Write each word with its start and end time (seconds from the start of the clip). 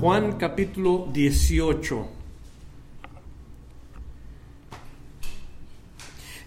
Juan 0.00 0.38
capítulo 0.38 1.08
18. 1.12 2.06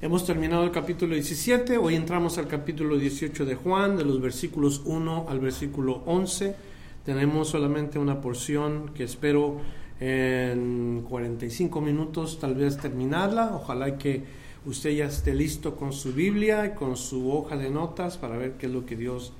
Hemos 0.02 0.26
terminado 0.26 0.64
el 0.64 0.72
capítulo 0.72 1.16
17, 1.16 1.78
hoy 1.78 1.96
entramos 1.96 2.38
al 2.38 2.48
capítulo 2.48 2.96
18 2.98 3.44
de 3.44 3.56
Juan, 3.56 3.98
de 3.98 4.06
los 4.06 4.22
versículos 4.22 4.82
1 4.86 5.26
al 5.28 5.42
versículo 5.42 6.02
11. 6.06 6.56
Tenemos 7.04 7.50
solamente 7.50 8.00
una 8.00 8.22
porción 8.22 8.94
que 8.94 9.04
espero 9.04 9.60
en 10.00 11.06
45 11.10 11.82
minutos 11.82 12.40
tal 12.40 12.56
vez 12.56 12.78
terminarla. 12.78 13.52
Ojalá 13.54 13.98
que 13.98 14.24
usted 14.66 14.92
ya 14.92 15.08
esté 15.08 15.36
listo 15.36 15.76
con 15.76 15.92
su 15.92 16.14
Biblia 16.14 16.68
y 16.68 16.70
con 16.74 16.96
su 16.96 17.30
hoja 17.30 17.58
de 17.58 17.70
notas 17.70 18.18
para 18.18 18.38
ver 18.38 18.54
qué 18.54 18.68
es 18.68 18.72
lo 18.72 18.86
que 18.86 18.96
Dios 18.96 19.34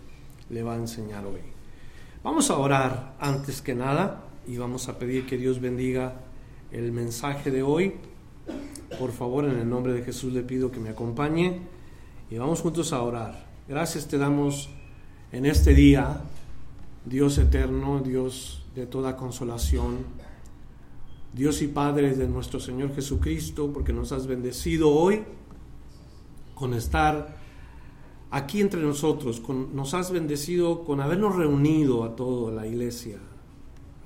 le 0.50 0.64
va 0.64 0.74
a 0.74 0.78
enseñar 0.78 1.26
hoy. 1.26 1.61
Vamos 2.24 2.52
a 2.52 2.60
orar 2.60 3.16
antes 3.20 3.64
que 3.64 3.74
nada 3.74 4.22
y 4.46 4.56
vamos 4.58 4.88
a 4.88 5.00
pedir 5.00 5.26
que 5.26 5.38
Dios 5.38 5.60
bendiga 5.60 6.22
el 6.72 6.92
mensaje 6.92 7.50
de 7.50 7.64
hoy. 7.64 7.96
Por 9.00 9.12
favor, 9.12 9.46
en 9.46 9.58
el 9.58 9.68
nombre 9.68 9.92
de 9.94 10.04
Jesús 10.04 10.32
le 10.32 10.44
pido 10.44 10.70
que 10.70 10.80
me 10.80 10.90
acompañe 10.90 11.62
y 12.30 12.38
vamos 12.38 12.62
juntos 12.62 12.94
a 12.94 13.02
orar. 13.02 13.48
Gracias 13.68 14.08
te 14.08 14.20
damos 14.20 14.70
en 15.32 15.48
este 15.48 15.74
día, 15.74 16.22
Dios 17.06 17.40
eterno, 17.40 18.02
Dios 18.02 18.68
de 18.76 18.86
toda 18.86 19.18
consolación, 19.18 20.06
Dios 21.34 21.64
y 21.64 21.70
Padre 21.70 22.16
de 22.16 22.28
nuestro 22.28 22.60
Señor 22.60 22.94
Jesucristo, 22.94 23.74
porque 23.74 23.94
nos 23.94 24.12
has 24.12 24.28
bendecido 24.28 24.92
hoy 24.92 25.24
con 26.54 26.76
estar 26.76 27.41
aquí 28.32 28.62
entre 28.62 28.82
nosotros, 28.82 29.42
nos 29.74 29.94
has 29.94 30.10
bendecido 30.12 30.86
con 30.86 31.02
habernos 31.02 31.36
reunido 31.36 32.06
a 32.06 32.16
toda 32.16 32.52
la 32.52 32.66
iglesia, 32.66 33.18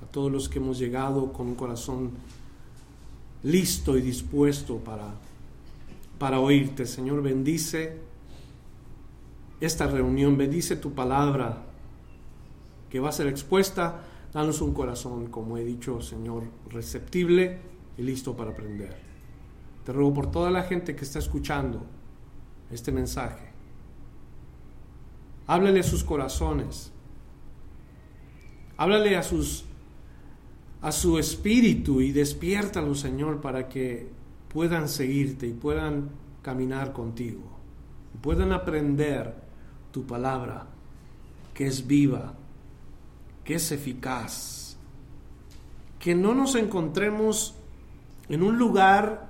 a 0.02 0.06
todos 0.10 0.30
los 0.30 0.48
que 0.48 0.58
hemos 0.58 0.78
llegado 0.78 1.32
con 1.32 1.46
un 1.46 1.54
corazón 1.54 2.10
listo 3.44 3.96
y 3.96 4.02
dispuesto 4.02 4.78
para, 4.78 5.14
para 6.18 6.40
oírte. 6.40 6.86
Señor, 6.86 7.22
bendice 7.22 7.98
esta 9.60 9.86
reunión, 9.86 10.36
bendice 10.36 10.74
tu 10.74 10.92
palabra 10.92 11.62
que 12.90 12.98
va 12.98 13.10
a 13.10 13.12
ser 13.12 13.28
expuesta. 13.28 14.02
Danos 14.34 14.60
un 14.60 14.74
corazón, 14.74 15.28
como 15.28 15.56
he 15.56 15.64
dicho, 15.64 16.00
Señor, 16.02 16.42
receptible 16.68 17.60
y 17.96 18.02
listo 18.02 18.36
para 18.36 18.50
aprender. 18.50 18.96
Te 19.84 19.92
ruego 19.92 20.12
por 20.12 20.30
toda 20.32 20.50
la 20.50 20.64
gente 20.64 20.96
que 20.96 21.04
está 21.04 21.20
escuchando 21.20 21.86
este 22.72 22.90
mensaje 22.90 23.55
Háblale 25.46 25.80
a 25.80 25.84
sus 25.84 26.02
corazones. 26.02 26.92
Háblale 28.76 29.16
a 29.16 29.22
sus 29.22 29.64
a 30.82 30.92
su 30.92 31.18
espíritu 31.18 32.00
y 32.00 32.12
despiértalo, 32.12 32.94
Señor, 32.94 33.40
para 33.40 33.68
que 33.68 34.08
puedan 34.48 34.88
seguirte 34.88 35.46
y 35.46 35.52
puedan 35.52 36.10
caminar 36.42 36.92
contigo. 36.92 37.42
Puedan 38.20 38.52
aprender 38.52 39.34
tu 39.90 40.06
palabra, 40.06 40.66
que 41.54 41.66
es 41.66 41.86
viva, 41.86 42.34
que 43.42 43.54
es 43.54 43.72
eficaz. 43.72 44.76
Que 45.98 46.14
no 46.14 46.34
nos 46.34 46.54
encontremos 46.54 47.54
en 48.28 48.42
un 48.42 48.56
lugar 48.56 49.28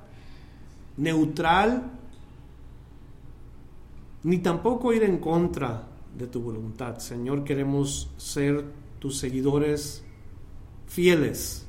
neutral, 0.97 1.91
ni 4.25 4.38
tampoco 4.38 4.93
ir 4.93 5.04
en 5.04 5.19
contra 5.19 5.84
de 6.16 6.27
tu 6.27 6.41
voluntad. 6.41 6.99
Señor, 6.99 7.44
queremos 7.44 8.10
ser 8.16 8.65
tus 8.99 9.19
seguidores 9.19 10.03
fieles 10.87 11.66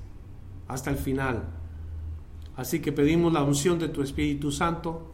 hasta 0.68 0.90
el 0.90 0.98
final. 0.98 1.44
Así 2.56 2.80
que 2.80 2.92
pedimos 2.92 3.34
la 3.34 3.44
unción 3.44 3.78
de 3.78 3.90
tu 3.90 4.02
Espíritu 4.02 4.52
Santo, 4.52 5.12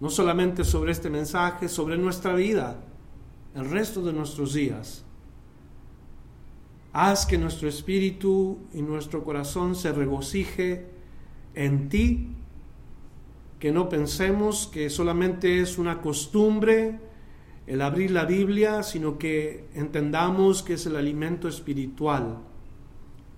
no 0.00 0.08
solamente 0.08 0.64
sobre 0.64 0.92
este 0.92 1.10
mensaje, 1.10 1.68
sobre 1.68 1.98
nuestra 1.98 2.34
vida, 2.34 2.82
el 3.54 3.68
resto 3.68 4.02
de 4.02 4.12
nuestros 4.12 4.54
días. 4.54 5.04
Haz 6.92 7.26
que 7.26 7.38
nuestro 7.38 7.68
espíritu 7.68 8.58
y 8.72 8.82
nuestro 8.82 9.22
corazón 9.22 9.76
se 9.76 9.92
regocije 9.92 10.90
en 11.54 11.88
ti, 11.88 12.34
que 13.58 13.70
no 13.70 13.88
pensemos 13.88 14.66
que 14.66 14.88
solamente 14.88 15.60
es 15.60 15.78
una 15.78 16.00
costumbre, 16.00 16.98
el 17.70 17.82
abrir 17.82 18.10
la 18.10 18.24
Biblia, 18.24 18.82
sino 18.82 19.16
que 19.16 19.68
entendamos 19.74 20.64
que 20.64 20.72
es 20.72 20.86
el 20.86 20.96
alimento 20.96 21.46
espiritual 21.46 22.38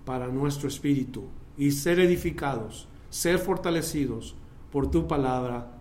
para 0.06 0.28
nuestro 0.28 0.68
espíritu 0.68 1.24
y 1.58 1.70
ser 1.72 2.00
edificados, 2.00 2.88
ser 3.10 3.38
fortalecidos 3.38 4.34
por 4.72 4.90
tu 4.90 5.06
palabra. 5.06 5.72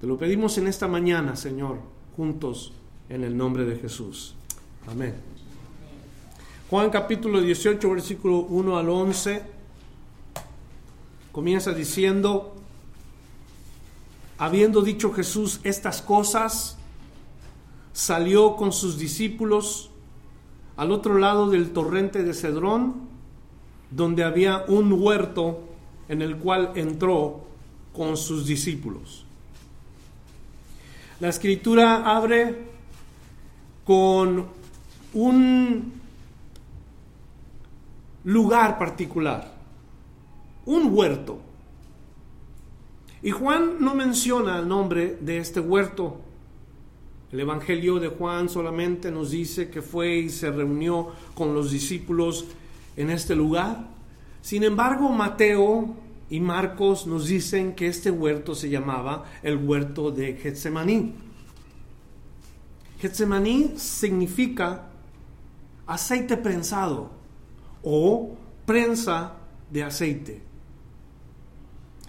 Te 0.00 0.06
lo 0.06 0.16
pedimos 0.16 0.56
en 0.56 0.68
esta 0.68 0.86
mañana, 0.86 1.34
Señor, 1.34 1.80
juntos 2.16 2.72
en 3.08 3.24
el 3.24 3.36
nombre 3.36 3.64
de 3.64 3.74
Jesús. 3.74 4.36
Amén. 4.86 5.16
Juan 6.70 6.90
capítulo 6.90 7.40
18, 7.40 7.90
versículo 7.90 8.38
1 8.50 8.78
al 8.78 8.88
11, 8.88 9.42
comienza 11.32 11.72
diciendo, 11.72 12.54
habiendo 14.38 14.80
dicho 14.80 15.12
Jesús 15.12 15.58
estas 15.64 16.02
cosas, 16.02 16.78
salió 17.94 18.56
con 18.56 18.72
sus 18.72 18.98
discípulos 18.98 19.88
al 20.76 20.90
otro 20.90 21.16
lado 21.16 21.48
del 21.48 21.72
torrente 21.72 22.24
de 22.24 22.34
Cedrón, 22.34 22.94
donde 23.90 24.24
había 24.24 24.64
un 24.66 24.92
huerto 24.92 25.60
en 26.08 26.20
el 26.20 26.36
cual 26.36 26.72
entró 26.74 27.44
con 27.94 28.16
sus 28.16 28.46
discípulos. 28.46 29.24
La 31.20 31.28
escritura 31.28 32.16
abre 32.16 32.66
con 33.84 34.44
un 35.14 35.92
lugar 38.24 38.76
particular, 38.76 39.54
un 40.66 40.92
huerto. 40.92 41.38
Y 43.22 43.30
Juan 43.30 43.76
no 43.78 43.94
menciona 43.94 44.58
el 44.58 44.66
nombre 44.66 45.16
de 45.20 45.38
este 45.38 45.60
huerto, 45.60 46.20
el 47.34 47.40
Evangelio 47.40 47.98
de 47.98 48.10
Juan 48.10 48.48
solamente 48.48 49.10
nos 49.10 49.32
dice 49.32 49.68
que 49.68 49.82
fue 49.82 50.18
y 50.18 50.30
se 50.30 50.52
reunió 50.52 51.08
con 51.34 51.52
los 51.52 51.72
discípulos 51.72 52.44
en 52.96 53.10
este 53.10 53.34
lugar. 53.34 53.88
Sin 54.40 54.62
embargo, 54.62 55.08
Mateo 55.08 55.96
y 56.30 56.38
Marcos 56.38 57.08
nos 57.08 57.26
dicen 57.26 57.74
que 57.74 57.88
este 57.88 58.12
huerto 58.12 58.54
se 58.54 58.70
llamaba 58.70 59.24
el 59.42 59.56
huerto 59.56 60.12
de 60.12 60.34
Getsemaní. 60.34 61.12
Getsemaní 63.00 63.72
significa 63.78 64.86
aceite 65.88 66.36
prensado 66.36 67.10
o 67.82 68.36
prensa 68.64 69.32
de 69.72 69.82
aceite. 69.82 70.40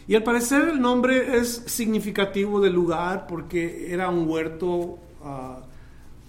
Y 0.08 0.14
al 0.14 0.22
parecer 0.22 0.70
el 0.70 0.80
nombre 0.80 1.40
es 1.40 1.64
significativo 1.66 2.62
del 2.62 2.74
lugar 2.74 3.26
porque 3.26 3.92
era 3.92 4.08
un 4.08 4.30
huerto 4.30 5.00
Ah, 5.28 5.60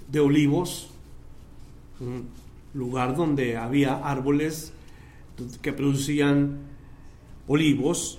de 0.09 0.21
olivos, 0.21 0.89
un 2.01 2.29
lugar 2.73 3.15
donde 3.15 3.59
había 3.59 3.97
árboles 3.97 4.73
que 5.61 5.75
producían 5.75 6.61
olivos. 7.47 8.19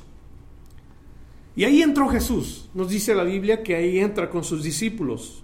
Y 1.56 1.64
ahí 1.64 1.82
entró 1.82 2.10
Jesús. 2.10 2.70
Nos 2.76 2.90
dice 2.90 3.16
la 3.16 3.24
Biblia 3.24 3.64
que 3.64 3.74
ahí 3.74 3.98
entra 3.98 4.30
con 4.30 4.44
sus 4.44 4.62
discípulos. 4.62 5.42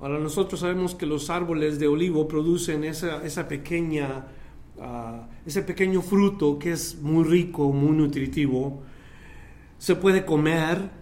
Ahora 0.00 0.20
nosotros 0.20 0.60
sabemos 0.60 0.94
que 0.94 1.06
los 1.06 1.28
árboles 1.28 1.80
de 1.80 1.88
olivo 1.88 2.28
producen 2.28 2.84
esa, 2.84 3.24
esa 3.24 3.48
pequeña, 3.48 4.26
ah, 4.80 5.26
ese 5.44 5.62
pequeño 5.62 6.02
fruto 6.02 6.56
que 6.56 6.70
es 6.70 7.00
muy 7.02 7.24
rico, 7.24 7.72
muy 7.72 7.96
nutritivo. 7.96 8.80
Se 9.78 9.96
puede 9.96 10.24
comer, 10.24 10.99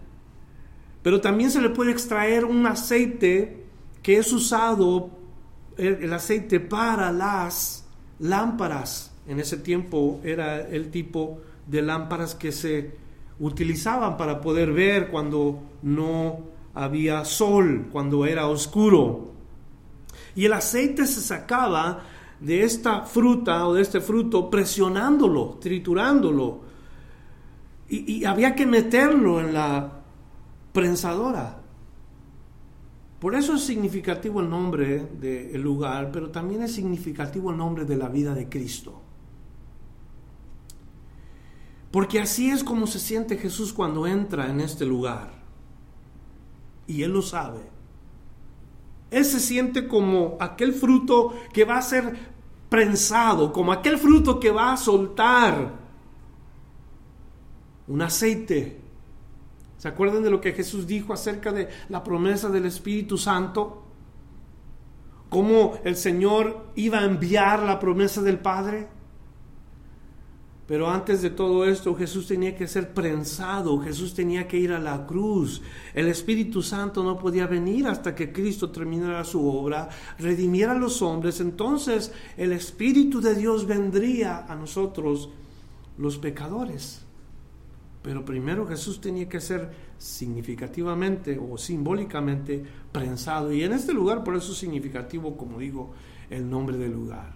pero 1.02 1.20
también 1.20 1.50
se 1.50 1.60
le 1.60 1.70
puede 1.70 1.92
extraer 1.92 2.44
un 2.44 2.66
aceite 2.66 3.64
que 4.02 4.18
es 4.18 4.32
usado 4.32 5.10
el 5.76 6.12
aceite 6.12 6.58
para 6.58 7.12
las 7.12 7.86
lámparas. 8.18 9.12
En 9.26 9.38
ese 9.38 9.58
tiempo 9.58 10.20
era 10.24 10.60
el 10.60 10.90
tipo 10.90 11.40
de 11.66 11.82
lámparas 11.82 12.34
que 12.34 12.50
se 12.50 12.96
utilizaban 13.38 14.16
para 14.16 14.40
poder 14.40 14.72
ver 14.72 15.08
cuando 15.08 15.62
no 15.82 16.40
había 16.74 17.24
sol, 17.24 17.88
cuando 17.92 18.26
era 18.26 18.48
oscuro. 18.48 19.32
Y 20.34 20.44
el 20.46 20.52
aceite 20.52 21.06
se 21.06 21.20
sacaba 21.20 22.04
de 22.40 22.62
esta 22.62 23.02
fruta 23.02 23.66
o 23.66 23.74
de 23.74 23.82
este 23.82 24.00
fruto 24.00 24.48
presionándolo, 24.48 25.58
triturándolo. 25.60 26.60
Y, 27.90 28.24
había 28.24 28.54
que 28.54 28.66
meterlo 28.66 29.40
en 29.40 29.54
la 29.54 29.97
prensadora. 30.72 31.62
Por 33.20 33.34
eso 33.34 33.54
es 33.54 33.64
significativo 33.64 34.40
el 34.40 34.48
nombre 34.48 35.06
del 35.20 35.60
lugar, 35.60 36.10
pero 36.12 36.30
también 36.30 36.62
es 36.62 36.74
significativo 36.74 37.50
el 37.50 37.56
nombre 37.56 37.84
de 37.84 37.96
la 37.96 38.08
vida 38.08 38.34
de 38.34 38.48
Cristo. 38.48 39.02
Porque 41.90 42.20
así 42.20 42.50
es 42.50 42.62
como 42.62 42.86
se 42.86 42.98
siente 42.98 43.38
Jesús 43.38 43.72
cuando 43.72 44.06
entra 44.06 44.48
en 44.50 44.60
este 44.60 44.84
lugar. 44.84 45.32
Y 46.86 47.02
Él 47.02 47.12
lo 47.12 47.22
sabe. 47.22 47.60
Él 49.10 49.24
se 49.24 49.40
siente 49.40 49.88
como 49.88 50.36
aquel 50.38 50.72
fruto 50.72 51.34
que 51.52 51.64
va 51.64 51.78
a 51.78 51.82
ser 51.82 52.14
prensado, 52.68 53.52
como 53.52 53.72
aquel 53.72 53.98
fruto 53.98 54.38
que 54.38 54.50
va 54.50 54.72
a 54.72 54.76
soltar 54.76 55.72
un 57.86 58.02
aceite 58.02 58.88
¿Se 59.78 59.88
acuerdan 59.88 60.25
de 60.25 60.30
lo 60.30 60.40
que 60.40 60.52
Jesús 60.52 60.86
dijo 60.86 61.12
acerca 61.12 61.52
de 61.52 61.69
la 61.88 62.02
promesa 62.02 62.48
del 62.48 62.66
Espíritu 62.66 63.16
Santo? 63.16 63.84
¿Cómo 65.28 65.78
el 65.84 65.96
Señor 65.96 66.72
iba 66.75 66.98
a 66.98 67.04
enviar 67.04 67.62
la 67.62 67.78
promesa 67.78 68.20
del 68.20 68.40
Padre? 68.40 68.88
Pero 70.66 70.90
antes 70.90 71.22
de 71.22 71.30
todo 71.30 71.64
esto, 71.64 71.94
Jesús 71.94 72.26
tenía 72.26 72.54
que 72.54 72.66
ser 72.66 72.92
prensado, 72.92 73.78
Jesús 73.78 74.12
tenía 74.14 74.46
que 74.46 74.58
ir 74.58 74.72
a 74.72 74.78
la 74.78 75.06
cruz. 75.06 75.62
El 75.94 76.08
Espíritu 76.08 76.60
Santo 76.60 77.02
no 77.02 77.19
podía 77.19 77.46
venir 77.46 77.86
hasta 77.86 78.14
que 78.14 78.32
Cristo 78.32 78.70
terminara 78.70 79.25
su 79.25 79.48
obra, 79.48 79.88
redimiera 80.19 80.72
a 80.72 80.78
los 80.78 81.00
hombres. 81.00 81.40
Entonces 81.40 82.12
el 82.36 82.52
Espíritu 82.52 83.20
de 83.20 83.34
Dios 83.34 83.66
vendría 83.66 84.44
a 84.46 84.54
nosotros, 84.56 85.30
los 85.96 86.19
pecadores. 86.19 87.07
Pero 88.08 88.25
primero 88.25 88.66
Jesús 88.66 89.02
tenía 89.02 89.28
que 89.28 89.38
ser 89.38 89.70
significativamente 89.99 91.38
o 91.38 91.58
simbólicamente 91.58 92.64
prensado. 92.90 93.52
Y 93.52 93.62
en 93.64 93.75
este 93.75 93.93
lugar, 93.93 94.25
por 94.25 94.34
eso 94.34 94.52
es 94.52 94.56
significativo, 94.56 95.37
como 95.37 95.58
digo, 95.58 95.93
el 96.31 96.49
nombre 96.49 96.78
del 96.78 96.90
lugar. 96.90 97.34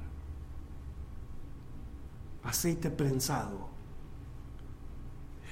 Aceite 2.44 2.88
prensado. 2.88 3.68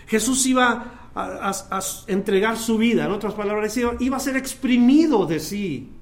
Jesús 0.06 0.46
iba 0.46 1.10
a, 1.14 1.80
entregar 2.06 2.56
su 2.56 2.78
vida, 2.78 3.04
en 3.04 3.12
otras 3.12 3.34
palabras, 3.34 3.76
iba 3.76 4.16
a 4.16 4.20
ser 4.20 4.38
exprimido 4.38 5.26
de 5.26 5.38
sí. 5.38 5.92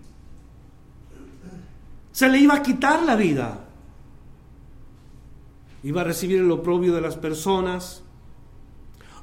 Se 2.12 2.28
le 2.28 2.38
iba 2.38 2.54
a 2.54 2.62
quitar 2.62 3.02
la 3.02 3.16
vida. 3.16 3.64
Iba 5.82 6.02
a 6.02 6.04
recibir 6.04 6.38
el 6.38 6.52
oprobio 6.52 6.94
de 6.94 7.00
las 7.00 7.16
personas 7.16 8.04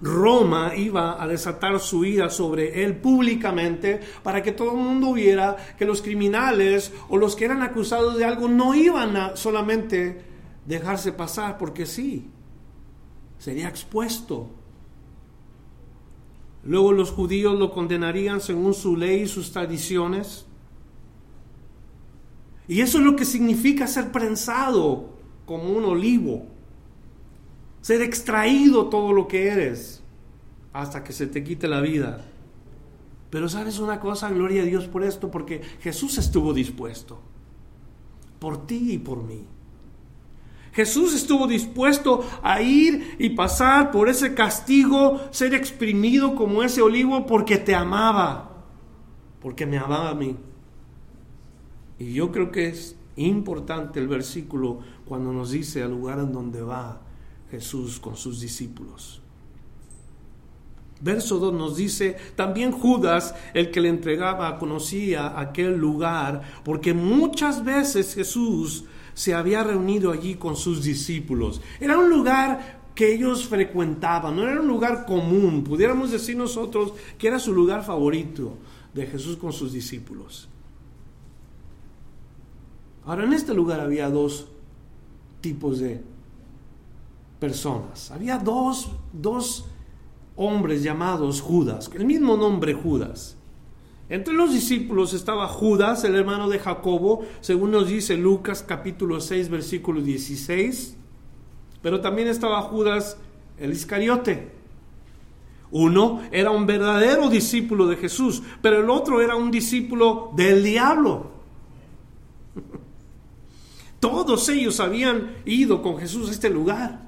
Roma 0.02 0.76
iba 0.76 1.22
a 1.22 1.28
desatar 1.28 1.80
su 1.80 2.06
ira 2.06 2.30
sobre 2.30 2.84
él 2.84 2.98
públicamente 2.98 4.00
para 4.24 4.44
que 4.44 4.52
todo 4.52 4.72
el 4.72 4.78
mundo 4.78 5.14
viera 5.14 5.56
que 5.78 5.86
los 5.86 6.02
criminales 6.02 6.92
o 7.10 7.18
los 7.18 7.36
que 7.36 7.46
eran 7.46 7.62
acusados 7.62 8.18
de 8.18 8.26
algo 8.26 8.48
no 8.48 8.76
iban 8.76 9.16
a 9.16 9.36
solamente 9.36 10.22
dejarse 10.66 11.12
pasar 11.12 11.58
porque 11.58 11.86
sí, 11.86 12.28
sería 13.38 13.70
expuesto. 13.70 14.50
Luego 16.64 16.92
los 16.92 17.12
judíos 17.12 17.58
lo 17.58 17.72
condenarían 17.72 18.42
según 18.42 18.74
su 18.74 18.98
ley 18.98 19.22
y 19.22 19.28
sus 19.28 19.52
tradiciones. 19.52 20.46
Y 22.68 22.82
eso 22.82 22.98
es 22.98 23.04
lo 23.04 23.16
que 23.16 23.26
significa 23.26 23.86
ser 23.86 24.12
prensado 24.12 25.14
como 25.46 25.70
un 25.70 25.86
olivo 25.86 26.55
ser 27.86 28.02
extraído 28.02 28.88
todo 28.90 29.14
lo 29.14 29.28
que 29.28 29.48
eres 29.48 30.02
hasta 30.74 31.04
que 31.04 31.14
se 31.14 31.28
te 31.28 31.44
quite 31.44 31.68
la 31.68 31.82
vida. 31.82 32.26
Pero 33.30 33.48
sabes 33.48 33.78
una 33.78 34.00
cosa, 34.00 34.32
gloria 34.32 34.64
a 34.64 34.66
Dios 34.66 34.88
por 34.88 35.04
esto, 35.04 35.30
porque 35.30 35.62
Jesús 35.82 36.18
estuvo 36.18 36.52
dispuesto, 36.52 37.20
por 38.40 38.66
ti 38.66 38.94
y 38.94 38.98
por 38.98 39.22
mí. 39.22 39.46
Jesús 40.74 41.14
estuvo 41.14 41.46
dispuesto 41.46 42.28
a 42.42 42.60
ir 42.60 43.18
y 43.20 43.30
pasar 43.30 43.92
por 43.92 44.10
ese 44.10 44.34
castigo, 44.34 45.22
ser 45.30 45.54
exprimido 45.54 46.34
como 46.34 46.64
ese 46.64 46.82
olivo 46.82 47.28
porque 47.28 47.58
te 47.58 47.76
amaba, 47.76 48.66
porque 49.40 49.68
me 49.68 49.78
amaba 49.78 50.10
a 50.10 50.16
mí. 50.16 50.36
Y 52.00 52.14
yo 52.14 52.32
creo 52.32 52.50
que 52.50 52.68
es 52.68 52.96
importante 53.16 54.00
el 54.00 54.08
versículo 54.08 54.80
cuando 55.06 55.32
nos 55.32 55.52
dice 55.52 55.84
al 55.84 55.92
lugar 55.92 56.18
en 56.18 56.34
donde 56.34 56.64
va 56.64 57.05
Jesús 57.52 58.00
con 58.00 58.16
sus 58.16 58.40
discípulos. 58.40 59.22
Verso 61.02 61.40
2 61.40 61.54
nos 61.54 61.76
dice, 61.76 62.16
también 62.36 62.72
Judas, 62.72 63.36
el 63.54 63.70
que 63.70 63.82
le 63.82 63.90
entregaba, 63.90 64.58
conocía 64.58 65.40
aquel 65.40 65.78
lugar, 65.78 66.42
porque 66.64 66.94
muchas 66.94 67.64
veces 67.64 68.16
Jesús 68.16 68.86
se 69.14 69.34
había 69.34 69.64
reunido 69.64 70.12
allí 70.12 70.36
con 70.36 70.56
sus 70.56 70.84
discípulos. 70.84 71.62
Era 71.80 71.98
un 71.98 72.10
lugar 72.10 72.82
que 72.96 73.14
ellos 73.14 73.46
frecuentaban, 73.46 74.36
no 74.36 74.48
era 74.48 74.62
un 74.62 74.68
lugar 74.68 75.06
común, 75.06 75.64
pudiéramos 75.64 76.12
decir 76.12 76.38
nosotros 76.38 76.94
que 77.18 77.28
era 77.28 77.40
su 77.40 77.54
lugar 77.54 77.84
favorito 77.84 78.58
de 78.94 79.06
Jesús 79.06 79.36
con 79.36 79.52
sus 79.52 79.74
discípulos. 79.74 80.48
Ahora, 83.06 83.26
en 83.26 83.34
este 83.34 83.54
lugar 83.54 83.82
había 83.82 84.10
dos 84.10 84.48
tipos 85.42 85.80
de 85.80 86.02
Había 88.12 88.38
dos, 88.38 88.90
dos 89.14 89.66
hombres 90.36 90.84
llamados 90.84 91.42
Judas, 91.42 91.90
el 91.94 92.06
mismo 92.06 92.38
nombre 92.38 92.74
Judas. 92.74 93.38
Entre 94.08 94.34
los 94.34 94.54
discípulos 94.54 95.14
estaba 95.14 95.48
Judas, 95.48 96.04
el 96.04 96.16
hermano 96.16 96.48
de 96.48 96.60
Jacobo, 96.60 97.26
según 97.42 97.72
nos 97.72 97.88
dice 97.88 98.18
Lucas 98.18 98.64
capítulo 98.68 99.20
6, 99.20 99.50
versículo 99.50 100.02
16. 100.02 100.96
Pero 101.82 102.02
también 102.02 102.28
estaba 102.28 102.62
Judas 102.62 103.18
el 103.58 103.72
Iscariote. 103.72 104.52
Uno 105.72 106.22
era 106.32 106.52
un 106.52 106.68
verdadero 106.68 107.30
discípulo 107.30 107.88
de 107.88 107.96
Jesús, 107.96 108.44
pero 108.62 108.80
el 108.80 108.90
otro 108.90 109.22
era 109.22 109.36
un 109.36 109.50
discípulo 109.50 110.32
del 110.36 110.64
diablo. 110.64 111.32
Todos 114.00 114.48
ellos 114.50 114.80
habían 114.80 115.38
ido 115.46 115.82
con 115.82 115.98
Jesús 115.98 116.30
a 116.30 116.32
este 116.32 116.50
lugar. 116.50 117.05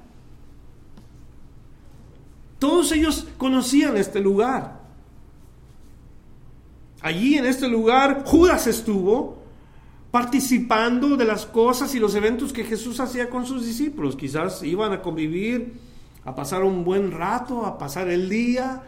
Todos 2.58 2.92
ellos 2.92 3.26
conocían 3.36 3.96
este 3.96 4.20
lugar. 4.20 4.80
Allí 7.00 7.36
en 7.36 7.46
este 7.46 7.68
lugar 7.68 8.24
Judas 8.26 8.66
estuvo 8.66 9.38
participando 10.10 11.16
de 11.16 11.24
las 11.24 11.46
cosas 11.46 11.94
y 11.94 12.00
los 12.00 12.14
eventos 12.14 12.52
que 12.52 12.64
Jesús 12.64 12.98
hacía 13.00 13.30
con 13.30 13.46
sus 13.46 13.64
discípulos. 13.64 14.16
Quizás 14.16 14.62
iban 14.62 14.92
a 14.92 15.02
convivir, 15.02 15.74
a 16.24 16.34
pasar 16.34 16.64
un 16.64 16.84
buen 16.84 17.12
rato, 17.12 17.64
a 17.66 17.78
pasar 17.78 18.08
el 18.08 18.28
día, 18.28 18.82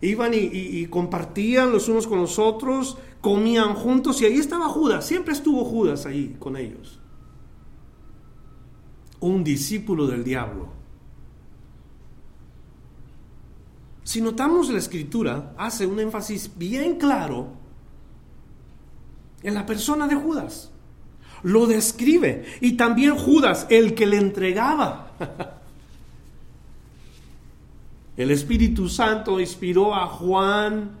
iban 0.00 0.32
y, 0.34 0.86
compartían 0.86 1.72
los 1.72 1.88
unos 1.88 2.06
con 2.06 2.20
los 2.20 2.38
otros, 2.38 2.98
comían 3.20 3.74
juntos 3.74 4.20
y 4.20 4.26
ahí 4.26 4.36
estaba 4.36 4.68
Judas, 4.68 5.06
siempre 5.06 5.32
estuvo 5.32 5.64
Judas 5.64 6.06
ahí 6.06 6.36
con 6.38 6.56
ellos. 6.56 7.00
Un 9.20 9.42
discípulo 9.42 10.06
del 10.06 10.22
diablo. 10.22 10.75
Si 14.06 14.20
notamos 14.20 14.70
la 14.70 14.78
escritura, 14.78 15.52
hace 15.58 15.84
un 15.84 15.98
énfasis 15.98 16.52
bien 16.56 16.94
claro 16.96 17.48
en 19.42 19.52
la 19.52 19.66
persona 19.66 20.06
de 20.06 20.14
Judas. 20.14 20.70
Lo 21.42 21.66
describe. 21.66 22.44
Y 22.60 22.76
también 22.76 23.16
Judas, 23.16 23.66
el 23.68 23.96
que 23.96 24.06
le 24.06 24.18
entregaba. 24.18 25.10
El 28.16 28.30
Espíritu 28.30 28.88
Santo 28.88 29.40
inspiró 29.40 29.94
a 29.94 30.06
Juan, 30.06 30.92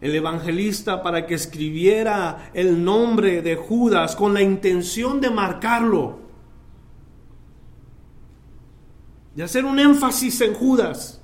el 0.00 0.14
evangelista, 0.16 1.00
para 1.00 1.24
que 1.24 1.34
escribiera 1.34 2.50
el 2.54 2.82
nombre 2.82 3.40
de 3.40 3.54
Judas 3.54 4.16
con 4.16 4.34
la 4.34 4.42
intención 4.42 5.20
de 5.20 5.30
marcarlo. 5.30 6.18
De 9.36 9.44
hacer 9.44 9.64
un 9.64 9.78
énfasis 9.78 10.40
en 10.40 10.54
Judas 10.54 11.22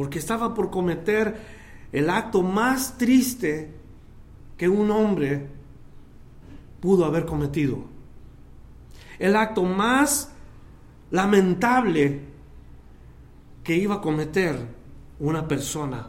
porque 0.00 0.18
estaba 0.18 0.54
por 0.54 0.70
cometer 0.70 1.36
el 1.92 2.08
acto 2.08 2.40
más 2.40 2.96
triste 2.96 3.70
que 4.56 4.66
un 4.66 4.90
hombre 4.90 5.46
pudo 6.80 7.04
haber 7.04 7.26
cometido. 7.26 7.80
El 9.18 9.36
acto 9.36 9.62
más 9.62 10.32
lamentable 11.10 12.22
que 13.62 13.76
iba 13.76 13.96
a 13.96 14.00
cometer 14.00 14.56
una 15.18 15.46
persona. 15.46 16.08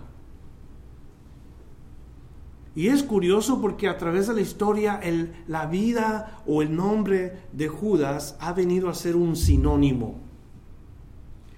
Y 2.74 2.88
es 2.88 3.04
curioso 3.04 3.60
porque 3.60 3.90
a 3.90 3.98
través 3.98 4.28
de 4.28 4.36
la 4.36 4.42
historia 4.42 5.02
la 5.48 5.66
vida 5.66 6.42
o 6.48 6.62
el 6.62 6.74
nombre 6.74 7.42
de 7.52 7.68
Judas 7.68 8.38
ha 8.40 8.54
venido 8.54 8.88
a 8.88 8.94
ser 8.94 9.18
un 9.18 9.36
sinónimo. 9.36 10.16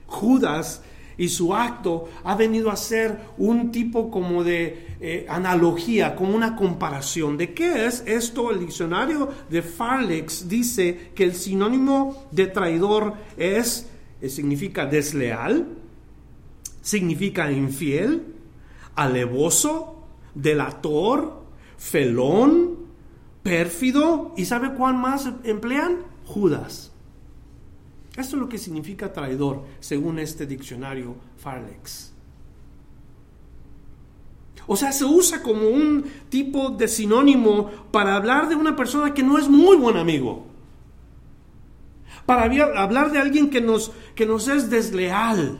Judas 0.08 0.82
y 1.18 1.30
su 1.30 1.54
acto 1.54 2.10
ha 2.24 2.36
venido 2.36 2.70
a 2.72 2.76
ser 2.76 3.20
un 3.38 3.72
tipo 3.72 4.10
como 4.10 4.44
de 4.44 4.96
eh, 5.00 5.26
analogía, 5.30 6.16
como 6.16 6.36
una 6.36 6.56
comparación. 6.56 7.38
¿De 7.38 7.54
qué 7.54 7.86
es 7.86 8.04
esto? 8.06 8.52
El 8.52 8.60
diccionario 8.60 9.30
de 9.50 9.62
Farlex 9.62 10.48
dice 10.48 11.12
que 11.14 11.24
el 11.26 11.36
sinónimo 11.36 12.28
de 12.32 12.48
traidor 12.48 13.16
es, 13.38 13.90
eh, 14.22 14.30
significa 14.30 14.86
desleal, 14.86 15.68
significa 16.82 17.52
infiel, 17.52 18.24
alevoso, 18.96 20.06
delator, 20.36 21.44
felón, 21.78 22.78
pérfido. 23.42 24.34
¿Y 24.38 24.46
sabe 24.46 24.74
cuál 24.74 24.96
más 24.96 25.30
emplean? 25.44 25.98
Judas. 26.26 26.93
Esto 28.16 28.36
es 28.36 28.42
lo 28.42 28.50
que 28.50 28.60
significa 28.60 29.12
traidor, 29.12 29.64
según 29.80 30.20
este 30.20 30.46
diccionario 30.46 31.16
Farlex. 31.38 32.14
O 34.68 34.78
sea, 34.78 34.92
se 34.92 35.04
usa 35.04 35.42
como 35.42 35.68
un 35.68 36.06
tipo 36.30 36.70
de 36.70 36.88
sinónimo 36.88 37.70
para 37.92 38.16
hablar 38.16 38.48
de 38.48 38.56
una 38.56 38.76
persona 38.76 39.14
que 39.14 39.24
no 39.24 39.38
es 39.38 39.50
muy 39.50 39.76
buen 39.78 39.98
amigo. 39.98 40.46
Para 42.26 42.44
hablar 42.44 43.12
de 43.12 43.20
alguien 43.20 43.50
que 43.50 43.60
nos, 43.60 43.92
que 44.16 44.26
nos 44.26 44.48
es 44.48 44.70
desleal. 44.70 45.60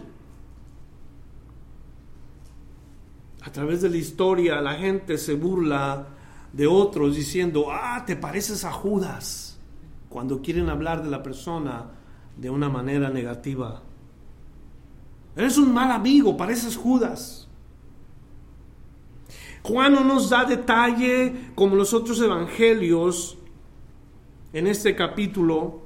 A 3.42 3.52
través 3.52 3.82
de 3.82 3.90
la 3.90 3.98
historia 3.98 4.62
la 4.62 4.76
gente 4.76 5.18
se 5.18 5.34
burla 5.34 6.08
de 6.54 6.68
otros 6.68 7.16
diciendo, 7.16 7.66
ah, 7.72 8.04
te 8.06 8.16
pareces 8.16 8.64
a 8.64 8.72
Judas. 8.72 9.60
Cuando 10.08 10.42
quieren 10.42 10.70
hablar 10.70 11.04
de 11.04 11.10
la 11.10 11.22
persona 11.22 11.90
de 12.38 12.50
una 12.50 12.70
manera 12.70 13.10
negativa. 13.10 13.82
Eres 15.36 15.58
un 15.58 15.74
mal 15.74 15.92
amigo, 15.92 16.38
pareces 16.38 16.76
Judas. 16.76 17.48
Juan 19.64 19.94
no 19.94 20.04
nos 20.04 20.30
da 20.30 20.44
detalle 20.44 21.52
como 21.56 21.76
los 21.76 21.94
otros 21.94 22.20
evangelios 22.20 23.38
en 24.52 24.68
este 24.68 24.96
capítulo, 24.96 25.82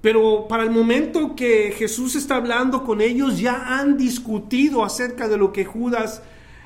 pero 0.00 0.46
para 0.48 0.64
el 0.64 0.70
momento 0.70 1.34
que 1.34 1.72
Jesús 1.76 2.16
está 2.16 2.36
hablando 2.36 2.84
con 2.84 3.00
ellos 3.00 3.38
ya 3.38 3.78
han 3.78 3.96
discutido 3.96 4.84
acerca 4.84 5.28
de 5.28 5.36
lo 5.36 5.52
que 5.52 5.64
Judas 5.64 6.22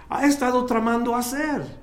ha 0.08 0.26
estado 0.26 0.64
tramando 0.64 1.14
hacer. 1.14 1.79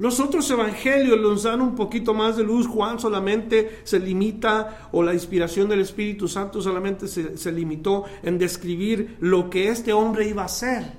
Los 0.00 0.18
otros 0.18 0.50
evangelios 0.50 1.20
nos 1.20 1.42
dan 1.42 1.60
un 1.60 1.74
poquito 1.74 2.14
más 2.14 2.38
de 2.38 2.42
luz. 2.42 2.66
Juan 2.66 2.98
solamente 2.98 3.80
se 3.84 4.00
limita, 4.00 4.88
o 4.92 5.02
la 5.02 5.12
inspiración 5.12 5.68
del 5.68 5.82
Espíritu 5.82 6.26
Santo 6.26 6.62
solamente 6.62 7.06
se, 7.06 7.52
limitó 7.52 8.04
en 8.22 8.38
describir 8.38 9.18
lo 9.20 9.50
que 9.50 9.68
este 9.68 9.92
hombre 9.92 10.26
iba 10.26 10.40
a 10.40 10.46
hacer. 10.46 10.90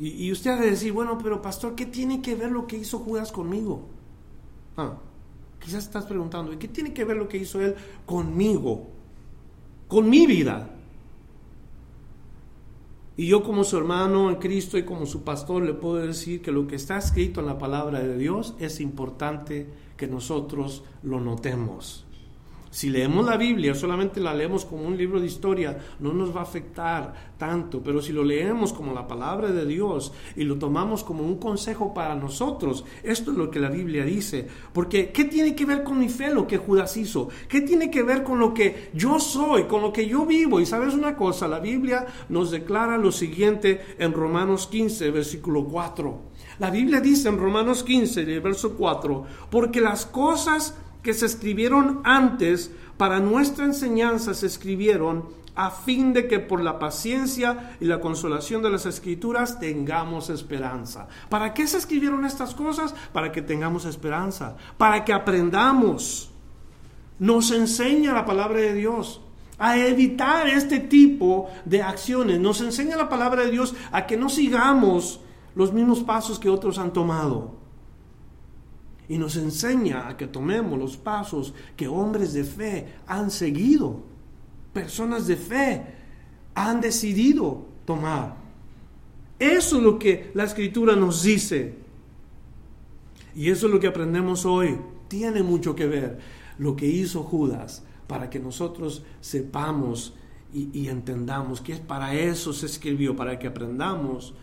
Y, 0.00 0.32
usted 0.32 0.50
ha 0.50 0.56
de 0.56 0.70
decir, 0.70 0.92
bueno, 0.92 1.16
pero 1.22 1.40
pastor, 1.40 1.76
¿qué 1.76 1.86
tiene 1.86 2.20
que 2.20 2.34
ver 2.34 2.50
lo 2.50 2.66
que 2.66 2.76
hizo 2.76 2.98
Judas 2.98 3.30
conmigo? 3.30 3.86
Ah, 4.76 4.98
quizás 5.60 5.84
estás 5.84 6.04
preguntando, 6.04 6.52
¿y 6.52 6.56
qué 6.56 6.66
tiene 6.66 6.92
que 6.92 7.04
ver 7.04 7.16
lo 7.16 7.28
que 7.28 7.36
hizo 7.36 7.60
él 7.60 7.76
conmigo? 8.06 8.88
Con 9.86 10.10
mi 10.10 10.26
vida. 10.26 10.68
Y 13.18 13.26
yo 13.26 13.42
como 13.42 13.64
su 13.64 13.76
hermano 13.76 14.30
en 14.30 14.36
Cristo 14.36 14.78
y 14.78 14.84
como 14.84 15.04
su 15.04 15.24
pastor 15.24 15.64
le 15.64 15.74
puedo 15.74 15.96
decir 15.96 16.40
que 16.40 16.52
lo 16.52 16.68
que 16.68 16.76
está 16.76 16.98
escrito 16.98 17.40
en 17.40 17.46
la 17.46 17.58
palabra 17.58 17.98
de 17.98 18.16
Dios 18.16 18.54
es 18.60 18.78
importante 18.78 19.66
que 19.96 20.06
nosotros 20.06 20.84
lo 21.02 21.18
notemos. 21.18 22.06
Si 22.78 22.90
leemos 22.90 23.26
la 23.26 23.36
Biblia, 23.36 23.74
solamente 23.74 24.20
la 24.20 24.32
leemos 24.32 24.64
como 24.64 24.86
un 24.86 24.96
libro 24.96 25.18
de 25.18 25.26
historia, 25.26 25.76
no 25.98 26.12
nos 26.12 26.32
va 26.32 26.42
a 26.42 26.44
afectar 26.44 27.32
tanto, 27.36 27.82
pero 27.82 28.00
si 28.00 28.12
lo 28.12 28.22
leemos 28.22 28.72
como 28.72 28.94
la 28.94 29.08
palabra 29.08 29.50
de 29.50 29.66
Dios 29.66 30.12
y 30.36 30.44
lo 30.44 30.58
tomamos 30.58 31.02
como 31.02 31.24
un 31.24 31.38
consejo 31.40 31.92
para 31.92 32.14
nosotros, 32.14 32.84
esto 33.02 33.32
es 33.32 33.36
lo 33.36 33.50
que 33.50 33.58
la 33.58 33.68
Biblia 33.68 34.04
dice. 34.04 34.46
Porque, 34.72 35.10
¿qué 35.10 35.24
tiene 35.24 35.56
que 35.56 35.64
ver 35.64 35.82
con 35.82 35.98
mi 35.98 36.08
fe 36.08 36.32
lo 36.32 36.46
que 36.46 36.58
Judas 36.58 36.96
hizo? 36.96 37.28
¿Qué 37.48 37.62
tiene 37.62 37.90
que 37.90 38.04
ver 38.04 38.22
con 38.22 38.38
lo 38.38 38.54
que 38.54 38.90
yo 38.94 39.18
soy, 39.18 39.64
con 39.64 39.82
lo 39.82 39.92
que 39.92 40.06
yo 40.06 40.24
vivo? 40.24 40.60
Y 40.60 40.66
sabes 40.66 40.94
una 40.94 41.16
cosa, 41.16 41.48
la 41.48 41.58
Biblia 41.58 42.06
nos 42.28 42.52
declara 42.52 42.96
lo 42.96 43.10
siguiente 43.10 43.80
en 43.98 44.12
Romanos 44.12 44.68
15, 44.68 45.10
versículo 45.10 45.64
4. 45.64 46.20
La 46.60 46.70
Biblia 46.70 47.00
dice 47.00 47.28
en 47.28 47.38
Romanos 47.38 47.82
15, 47.82 48.38
verso 48.38 48.76
4, 48.76 49.24
porque 49.50 49.80
las 49.80 50.06
cosas 50.06 50.76
que 51.02 51.14
se 51.14 51.26
escribieron 51.26 52.00
antes 52.04 52.70
para 52.96 53.20
nuestra 53.20 53.64
enseñanza 53.64 54.34
se 54.34 54.46
escribieron 54.46 55.26
a 55.54 55.70
fin 55.70 56.12
de 56.12 56.28
que 56.28 56.38
por 56.38 56.62
la 56.62 56.78
paciencia 56.78 57.76
y 57.80 57.86
la 57.86 58.00
consolación 58.00 58.62
de 58.62 58.70
las 58.70 58.86
escrituras 58.86 59.58
tengamos 59.58 60.30
esperanza. 60.30 61.08
¿Para 61.28 61.54
qué 61.54 61.66
se 61.66 61.78
escribieron 61.78 62.24
estas 62.24 62.54
cosas? 62.54 62.94
Para 63.12 63.32
que 63.32 63.42
tengamos 63.42 63.84
esperanza, 63.84 64.56
para 64.76 65.04
que 65.04 65.12
aprendamos. 65.12 66.30
Nos 67.18 67.50
enseña 67.50 68.12
la 68.12 68.24
palabra 68.24 68.60
de 68.60 68.74
Dios 68.74 69.20
a 69.58 69.76
evitar 69.76 70.48
este 70.48 70.78
tipo 70.78 71.48
de 71.64 71.82
acciones. 71.82 72.38
Nos 72.38 72.60
enseña 72.60 72.96
la 72.96 73.08
palabra 73.08 73.42
de 73.42 73.50
Dios 73.50 73.74
a 73.90 74.06
que 74.06 74.16
no 74.16 74.28
sigamos 74.28 75.20
los 75.56 75.72
mismos 75.72 76.00
pasos 76.04 76.38
que 76.38 76.50
otros 76.50 76.78
han 76.78 76.92
tomado 76.92 77.67
y 79.08 79.18
nos 79.18 79.36
enseña 79.36 80.08
a 80.08 80.16
que 80.16 80.26
tomemos 80.26 80.78
los 80.78 80.96
pasos 80.96 81.54
que 81.76 81.88
hombres 81.88 82.32
de 82.32 82.44
fe 82.44 82.94
han 83.06 83.30
seguido, 83.30 84.02
personas 84.72 85.26
de 85.26 85.36
fe 85.36 85.86
han 86.54 86.80
decidido 86.80 87.66
tomar. 87.84 88.36
Eso 89.38 89.76
es 89.76 89.82
lo 89.82 89.98
que 89.98 90.30
la 90.34 90.44
escritura 90.44 90.96
nos 90.96 91.22
dice. 91.22 91.76
Y 93.34 93.50
eso 93.50 93.66
es 93.66 93.72
lo 93.72 93.78
que 93.78 93.86
aprendemos 93.86 94.44
hoy. 94.44 94.78
Tiene 95.06 95.42
mucho 95.42 95.76
que 95.76 95.86
ver 95.86 96.18
lo 96.58 96.74
que 96.76 96.86
hizo 96.86 97.22
Judas 97.22 97.84
para 98.08 98.28
que 98.28 98.40
nosotros 98.40 99.04
sepamos 99.20 100.14
y, 100.52 100.88
entendamos 100.88 101.60
que 101.60 101.74
es 101.74 101.78
para 101.78 102.14
eso 102.14 102.54
se 102.54 102.66
escribió, 102.66 103.14
para 103.14 103.38
que 103.38 103.46
aprendamos 103.46 104.34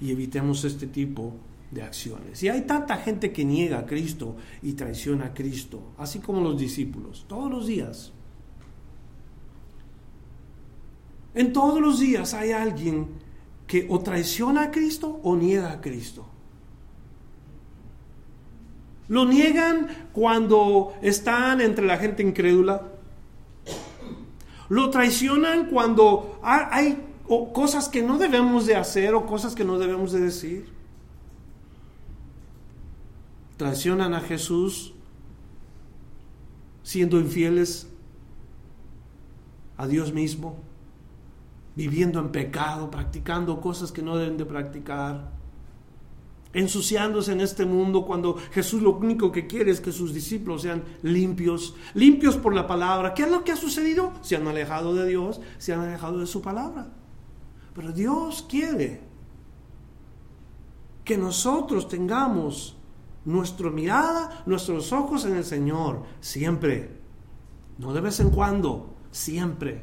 y 0.00 0.10
evitemos 0.10 0.62
este 0.64 0.86
tipo 0.86 1.32
de 1.32 1.53
acciones. 1.82 2.42
Y 2.42 2.48
hay 2.48 2.62
tanta 2.62 2.96
gente 2.98 3.32
que 3.32 3.44
niega 3.44 3.80
a 3.80 3.86
Cristo 3.86 4.36
y 4.62 4.74
traiciona 4.74 5.26
a 5.26 5.34
Cristo, 5.34 5.92
así 5.98 6.20
como 6.20 6.40
los 6.40 6.58
discípulos, 6.58 7.24
todos 7.28 7.50
los 7.50 7.66
días. 7.66 8.12
En 11.34 11.52
todos 11.52 11.80
los 11.80 11.98
días 11.98 12.34
hay 12.34 12.52
alguien 12.52 13.08
que 13.66 13.86
o 13.90 13.98
traiciona 14.00 14.64
a 14.64 14.70
Cristo 14.70 15.20
o 15.22 15.36
niega 15.36 15.72
a 15.72 15.80
Cristo. 15.80 16.26
Lo 19.08 19.24
niegan 19.24 19.88
cuando 20.12 20.94
están 21.02 21.60
entre 21.60 21.86
la 21.86 21.98
gente 21.98 22.22
incrédula. 22.22 22.92
Lo 24.68 24.90
traicionan 24.90 25.66
cuando 25.66 26.40
hay 26.42 27.02
cosas 27.52 27.88
que 27.88 28.02
no 28.02 28.18
debemos 28.18 28.66
de 28.66 28.76
hacer 28.76 29.14
o 29.14 29.26
cosas 29.26 29.54
que 29.54 29.64
no 29.64 29.78
debemos 29.78 30.12
de 30.12 30.20
decir 30.20 30.73
traicionan 33.56 34.14
a 34.14 34.20
Jesús 34.20 34.94
siendo 36.82 37.18
infieles 37.18 37.88
a 39.76 39.86
Dios 39.86 40.12
mismo, 40.12 40.56
viviendo 41.74 42.20
en 42.20 42.30
pecado, 42.30 42.90
practicando 42.90 43.60
cosas 43.60 43.90
que 43.90 44.02
no 44.02 44.16
deben 44.16 44.36
de 44.36 44.44
practicar, 44.44 45.32
ensuciándose 46.52 47.32
en 47.32 47.40
este 47.40 47.64
mundo 47.64 48.06
cuando 48.06 48.36
Jesús 48.52 48.80
lo 48.80 48.92
único 48.92 49.32
que 49.32 49.46
quiere 49.46 49.72
es 49.72 49.80
que 49.80 49.90
sus 49.90 50.14
discípulos 50.14 50.62
sean 50.62 50.84
limpios, 51.02 51.74
limpios 51.94 52.36
por 52.36 52.54
la 52.54 52.66
palabra. 52.66 53.12
¿Qué 53.12 53.24
es 53.24 53.30
lo 53.30 53.42
que 53.42 53.52
ha 53.52 53.56
sucedido? 53.56 54.12
Se 54.22 54.36
han 54.36 54.46
alejado 54.46 54.94
de 54.94 55.08
Dios, 55.08 55.40
se 55.58 55.72
han 55.72 55.80
alejado 55.80 56.18
de 56.18 56.26
su 56.26 56.40
palabra. 56.40 56.92
Pero 57.74 57.90
Dios 57.92 58.46
quiere 58.48 59.00
que 61.04 61.18
nosotros 61.18 61.88
tengamos 61.88 62.73
nuestra 63.24 63.70
mirada, 63.70 64.42
nuestros 64.46 64.92
ojos 64.92 65.24
en 65.24 65.36
el 65.36 65.44
Señor, 65.44 66.02
siempre. 66.20 66.90
No 67.78 67.92
de 67.92 68.00
vez 68.00 68.20
en 68.20 68.30
cuando, 68.30 68.94
siempre. 69.10 69.82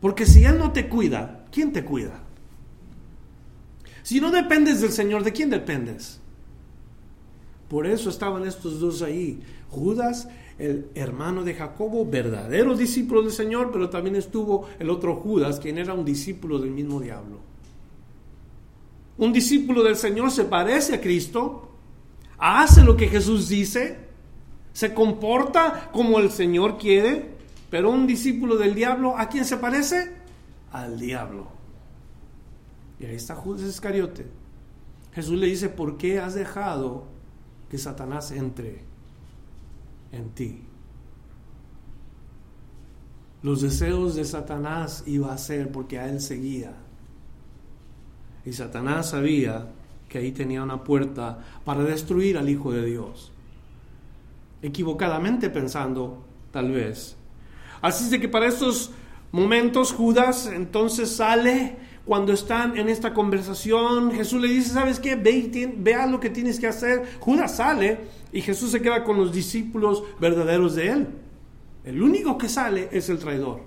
Porque 0.00 0.26
si 0.26 0.44
Él 0.44 0.58
no 0.58 0.72
te 0.72 0.88
cuida, 0.88 1.46
¿quién 1.50 1.72
te 1.72 1.84
cuida? 1.84 2.22
Si 4.02 4.20
no 4.20 4.30
dependes 4.30 4.80
del 4.80 4.92
Señor, 4.92 5.22
¿de 5.22 5.32
quién 5.32 5.50
dependes? 5.50 6.20
Por 7.68 7.86
eso 7.86 8.10
estaban 8.10 8.46
estos 8.46 8.80
dos 8.80 9.02
ahí. 9.02 9.40
Judas, 9.68 10.28
el 10.58 10.90
hermano 10.94 11.44
de 11.44 11.54
Jacobo, 11.54 12.04
verdadero 12.04 12.76
discípulo 12.76 13.22
del 13.22 13.30
Señor, 13.30 13.70
pero 13.72 13.88
también 13.88 14.16
estuvo 14.16 14.66
el 14.78 14.90
otro 14.90 15.16
Judas, 15.16 15.60
quien 15.60 15.78
era 15.78 15.94
un 15.94 16.04
discípulo 16.04 16.58
del 16.58 16.70
mismo 16.70 17.00
diablo. 17.00 17.49
Un 19.20 19.34
discípulo 19.34 19.82
del 19.82 19.96
Señor 19.96 20.30
se 20.30 20.44
parece 20.44 20.94
a 20.94 21.00
Cristo, 21.02 21.68
hace 22.38 22.82
lo 22.82 22.96
que 22.96 23.06
Jesús 23.06 23.50
dice, 23.50 23.98
se 24.72 24.94
comporta 24.94 25.90
como 25.92 26.18
el 26.18 26.30
Señor 26.30 26.78
quiere, 26.78 27.36
pero 27.68 27.90
un 27.90 28.06
discípulo 28.06 28.56
del 28.56 28.74
diablo, 28.74 29.18
¿a 29.18 29.28
quién 29.28 29.44
se 29.44 29.58
parece? 29.58 30.10
Al 30.72 30.98
diablo. 30.98 31.48
Y 32.98 33.04
ahí 33.04 33.14
está 33.14 33.34
Judas 33.34 33.68
Iscariote. 33.68 34.26
Jesús 35.12 35.38
le 35.38 35.48
dice, 35.48 35.68
¿por 35.68 35.98
qué 35.98 36.18
has 36.18 36.32
dejado 36.32 37.04
que 37.68 37.76
Satanás 37.76 38.30
entre 38.30 38.84
en 40.12 40.30
ti? 40.30 40.62
Los 43.42 43.60
deseos 43.60 44.14
de 44.14 44.24
Satanás 44.24 45.04
iba 45.06 45.30
a 45.30 45.36
ser 45.36 45.70
porque 45.70 45.98
a 45.98 46.08
él 46.08 46.22
seguía. 46.22 46.74
Y 48.44 48.52
Satanás 48.52 49.10
sabía 49.10 49.66
que 50.08 50.18
ahí 50.18 50.32
tenía 50.32 50.62
una 50.62 50.82
puerta 50.82 51.38
para 51.64 51.84
destruir 51.84 52.36
al 52.38 52.48
Hijo 52.48 52.72
de 52.72 52.84
Dios. 52.84 53.32
Equivocadamente 54.62 55.50
pensando, 55.50 56.24
tal 56.50 56.72
vez. 56.72 57.16
Así 57.80 58.04
es 58.04 58.10
de 58.10 58.20
que 58.20 58.28
para 58.28 58.46
estos 58.46 58.90
momentos 59.32 59.92
Judas 59.92 60.46
entonces 60.46 61.10
sale 61.10 61.76
cuando 62.04 62.32
están 62.32 62.76
en 62.76 62.88
esta 62.88 63.14
conversación. 63.14 64.10
Jesús 64.12 64.40
le 64.40 64.48
dice, 64.48 64.70
¿sabes 64.70 64.98
qué? 64.98 65.14
Ve, 65.14 65.72
vea 65.76 66.06
lo 66.06 66.18
que 66.18 66.30
tienes 66.30 66.58
que 66.58 66.66
hacer. 66.66 67.04
Judas 67.20 67.56
sale 67.56 68.00
y 68.32 68.40
Jesús 68.40 68.70
se 68.70 68.82
queda 68.82 69.04
con 69.04 69.16
los 69.16 69.32
discípulos 69.32 70.02
verdaderos 70.18 70.74
de 70.74 70.88
él. 70.88 71.08
El 71.84 72.02
único 72.02 72.36
que 72.36 72.48
sale 72.48 72.88
es 72.92 73.08
el 73.08 73.18
traidor. 73.18 73.60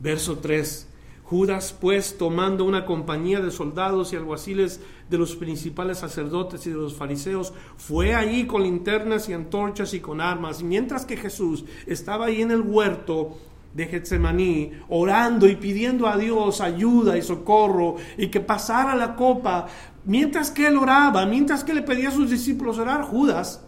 Verso 0.00 0.38
3. 0.38 0.88
Judas, 1.24 1.74
pues, 1.80 2.18
tomando 2.18 2.64
una 2.64 2.84
compañía 2.84 3.40
de 3.40 3.50
soldados 3.50 4.12
y 4.12 4.16
alguaciles 4.16 4.80
de 5.08 5.16
los 5.16 5.36
principales 5.36 5.98
sacerdotes 5.98 6.66
y 6.66 6.70
de 6.70 6.76
los 6.76 6.94
fariseos, 6.94 7.54
fue 7.78 8.14
allí 8.14 8.46
con 8.46 8.62
linternas 8.62 9.30
y 9.30 9.32
antorchas 9.32 9.94
y 9.94 10.00
con 10.00 10.20
armas, 10.20 10.62
mientras 10.62 11.06
que 11.06 11.16
Jesús 11.16 11.64
estaba 11.86 12.26
ahí 12.26 12.42
en 12.42 12.50
el 12.50 12.60
huerto 12.60 13.38
de 13.72 13.86
Getsemaní, 13.86 14.72
orando 14.90 15.48
y 15.48 15.56
pidiendo 15.56 16.06
a 16.06 16.18
Dios 16.18 16.60
ayuda 16.60 17.16
y 17.16 17.22
socorro 17.22 17.96
y 18.18 18.28
que 18.28 18.40
pasara 18.40 18.94
la 18.94 19.16
copa, 19.16 19.66
mientras 20.04 20.50
que 20.50 20.66
él 20.66 20.76
oraba, 20.76 21.24
mientras 21.24 21.64
que 21.64 21.72
le 21.72 21.82
pedía 21.82 22.10
a 22.10 22.12
sus 22.12 22.30
discípulos 22.30 22.78
orar, 22.78 23.02
Judas, 23.02 23.64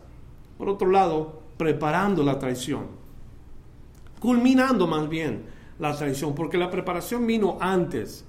por 0.58 0.68
otro 0.68 0.90
lado, 0.90 1.42
preparando 1.56 2.22
la 2.22 2.38
traición, 2.38 2.86
culminando 4.20 4.86
más 4.86 5.08
bien 5.08 5.55
la 5.78 5.96
traición, 5.96 6.34
porque 6.34 6.58
la 6.58 6.70
preparación 6.70 7.26
vino 7.26 7.58
antes. 7.60 8.24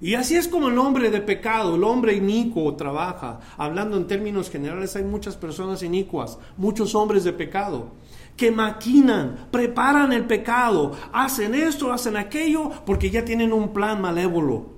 Y 0.00 0.14
así 0.14 0.34
es 0.36 0.48
como 0.48 0.68
el 0.68 0.78
hombre 0.78 1.10
de 1.10 1.20
pecado, 1.20 1.76
el 1.76 1.84
hombre 1.84 2.14
inicuo 2.14 2.74
trabaja. 2.74 3.40
Hablando 3.58 3.98
en 3.98 4.06
términos 4.06 4.48
generales, 4.48 4.96
hay 4.96 5.04
muchas 5.04 5.36
personas 5.36 5.82
inicuas, 5.82 6.38
muchos 6.56 6.94
hombres 6.94 7.22
de 7.24 7.34
pecado, 7.34 7.88
que 8.34 8.50
maquinan, 8.50 9.48
preparan 9.50 10.12
el 10.12 10.24
pecado, 10.26 10.92
hacen 11.12 11.54
esto, 11.54 11.92
hacen 11.92 12.16
aquello, 12.16 12.70
porque 12.86 13.10
ya 13.10 13.26
tienen 13.26 13.52
un 13.52 13.74
plan 13.74 14.00
malévolo. 14.00 14.70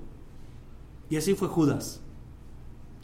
Y 1.09 1.15
así 1.15 1.35
fue 1.35 1.47
Judas. 1.47 2.01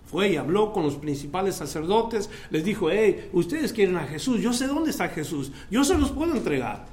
Fue 0.06 0.30
y 0.30 0.36
habló 0.36 0.74
con 0.74 0.84
los 0.84 0.96
principales 0.96 1.56
sacerdotes, 1.56 2.30
les 2.50 2.66
dijo, 2.66 2.90
hey, 2.90 3.30
ustedes 3.32 3.72
quieren 3.72 3.96
a 3.96 4.08
Jesús, 4.08 4.42
yo 4.42 4.52
sé 4.52 4.68
dónde 4.68 4.90
está 4.90 5.08
Jesús, 5.08 5.52
yo 5.70 5.84
se 5.86 5.98
los 5.98 6.12
puedo 6.12 6.36
entregar. 6.36 6.88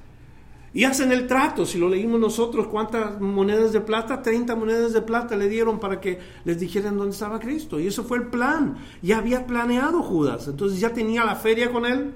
Y 0.76 0.84
hacen 0.84 1.10
el 1.10 1.26
trato, 1.26 1.64
si 1.64 1.78
lo 1.78 1.88
leímos 1.88 2.20
nosotros, 2.20 2.66
¿cuántas 2.66 3.18
monedas 3.18 3.72
de 3.72 3.80
plata? 3.80 4.20
30 4.20 4.54
monedas 4.56 4.92
de 4.92 5.00
plata 5.00 5.34
le 5.34 5.48
dieron 5.48 5.80
para 5.80 6.02
que 6.02 6.18
les 6.44 6.60
dijeran 6.60 6.98
dónde 6.98 7.14
estaba 7.14 7.40
Cristo. 7.40 7.80
Y 7.80 7.86
eso 7.86 8.04
fue 8.04 8.18
el 8.18 8.26
plan. 8.26 8.76
Ya 9.00 9.16
había 9.16 9.46
planeado 9.46 10.02
Judas. 10.02 10.48
Entonces 10.48 10.78
ya 10.78 10.92
tenía 10.92 11.24
la 11.24 11.34
feria 11.34 11.72
con 11.72 11.86
él. 11.86 12.12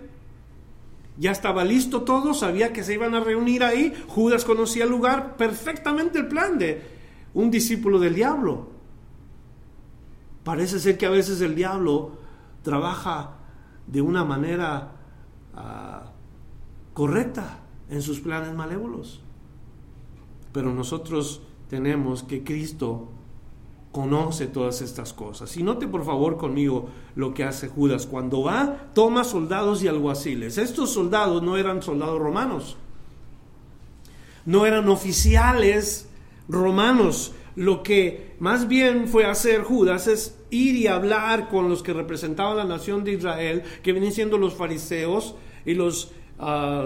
Ya 1.16 1.30
estaba 1.30 1.64
listo 1.64 2.02
todo, 2.02 2.34
sabía 2.34 2.70
que 2.70 2.84
se 2.84 2.92
iban 2.92 3.14
a 3.14 3.20
reunir 3.20 3.64
ahí. 3.64 3.94
Judas 4.08 4.44
conocía 4.44 4.84
el 4.84 4.90
lugar, 4.90 5.38
perfectamente 5.38 6.18
el 6.18 6.28
plan 6.28 6.58
de 6.58 6.82
un 7.32 7.50
discípulo 7.50 7.98
del 7.98 8.14
diablo. 8.14 8.68
Parece 10.44 10.80
ser 10.80 10.98
que 10.98 11.06
a 11.06 11.10
veces 11.10 11.40
el 11.40 11.54
diablo 11.54 12.18
trabaja 12.60 13.38
de 13.86 14.02
una 14.02 14.22
manera 14.22 14.92
ah, 15.54 16.12
correcta 16.92 17.60
en 17.90 18.02
sus 18.02 18.20
planes 18.20 18.54
malévolos. 18.54 19.20
Pero 20.52 20.72
nosotros 20.72 21.42
tenemos 21.68 22.22
que 22.22 22.42
Cristo 22.42 23.08
conoce 23.92 24.46
todas 24.46 24.82
estas 24.82 25.12
cosas. 25.12 25.56
Y 25.56 25.62
note 25.62 25.88
por 25.88 26.04
favor 26.04 26.36
conmigo 26.36 26.88
lo 27.16 27.34
que 27.34 27.44
hace 27.44 27.68
Judas. 27.68 28.06
Cuando 28.06 28.42
va, 28.42 28.90
toma 28.94 29.24
soldados 29.24 29.82
y 29.82 29.88
alguaciles. 29.88 30.58
Estos 30.58 30.90
soldados 30.90 31.42
no 31.42 31.56
eran 31.56 31.82
soldados 31.82 32.20
romanos, 32.20 32.76
no 34.46 34.66
eran 34.66 34.88
oficiales 34.88 36.08
romanos. 36.48 37.32
Lo 37.56 37.82
que 37.82 38.36
más 38.38 38.68
bien 38.68 39.08
fue 39.08 39.26
hacer 39.26 39.62
Judas 39.62 40.06
es 40.06 40.38
ir 40.50 40.76
y 40.76 40.86
hablar 40.86 41.48
con 41.48 41.68
los 41.68 41.82
que 41.82 41.92
representaban 41.92 42.56
la 42.56 42.64
nación 42.64 43.02
de 43.02 43.12
Israel, 43.12 43.64
que 43.82 43.92
vienen 43.92 44.12
siendo 44.12 44.38
los 44.38 44.54
fariseos 44.54 45.34
y 45.66 45.74
los 45.74 46.12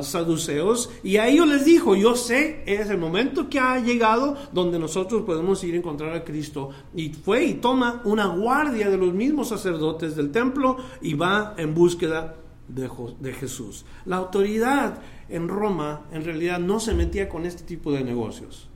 saduceos 0.03 0.91
y 1.03 1.17
a 1.17 1.29
ellos 1.29 1.47
les 1.47 1.65
dijo, 1.65 1.95
yo 1.95 2.17
sé, 2.17 2.63
es 2.67 2.91
el 2.91 2.99
momento 2.99 3.49
que 3.49 3.61
ha 3.61 3.79
llegado 3.79 4.37
donde 4.53 4.79
nosotros 4.79 5.23
podemos 5.23 5.63
ir 5.65 5.75
a 5.75 5.79
encontrar 5.79 6.15
a 6.15 6.25
Cristo. 6.25 6.71
Y 6.95 7.11
fue 7.11 7.45
y 7.45 7.55
toma 7.55 8.03
una 8.05 8.27
guardia 8.27 8.91
de 8.91 8.97
los 8.97 9.13
mismos 9.13 9.49
sacerdotes 9.49 10.17
del 10.17 10.33
templo 10.33 10.77
y 11.01 11.15
va 11.15 11.55
en 11.57 11.75
búsqueda 11.75 12.37
de, 12.69 12.91
de 13.21 13.33
Jesús. 13.33 13.85
La 14.05 14.17
autoridad 14.17 15.01
en 15.29 15.49
Roma 15.49 16.07
en 16.13 16.25
realidad 16.25 16.59
no 16.59 16.81
se 16.81 16.95
metía 16.95 17.29
con 17.29 17.47
este 17.47 17.63
tipo 17.63 17.93
de 17.93 18.03
negocios. 18.03 18.69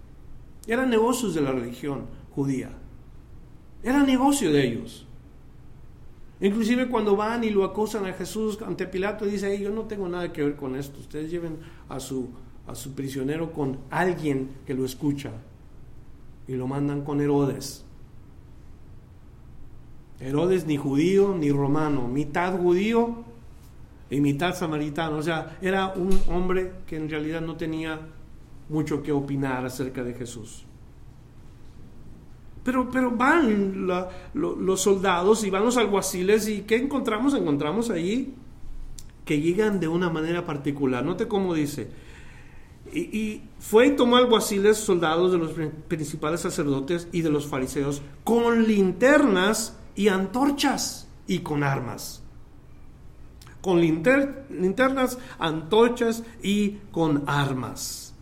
Eran 0.67 0.91
negocios 0.91 1.35
de 1.35 1.41
la 1.41 1.53
religión 1.53 2.07
judía. 2.31 2.71
Era 3.83 4.03
negocio 4.03 4.53
de 4.53 4.67
ellos. 4.67 5.08
Inclusive 6.41 6.89
cuando 6.89 7.17
van 7.17 7.43
y 7.43 7.51
lo 7.51 7.65
acusan 7.65 8.07
a 8.07 8.13
Jesús 8.13 8.59
ante 8.65 8.87
Pilato, 8.87 9.25
dice, 9.25 9.59
yo 9.59 9.71
no 9.71 9.83
tengo 9.83 10.09
nada 10.09 10.33
que 10.33 10.43
ver 10.43 10.57
con 10.57 10.77
esto, 10.77 11.01
ustedes 11.01 11.31
lleven 11.31 11.59
a 11.89 11.99
su, 11.99 12.29
a 12.67 12.75
su 12.75 12.95
prisionero 12.95 13.53
con 13.53 13.79
alguien 13.91 14.51
que 14.65 14.75
lo 14.75 14.85
escucha 14.85 15.33
y 16.47 16.55
lo 16.55 16.67
mandan 16.69 17.03
con 17.03 17.21
Herodes. 17.21 17.85
Herodes 20.21 20.67
ni 20.67 20.77
judío 20.77 21.35
ni 21.37 21.51
romano, 21.51 22.09
mitad 22.09 22.57
judío 22.57 23.25
y 24.11 24.21
mitad 24.21 24.55
samaritano. 24.55 25.17
O 25.17 25.23
sea, 25.23 25.59
era 25.61 25.89
un 25.89 26.19
hombre 26.29 26.73
que 26.87 26.97
en 26.97 27.09
realidad 27.09 27.41
no 27.41 27.57
tenía 27.57 28.01
mucho 28.69 29.03
que 29.03 29.13
opinar 29.13 29.65
acerca 29.65 30.03
de 30.03 30.15
Jesús. 30.15 30.65
Pero, 32.69 32.91
pero 32.91 33.11
van 33.11 33.87
los 34.35 34.81
soldados 34.83 35.43
y 35.43 35.49
van 35.49 35.65
los 35.65 35.79
alguaciles 35.79 36.47
y 36.51 36.65
¿qué 36.65 36.77
encontramos? 36.77 37.33
Encontramos 37.33 37.89
ahí 37.89 38.35
que 39.25 39.41
llegan 39.41 39.81
de 39.81 39.89
una 39.89 40.11
manera 40.11 40.45
particular. 40.45 41.03
Note 41.03 41.27
cómo 41.29 41.55
dice. 41.55 41.89
Y, 42.93 43.41
fue 43.59 43.87
y 43.87 43.97
tomó 43.97 44.19
alguaciles, 44.19 44.77
soldados 44.77 45.33
de 45.33 45.39
los 45.39 45.53
principales 45.89 46.41
sacerdotes 46.43 47.09
y 47.11 47.23
de 47.23 47.31
los 47.31 47.47
fariseos, 47.47 48.03
con 48.23 48.69
linternas 48.69 49.79
y 49.97 50.09
antorchas 50.09 51.09
y 51.27 51.39
con 51.39 51.63
armas. 51.63 52.23
Con 53.63 53.81
linternas, 53.81 55.17
antorchas 55.39 56.23
y 56.43 56.81
con 56.93 57.25
armas. 57.27 58.13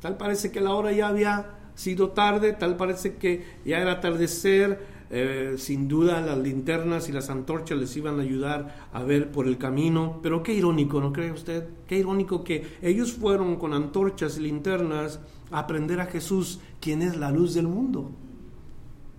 Tal 0.00 0.16
parece 0.16 0.50
que 0.50 0.62
la 0.62 0.72
hora 0.72 0.90
ya 0.92 1.08
había 1.08 1.58
sido 1.74 2.10
tarde, 2.10 2.52
tal 2.52 2.76
parece 2.76 3.16
que 3.16 3.44
ya 3.64 3.78
era 3.78 3.92
atardecer, 3.92 4.92
eh, 5.14 5.56
sin 5.58 5.88
duda 5.88 6.22
las 6.22 6.38
linternas 6.38 7.10
y 7.10 7.12
las 7.12 7.28
antorchas 7.28 7.76
les 7.76 7.94
iban 7.98 8.18
a 8.18 8.22
ayudar 8.22 8.88
a 8.94 9.02
ver 9.02 9.30
por 9.30 9.46
el 9.46 9.58
camino, 9.58 10.20
pero 10.22 10.42
qué 10.42 10.54
irónico, 10.54 11.02
¿no 11.02 11.12
cree 11.12 11.30
usted? 11.30 11.68
Qué 11.86 11.98
irónico 11.98 12.42
que 12.42 12.78
ellos 12.80 13.12
fueron 13.12 13.56
con 13.56 13.74
antorchas 13.74 14.38
y 14.38 14.40
linternas 14.40 15.20
a 15.50 15.58
aprender 15.58 16.00
a 16.00 16.06
Jesús, 16.06 16.60
quien 16.80 17.02
es 17.02 17.16
la 17.16 17.30
luz 17.30 17.52
del 17.52 17.68
mundo. 17.68 18.10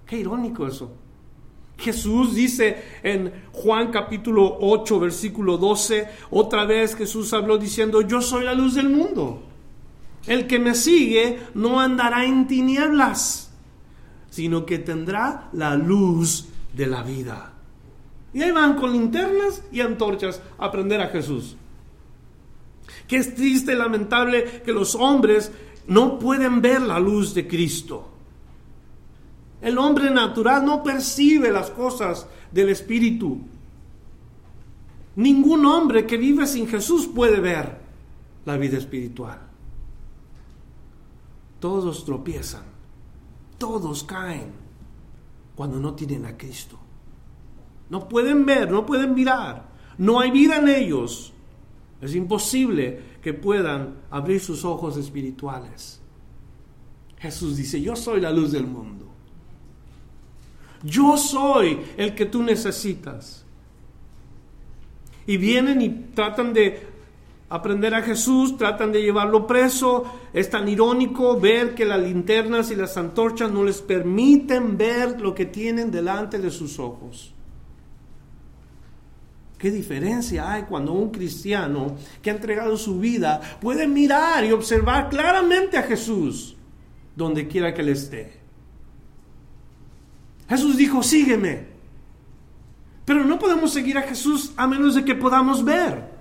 Qué 0.07 0.17
irónico 0.17 0.65
eso. 0.65 0.91
Jesús 1.77 2.33
dice 2.33 2.81
en 3.03 3.31
Juan 3.51 3.91
capítulo 3.91 4.57
8, 4.61 4.99
versículo 4.99 5.57
12, 5.57 6.07
otra 6.31 6.65
vez 6.65 6.95
Jesús 6.95 7.33
habló 7.33 7.59
diciendo, 7.59 8.01
yo 8.01 8.19
soy 8.19 8.45
la 8.45 8.55
luz 8.55 8.73
del 8.73 8.89
mundo. 8.89 9.43
El 10.25 10.47
que 10.47 10.59
me 10.59 10.73
sigue 10.73 11.39
no 11.53 11.79
andará 11.79 12.25
en 12.25 12.47
tinieblas, 12.47 13.51
sino 14.29 14.65
que 14.65 14.79
tendrá 14.79 15.49
la 15.53 15.75
luz 15.75 16.47
de 16.73 16.87
la 16.87 17.03
vida. 17.03 17.53
Y 18.33 18.41
ahí 18.41 18.51
van 18.51 18.75
con 18.75 18.91
linternas 18.91 19.61
y 19.71 19.81
antorchas 19.81 20.41
a 20.57 20.65
aprender 20.65 21.01
a 21.01 21.09
Jesús. 21.09 21.55
Que 23.07 23.17
es 23.17 23.35
triste 23.35 23.73
y 23.73 23.75
lamentable 23.75 24.61
que 24.65 24.73
los 24.73 24.95
hombres 24.95 25.51
no 25.87 26.17
pueden 26.17 26.61
ver 26.61 26.81
la 26.81 26.99
luz 26.99 27.33
de 27.33 27.47
Cristo. 27.47 28.09
El 29.61 29.77
hombre 29.77 30.09
natural 30.09 30.65
no 30.65 30.83
percibe 30.83 31.51
las 31.51 31.69
cosas 31.69 32.27
del 32.51 32.69
Espíritu. 32.69 33.39
Ningún 35.15 35.65
hombre 35.65 36.05
que 36.05 36.17
vive 36.17 36.47
sin 36.47 36.67
Jesús 36.67 37.07
puede 37.07 37.39
ver 37.39 37.77
la 38.45 38.57
vida 38.57 38.77
espiritual. 38.77 39.52
Todos 41.63 42.03
tropiezan, 42.03 42.65
todos 43.57 44.03
caen 44.03 44.51
cuando 45.55 45.79
no 45.79 45.93
tienen 45.93 46.25
a 46.25 46.35
Cristo. 46.35 46.77
No 47.89 48.09
pueden 48.09 48.45
ver, 48.45 48.69
no 48.69 48.85
pueden 48.85 49.15
mirar, 49.15 49.69
no 49.97 50.19
hay 50.19 50.29
vida 50.29 50.57
en 50.57 50.67
ellos. 50.67 51.31
Es 52.01 52.15
imposible 52.15 53.01
que 53.21 53.33
puedan 53.33 53.95
abrir 54.11 54.41
sus 54.41 54.65
ojos 54.65 54.97
espirituales. 54.97 56.01
Jesús 57.17 57.55
dice, 57.55 57.81
yo 57.81 57.95
soy 57.95 58.19
la 58.19 58.31
luz 58.31 58.51
del 58.51 58.67
mundo. 58.67 59.07
Yo 60.83 61.15
soy 61.17 61.79
el 61.95 62.13
que 62.13 62.25
tú 62.25 62.43
necesitas. 62.43 63.45
Y 65.25 65.37
vienen 65.37 65.81
y 65.81 65.89
tratan 66.13 66.51
de 66.51 66.92
aprender 67.53 67.93
a 67.93 68.01
Jesús, 68.01 68.57
tratan 68.57 68.91
de 68.91 69.03
llevarlo 69.03 69.45
preso. 69.45 70.05
Es 70.33 70.49
tan 70.49 70.67
irónico 70.67 71.39
ver 71.39 71.75
que 71.75 71.85
las 71.85 72.01
linternas 72.01 72.71
y 72.71 72.75
las 72.75 72.97
antorchas 72.97 73.51
no 73.51 73.63
les 73.63 73.79
permiten 73.79 74.75
ver 74.75 75.21
lo 75.21 75.35
que 75.35 75.45
tienen 75.45 75.91
delante 75.91 76.39
de 76.39 76.49
sus 76.49 76.79
ojos. 76.79 77.31
¿Qué 79.59 79.69
diferencia 79.69 80.51
hay 80.51 80.63
cuando 80.63 80.93
un 80.93 81.11
cristiano 81.11 81.95
que 82.23 82.31
ha 82.31 82.33
entregado 82.33 82.75
su 82.75 82.99
vida 82.99 83.39
puede 83.61 83.87
mirar 83.87 84.43
y 84.43 84.51
observar 84.51 85.09
claramente 85.09 85.77
a 85.77 85.83
Jesús 85.83 86.57
donde 87.15 87.47
quiera 87.47 87.71
que 87.71 87.81
él 87.81 87.89
esté? 87.89 88.39
Jesús 90.49 90.75
dijo, 90.75 91.03
sígueme. 91.03 91.67
Pero 93.05 93.23
no 93.23 93.37
podemos 93.37 93.71
seguir 93.71 93.99
a 93.99 94.01
Jesús 94.01 94.53
a 94.57 94.65
menos 94.65 94.95
de 94.95 95.05
que 95.05 95.13
podamos 95.13 95.63
ver. 95.63 96.12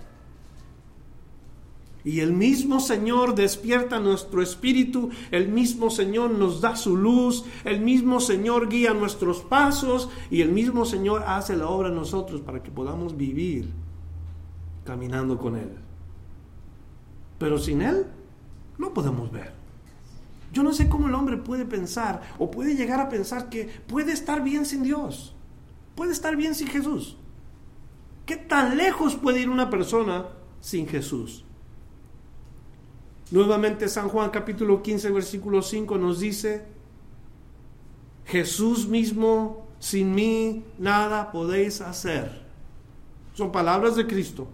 Y 2.05 2.21
el 2.21 2.33
mismo 2.33 2.81
Señor 2.81 3.35
despierta 3.35 4.01
nuestro 4.01 4.43
espíritu, 4.43 5.11
el 5.31 5.49
mismo 5.49 5.89
Señor 5.89 6.31
nos 6.33 6.61
da 6.61 6.75
su 6.75 6.97
luz, 6.97 7.45
el 7.65 7.81
mismo 7.81 8.19
Señor 8.19 8.69
guía 8.69 8.93
nuestros 8.93 9.41
pasos 9.41 10.11
y 10.31 10.41
el 10.41 10.51
mismo 10.51 10.85
Señor 10.85 11.23
hace 11.27 11.57
la 11.57 11.69
obra 11.69 11.89
en 11.89 11.95
nosotros 11.95 12.41
para 12.41 12.63
que 12.63 12.73
podamos 12.73 13.17
vivir 13.17 13.71
caminando 14.85 15.39
con 15.39 15.57
Él. 15.57 15.71
Pero 17.39 17.59
sin 17.59 17.83
Él 17.83 18.07
no 18.79 18.93
podemos 18.93 19.31
ver. 19.31 19.53
Yo 20.53 20.63
no 20.63 20.73
sé 20.73 20.89
cómo 20.89 21.09
el 21.09 21.15
hombre 21.15 21.37
puede 21.37 21.65
pensar 21.65 22.23
o 22.39 22.51
puede 22.51 22.75
llegar 22.75 23.01
a 23.01 23.09
pensar 23.09 23.49
que 23.49 23.67
puede 23.87 24.13
estar 24.13 24.43
bien 24.43 24.67
sin 24.67 24.83
Dios, 24.83 25.35
puede 25.95 26.13
estar 26.13 26.37
bien 26.37 26.55
sin 26.55 26.67
Jesús. 26.67 27.17
¿Qué 28.27 28.37
tan 28.37 28.77
lejos 28.77 29.15
puede 29.15 29.41
ir 29.41 29.49
una 29.49 29.71
persona 29.71 30.27
sin 30.61 30.87
Jesús? 30.87 31.45
Nuevamente 33.33 33.89
San 33.89 34.11
Juan 34.11 34.29
capítulo 34.29 34.83
15 34.83 35.11
versículo 35.11 35.63
5 35.63 35.97
nos 35.97 36.21
dice, 36.21 36.67
Jesús 38.27 38.87
mismo, 38.87 39.69
sin 39.79 40.15
mí 40.15 40.65
nada 40.79 41.33
podéis 41.33 41.81
hacer. 41.81 42.43
Son 43.33 43.51
palabras 43.51 43.97
de 43.97 44.07
Cristo. 44.07 44.49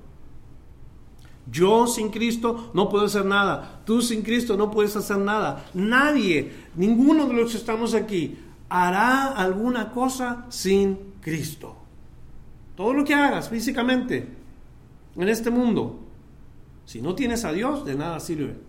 Yo 1.50 1.88
sin 1.88 2.10
Cristo 2.10 2.70
no 2.72 2.88
puedo 2.88 3.06
hacer 3.06 3.24
nada. 3.24 3.82
Tú 3.84 4.00
sin 4.00 4.22
Cristo 4.22 4.56
no 4.56 4.70
puedes 4.70 4.94
hacer 4.94 5.18
nada. 5.18 5.66
Nadie, 5.74 6.52
ninguno 6.76 7.26
de 7.26 7.34
los 7.34 7.50
que 7.50 7.56
estamos 7.56 7.94
aquí, 7.94 8.38
hará 8.68 9.32
alguna 9.32 9.90
cosa 9.90 10.46
sin 10.50 11.14
Cristo. 11.20 11.74
Todo 12.76 12.92
lo 12.92 13.04
que 13.04 13.14
hagas 13.14 13.48
físicamente 13.48 14.28
en 15.16 15.28
este 15.28 15.50
mundo, 15.50 15.98
si 16.84 17.02
no 17.02 17.16
tienes 17.16 17.44
a 17.44 17.50
Dios, 17.50 17.84
de 17.84 17.96
nada 17.96 18.20
sirve. 18.20 18.67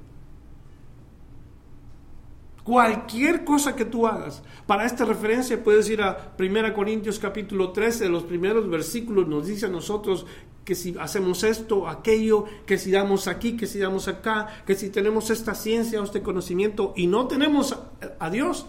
Cualquier 2.69 3.45
cosa 3.45 3.75
que 3.75 3.83
tú 3.83 4.05
hagas. 4.05 4.43
Para 4.67 4.85
esta 4.85 5.03
referencia 5.03 5.63
puedes 5.63 5.89
ir 5.89 6.03
a 6.03 6.35
1 6.37 6.73
Corintios 6.75 7.17
capítulo 7.17 7.71
13, 7.71 8.09
los 8.09 8.21
primeros 8.21 8.69
versículos 8.69 9.27
nos 9.27 9.47
dice 9.47 9.65
a 9.65 9.69
nosotros 9.69 10.27
que 10.63 10.75
si 10.75 10.95
hacemos 10.99 11.43
esto, 11.43 11.87
aquello, 11.87 12.45
que 12.67 12.77
si 12.77 12.91
damos 12.91 13.27
aquí, 13.27 13.57
que 13.57 13.65
si 13.65 13.79
damos 13.79 14.07
acá, 14.07 14.49
que 14.67 14.75
si 14.75 14.91
tenemos 14.91 15.31
esta 15.31 15.55
ciencia 15.55 15.99
o 15.99 16.03
este 16.03 16.21
conocimiento 16.21 16.93
y 16.95 17.07
no 17.07 17.25
tenemos 17.25 17.75
a, 18.19 18.29
Dios, 18.29 18.67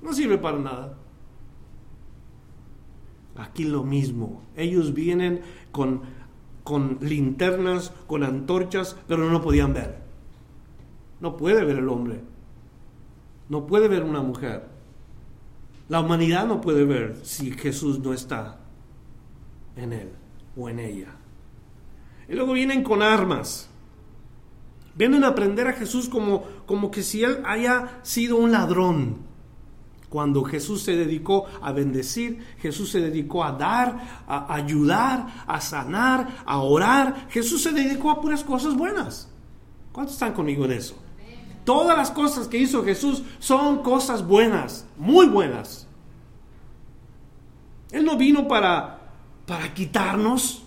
no 0.00 0.14
sirve 0.14 0.38
para 0.38 0.58
nada. 0.58 0.96
Aquí 3.36 3.64
lo 3.64 3.82
mismo. 3.82 4.44
Ellos 4.56 4.94
vienen 4.94 5.42
con, 5.72 6.00
con 6.64 6.96
linternas, 7.02 7.92
con 8.06 8.24
antorchas, 8.24 8.96
pero 9.06 9.28
no 9.28 9.42
podían 9.42 9.74
ver. 9.74 9.98
No 11.20 11.36
puede 11.36 11.62
ver 11.66 11.76
el 11.76 11.90
hombre 11.90 12.31
no 13.52 13.66
puede 13.66 13.86
ver 13.86 14.02
una 14.02 14.22
mujer. 14.22 14.64
La 15.90 16.00
humanidad 16.00 16.46
no 16.46 16.62
puede 16.62 16.86
ver 16.86 17.20
si 17.22 17.50
Jesús 17.50 17.98
no 17.98 18.14
está 18.14 18.60
en 19.76 19.92
él 19.92 20.08
o 20.56 20.70
en 20.70 20.78
ella. 20.78 21.14
Y 22.30 22.32
luego 22.32 22.54
vienen 22.54 22.82
con 22.82 23.02
armas. 23.02 23.68
Vienen 24.94 25.22
a 25.22 25.28
aprender 25.28 25.68
a 25.68 25.74
Jesús 25.74 26.08
como, 26.08 26.44
como 26.64 26.90
que 26.90 27.02
si 27.02 27.24
él 27.24 27.42
haya 27.44 28.00
sido 28.00 28.36
un 28.36 28.52
ladrón. 28.52 29.18
Cuando 30.08 30.44
Jesús 30.44 30.80
se 30.80 30.96
dedicó 30.96 31.44
a 31.60 31.72
bendecir, 31.72 32.42
Jesús 32.56 32.90
se 32.90 33.02
dedicó 33.02 33.44
a 33.44 33.52
dar, 33.52 34.24
a 34.26 34.54
ayudar, 34.54 35.44
a 35.46 35.60
sanar, 35.60 36.38
a 36.46 36.56
orar. 36.56 37.28
Jesús 37.28 37.62
se 37.62 37.72
dedicó 37.72 38.12
a 38.12 38.20
puras 38.22 38.44
cosas 38.44 38.74
buenas. 38.74 39.30
¿Cuántos 39.92 40.14
están 40.14 40.32
conmigo 40.32 40.64
en 40.64 40.72
eso? 40.72 41.01
Todas 41.64 41.96
las 41.96 42.10
cosas 42.10 42.48
que 42.48 42.58
hizo 42.58 42.84
Jesús 42.84 43.22
son 43.38 43.82
cosas 43.82 44.26
buenas, 44.26 44.86
muy 44.96 45.26
buenas. 45.26 45.86
Él 47.92 48.04
no 48.04 48.16
vino 48.16 48.48
para, 48.48 48.98
para 49.46 49.72
quitarnos 49.72 50.64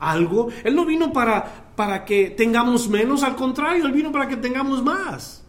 algo. 0.00 0.48
Él 0.64 0.74
no 0.74 0.84
vino 0.84 1.12
para, 1.12 1.72
para 1.76 2.04
que 2.04 2.30
tengamos 2.30 2.88
menos, 2.88 3.22
al 3.22 3.36
contrario, 3.36 3.86
Él 3.86 3.92
vino 3.92 4.10
para 4.10 4.28
que 4.28 4.36
tengamos 4.36 4.82
más. 4.82 5.44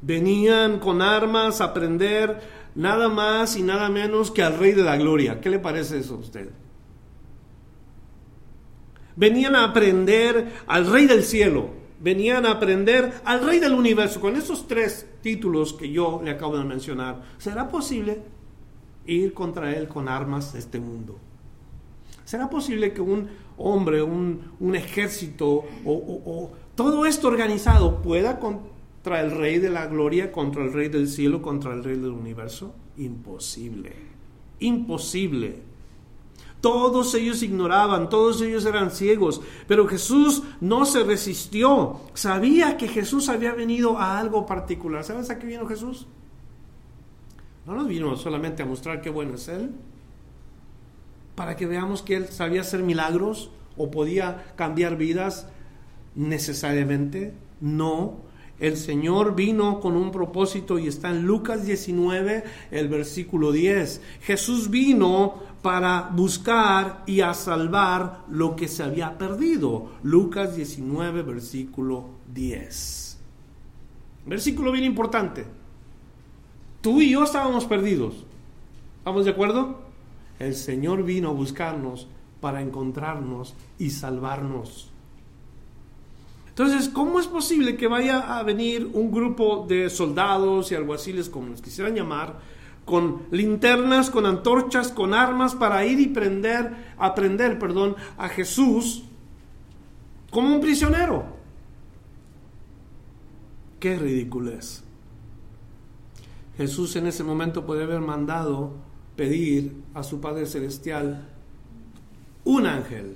Venían 0.00 0.78
con 0.78 1.02
armas 1.02 1.60
a 1.60 1.64
aprender 1.64 2.40
nada 2.76 3.08
más 3.08 3.56
y 3.56 3.62
nada 3.62 3.88
menos 3.88 4.30
que 4.30 4.42
al 4.42 4.56
Rey 4.58 4.72
de 4.72 4.84
la 4.84 4.96
Gloria. 4.96 5.40
¿Qué 5.40 5.50
le 5.50 5.58
parece 5.58 5.98
eso 5.98 6.14
a 6.14 6.18
usted? 6.18 6.50
Venían 9.16 9.56
a 9.56 9.64
aprender 9.64 10.52
al 10.66 10.86
Rey 10.86 11.06
del 11.06 11.24
Cielo 11.24 11.70
venían 12.00 12.46
a 12.46 12.52
aprender 12.52 13.20
al 13.24 13.44
Rey 13.44 13.58
del 13.58 13.74
Universo. 13.74 14.20
Con 14.20 14.36
esos 14.36 14.66
tres 14.66 15.06
títulos 15.22 15.72
que 15.72 15.90
yo 15.90 16.20
le 16.24 16.30
acabo 16.30 16.56
de 16.56 16.64
mencionar, 16.64 17.22
¿será 17.38 17.68
posible 17.68 18.22
ir 19.06 19.34
contra 19.34 19.72
Él 19.74 19.88
con 19.88 20.08
armas 20.08 20.52
de 20.52 20.58
este 20.58 20.80
mundo? 20.80 21.18
¿Será 22.24 22.50
posible 22.50 22.92
que 22.92 23.00
un 23.00 23.28
hombre, 23.56 24.02
un, 24.02 24.74
ejército 24.74 25.64
o, 25.84 26.50
todo 26.74 27.06
esto 27.06 27.28
organizado 27.28 28.02
pueda 28.02 28.40
contra 28.40 29.20
el 29.20 29.30
Rey 29.30 29.58
de 29.58 29.70
la 29.70 29.86
Gloria, 29.86 30.32
contra 30.32 30.64
el 30.64 30.72
Rey 30.72 30.88
del 30.88 31.08
Cielo, 31.08 31.40
contra 31.40 31.72
el 31.72 31.84
Rey 31.84 31.96
del 31.96 32.10
Universo? 32.10 32.74
Imposible. 32.96 33.92
Imposible. 34.58 35.62
Todos 36.66 37.14
ellos 37.14 37.44
ignoraban, 37.44 38.08
todos 38.08 38.42
ellos 38.42 38.66
eran 38.66 38.90
ciegos, 38.90 39.40
pero 39.68 39.86
Jesús 39.86 40.42
no 40.60 40.84
se 40.84 41.04
resistió. 41.04 42.00
Sabía 42.14 42.76
que 42.76 42.88
Jesús 42.88 43.28
había 43.28 43.54
venido 43.54 43.98
a 43.98 44.18
algo 44.18 44.46
particular. 44.46 45.04
¿Sabes 45.04 45.30
a 45.30 45.38
qué 45.38 45.46
vino 45.46 45.64
Jesús? 45.68 46.08
No 47.66 47.76
nos 47.76 47.86
vino 47.86 48.16
solamente 48.16 48.64
a 48.64 48.66
mostrar 48.66 49.00
qué 49.00 49.10
bueno 49.10 49.36
es 49.36 49.46
Él, 49.46 49.76
para 51.36 51.54
que 51.54 51.66
veamos 51.66 52.02
que 52.02 52.16
Él 52.16 52.26
sabía 52.30 52.62
hacer 52.62 52.82
milagros 52.82 53.52
o 53.76 53.88
podía 53.92 54.52
cambiar 54.56 54.96
vidas 54.96 55.46
necesariamente. 56.16 57.32
No, 57.60 58.22
el 58.58 58.76
Señor 58.78 59.34
vino 59.34 59.80
con 59.80 59.96
un 59.96 60.10
propósito 60.10 60.78
y 60.78 60.86
está 60.86 61.10
en 61.10 61.26
Lucas 61.26 61.66
19, 61.66 62.44
el 62.70 62.88
versículo 62.88 63.52
10. 63.52 64.00
Jesús 64.22 64.70
vino 64.70 65.34
para 65.60 66.10
buscar 66.12 67.02
y 67.06 67.20
a 67.20 67.34
salvar 67.34 68.24
lo 68.28 68.56
que 68.56 68.68
se 68.68 68.82
había 68.82 69.18
perdido. 69.18 69.92
Lucas 70.02 70.56
19, 70.56 71.22
versículo 71.22 72.08
10. 72.32 73.18
Versículo 74.26 74.72
bien 74.72 74.84
importante. 74.84 75.44
tú 76.80 77.00
y 77.00 77.10
yo 77.10 77.24
estábamos 77.24 77.66
perdidos. 77.66 78.24
¿Estamos 78.98 79.24
de 79.24 79.32
acuerdo? 79.32 79.80
El 80.38 80.54
Señor 80.54 81.02
vino 81.02 81.28
a 81.30 81.32
buscarnos 81.32 82.08
para 82.40 82.62
encontrarnos 82.62 83.54
y 83.78 83.90
salvarnos. 83.90 84.92
Entonces, 86.58 86.88
¿cómo 86.88 87.20
es 87.20 87.26
posible 87.26 87.76
que 87.76 87.86
vaya 87.86 88.38
a 88.38 88.42
venir 88.42 88.88
un 88.94 89.12
grupo 89.12 89.66
de 89.68 89.90
soldados 89.90 90.72
y 90.72 90.74
alguaciles, 90.74 91.28
como 91.28 91.48
los 91.48 91.60
quisieran 91.60 91.94
llamar, 91.94 92.40
con 92.86 93.24
linternas, 93.30 94.08
con 94.08 94.24
antorchas, 94.24 94.88
con 94.88 95.12
armas 95.12 95.54
para 95.54 95.84
ir 95.84 96.00
y 96.00 96.06
prender, 96.06 96.94
aprender, 96.96 97.58
perdón, 97.58 97.94
a 98.16 98.30
Jesús 98.30 99.04
como 100.30 100.54
un 100.54 100.62
prisionero? 100.62 101.26
Qué 103.78 103.98
ridiculez. 103.98 104.82
Jesús 106.56 106.96
en 106.96 107.06
ese 107.06 107.22
momento 107.22 107.66
puede 107.66 107.82
haber 107.82 108.00
mandado 108.00 108.72
pedir 109.14 109.82
a 109.92 110.02
su 110.02 110.22
Padre 110.22 110.46
Celestial 110.46 111.28
un 112.44 112.64
ángel 112.64 113.14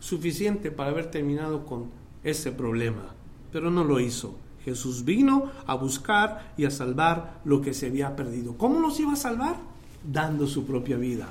suficiente 0.00 0.70
para 0.70 0.90
haber 0.90 1.10
terminado 1.10 1.64
con 1.64 1.97
ese 2.24 2.52
problema, 2.52 3.14
pero 3.52 3.70
no 3.70 3.84
lo 3.84 4.00
hizo. 4.00 4.36
Jesús 4.64 5.04
vino 5.04 5.50
a 5.66 5.74
buscar 5.74 6.52
y 6.56 6.64
a 6.64 6.70
salvar 6.70 7.40
lo 7.44 7.60
que 7.60 7.72
se 7.72 7.86
había 7.86 8.14
perdido. 8.14 8.56
¿Cómo 8.58 8.80
nos 8.80 9.00
iba 9.00 9.12
a 9.12 9.16
salvar? 9.16 9.56
Dando 10.04 10.46
su 10.46 10.66
propia 10.66 10.96
vida. 10.96 11.28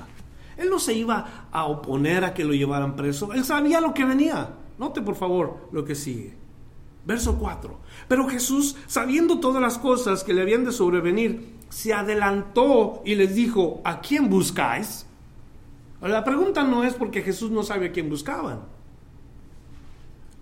Él 0.56 0.70
no 0.70 0.78
se 0.78 0.94
iba 0.94 1.48
a 1.52 1.64
oponer 1.66 2.24
a 2.24 2.34
que 2.34 2.44
lo 2.44 2.52
llevaran 2.52 2.96
preso. 2.96 3.32
Él 3.32 3.44
sabía 3.44 3.80
lo 3.80 3.94
que 3.94 4.04
venía. 4.04 4.50
Note 4.78 5.02
por 5.02 5.14
favor 5.14 5.68
lo 5.72 5.84
que 5.84 5.94
sigue. 5.94 6.34
Verso 7.06 7.38
4. 7.38 7.78
Pero 8.08 8.28
Jesús, 8.28 8.76
sabiendo 8.86 9.38
todas 9.38 9.62
las 9.62 9.78
cosas 9.78 10.24
que 10.24 10.34
le 10.34 10.42
habían 10.42 10.64
de 10.64 10.72
sobrevenir, 10.72 11.58
se 11.68 11.94
adelantó 11.94 13.02
y 13.04 13.14
les 13.14 13.34
dijo, 13.34 13.80
¿a 13.84 14.00
quién 14.00 14.28
buscáis? 14.28 15.06
La 16.00 16.24
pregunta 16.24 16.64
no 16.64 16.84
es 16.84 16.94
porque 16.94 17.22
Jesús 17.22 17.50
no 17.50 17.62
sabe 17.62 17.86
a 17.86 17.92
quién 17.92 18.08
buscaban. 18.10 18.60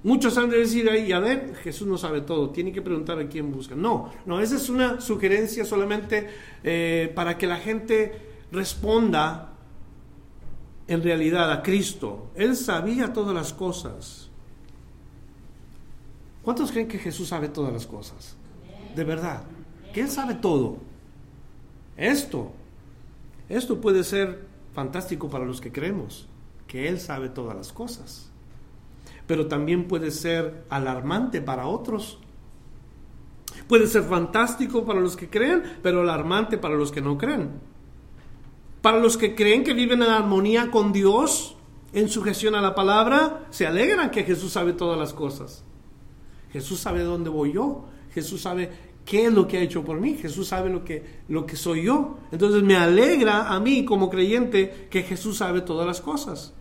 Muchos 0.07 0.39
han 0.39 0.49
de 0.51 0.59
decir 0.59 0.89
ahí, 0.89 1.11
a 1.11 1.19
ver, 1.19 1.57
Jesús 1.65 1.89
no 1.89 1.99
sabe 1.99 2.21
todo, 2.21 2.51
tiene 2.51 2.71
que 2.71 2.81
preguntar 2.81 3.19
a 3.19 3.29
quién 3.29 3.51
busca. 3.51 3.75
No, 3.75 4.13
no, 4.25 4.39
esa 4.39 4.55
es 4.55 4.69
una 4.69 5.01
sugerencia 5.01 5.65
solamente 5.65 6.29
eh, 6.63 7.11
para 7.13 7.37
que 7.37 7.49
la 7.49 7.57
gente 7.57 8.13
responda 8.53 9.53
en 10.87 11.03
realidad 11.03 11.51
a 11.51 11.61
Cristo. 11.61 12.31
Él 12.37 12.55
sabía 12.55 13.13
todas 13.13 13.35
las 13.35 13.53
cosas. 13.53 14.31
¿Cuántos 16.45 16.71
creen 16.71 16.87
que 16.87 17.01
Jesús 17.01 17.27
sabe 17.27 17.49
todas 17.49 17.73
las 17.73 17.85
cosas? 17.85 18.37
De 18.95 19.03
verdad, 19.03 19.43
que 19.93 20.03
Él 20.03 20.09
sabe 20.09 20.35
todo. 20.35 20.77
Esto, 21.97 22.53
esto 23.49 23.81
puede 23.81 24.05
ser 24.05 24.47
fantástico 24.73 25.29
para 25.29 25.45
los 25.45 25.61
que 25.61 25.73
creemos, 25.73 26.29
que 26.69 26.89
Él 26.89 27.01
sabe 27.01 27.29
todas 27.29 27.57
las 27.57 27.73
cosas 27.73 28.31
pero 29.27 29.47
también 29.47 29.89
puede 29.89 30.11
ser 30.11 30.65
alarmante 30.69 31.41
para 31.41 31.67
otros. 31.67 32.19
Puede 33.69 33.87
ser 33.87 34.05
fantástico 34.05 34.85
para 34.85 35.01
los 35.01 35.17
que 35.17 35.29
creen, 35.29 35.63
pero 35.83 36.01
alarmante 36.01 36.59
para 36.59 36.77
los 36.77 36.93
que 36.93 37.01
no 37.01 37.19
creen. 37.19 37.51
Para 38.81 38.99
los 38.99 39.17
que 39.17 39.35
creen 39.35 39.65
que 39.65 39.75
viven 39.75 40.03
en 40.03 40.11
armonía 40.11 40.71
con 40.71 40.93
Dios, 40.93 41.57
en 41.93 42.09
sujeción 42.09 42.55
a 42.55 42.61
la 42.61 42.75
palabra, 42.75 43.47
se 43.51 43.67
alegran 43.67 44.11
que 44.11 44.23
Jesús 44.23 44.53
sabe 44.53 44.73
todas 44.73 44.99
las 44.99 45.13
cosas. 45.13 45.65
Jesús 46.53 46.79
sabe 46.79 47.03
dónde 47.03 47.31
voy 47.31 47.53
yo. 47.53 47.87
Jesús 48.13 48.43
sabe 48.43 48.71
qué 49.05 49.27
es 49.27 49.33
lo 49.33 49.49
que 49.49 49.59
ha 49.59 49.63
hecho 49.63 49.85
por 49.85 50.01
mí. 50.01 50.15
Jesús 50.15 50.49
sabe 50.49 50.71
lo 50.71 50.85
que, 50.85 51.23
lo 51.29 51.47
que 51.47 51.57
soy 51.57 51.85
yo. 51.85 52.19
Entonces 52.31 52.63
me 52.63 52.77
alegra 52.77 53.49
a 53.49 53.59
mí 53.59 53.85
como 53.85 54.09
creyente 54.09 54.89
que 54.91 55.03
Jesús 55.03 55.39
sabe 55.39 55.63
todas 55.63 55.87
las 55.87 56.01
cosas. 56.01 56.55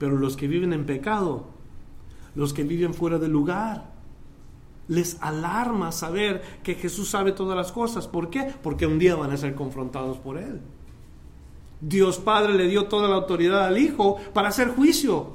Pero 0.00 0.16
los 0.16 0.34
que 0.34 0.48
viven 0.48 0.72
en 0.72 0.86
pecado, 0.86 1.44
los 2.34 2.54
que 2.54 2.64
viven 2.64 2.94
fuera 2.94 3.18
del 3.18 3.32
lugar, 3.32 3.92
les 4.88 5.18
alarma 5.20 5.92
saber 5.92 6.42
que 6.62 6.74
Jesús 6.74 7.10
sabe 7.10 7.32
todas 7.32 7.54
las 7.54 7.70
cosas. 7.70 8.08
¿Por 8.08 8.30
qué? 8.30 8.50
Porque 8.62 8.86
un 8.86 8.98
día 8.98 9.14
van 9.14 9.30
a 9.30 9.36
ser 9.36 9.54
confrontados 9.54 10.16
por 10.16 10.38
Él. 10.38 10.62
Dios 11.82 12.18
Padre 12.18 12.54
le 12.54 12.66
dio 12.66 12.86
toda 12.86 13.10
la 13.10 13.16
autoridad 13.16 13.66
al 13.66 13.76
Hijo 13.76 14.16
para 14.32 14.48
hacer 14.48 14.68
juicio. 14.68 15.34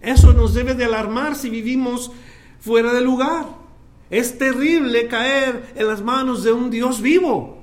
Eso 0.00 0.32
nos 0.32 0.52
debe 0.52 0.74
de 0.74 0.86
alarmar 0.86 1.36
si 1.36 1.48
vivimos 1.48 2.10
fuera 2.58 2.92
del 2.92 3.04
lugar. 3.04 3.46
Es 4.10 4.36
terrible 4.36 5.06
caer 5.06 5.74
en 5.76 5.86
las 5.86 6.02
manos 6.02 6.42
de 6.42 6.50
un 6.50 6.70
Dios 6.70 7.00
vivo. 7.00 7.57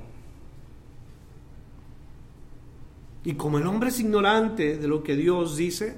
Y 3.25 3.33
como 3.33 3.57
el 3.57 3.65
hombre 3.65 3.89
es 3.89 3.99
ignorante 3.99 4.77
de 4.77 4.87
lo 4.87 5.03
que 5.03 5.15
Dios 5.15 5.57
dice, 5.57 5.97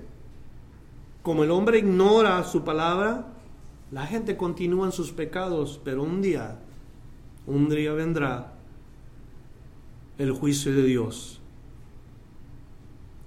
como 1.21 1.43
el 1.43 1.51
hombre 1.51 1.79
ignora 1.79 2.41
su 2.45 2.63
palabra, 2.63 3.27
la 3.91 4.05
gente 4.05 4.37
continúa 4.37 4.85
en 4.85 4.93
sus 4.93 5.11
pecados, 5.11 5.81
pero 5.83 6.03
un 6.03 6.21
día, 6.21 6.59
un 7.45 7.67
día 7.67 7.91
vendrá 7.91 8.53
el 10.17 10.31
juicio 10.31 10.73
de 10.73 10.83
Dios. 10.83 11.41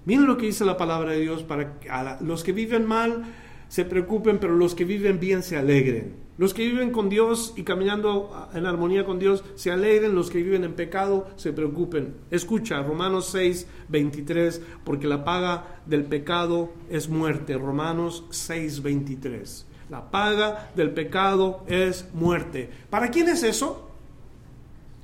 Miren 0.07 0.27
lo 0.27 0.39
que 0.39 0.47
dice 0.47 0.65
la 0.65 0.79
palabra 0.79 1.13
de 1.13 1.21
Dios 1.21 1.43
para 1.43 1.79
que 1.79 1.91
los 2.25 2.43
que 2.43 2.53
viven 2.53 2.87
mal 2.87 3.25
se 3.69 3.85
preocupen, 3.85 4.39
pero 4.39 4.57
los 4.57 4.75
que 4.75 4.87
viven 4.87 5.21
bien 5.21 5.43
se 5.43 5.59
alegren. 5.59 6.15
Los 6.41 6.55
que 6.55 6.67
viven 6.67 6.91
con 6.91 7.11
Dios 7.11 7.53
y 7.55 7.65
caminando 7.65 8.49
en 8.55 8.65
armonía 8.65 9.05
con 9.05 9.19
Dios 9.19 9.45
se 9.57 9.71
alegren, 9.71 10.15
los 10.15 10.31
que 10.31 10.43
viven 10.43 10.65
en 10.65 10.73
pecado 10.73 11.29
se 11.37 11.53
preocupen. 11.53 12.15
Escucha 12.31 12.83
Romanos 12.83 13.27
6, 13.27 13.67
23, 13.91 14.63
porque 14.83 15.07
la 15.07 15.23
paga 15.23 15.83
del 15.85 16.05
pecado 16.05 16.71
es 16.89 17.11
muerte. 17.11 17.59
Romanos 17.59 18.25
6, 18.31 18.81
23. 18.81 19.67
La 19.91 20.11
paga 20.11 20.71
del 20.75 20.93
pecado 20.93 21.63
es 21.67 22.09
muerte. 22.15 22.71
¿Para 22.89 23.11
quién 23.11 23.29
es 23.29 23.43
eso? 23.43 23.91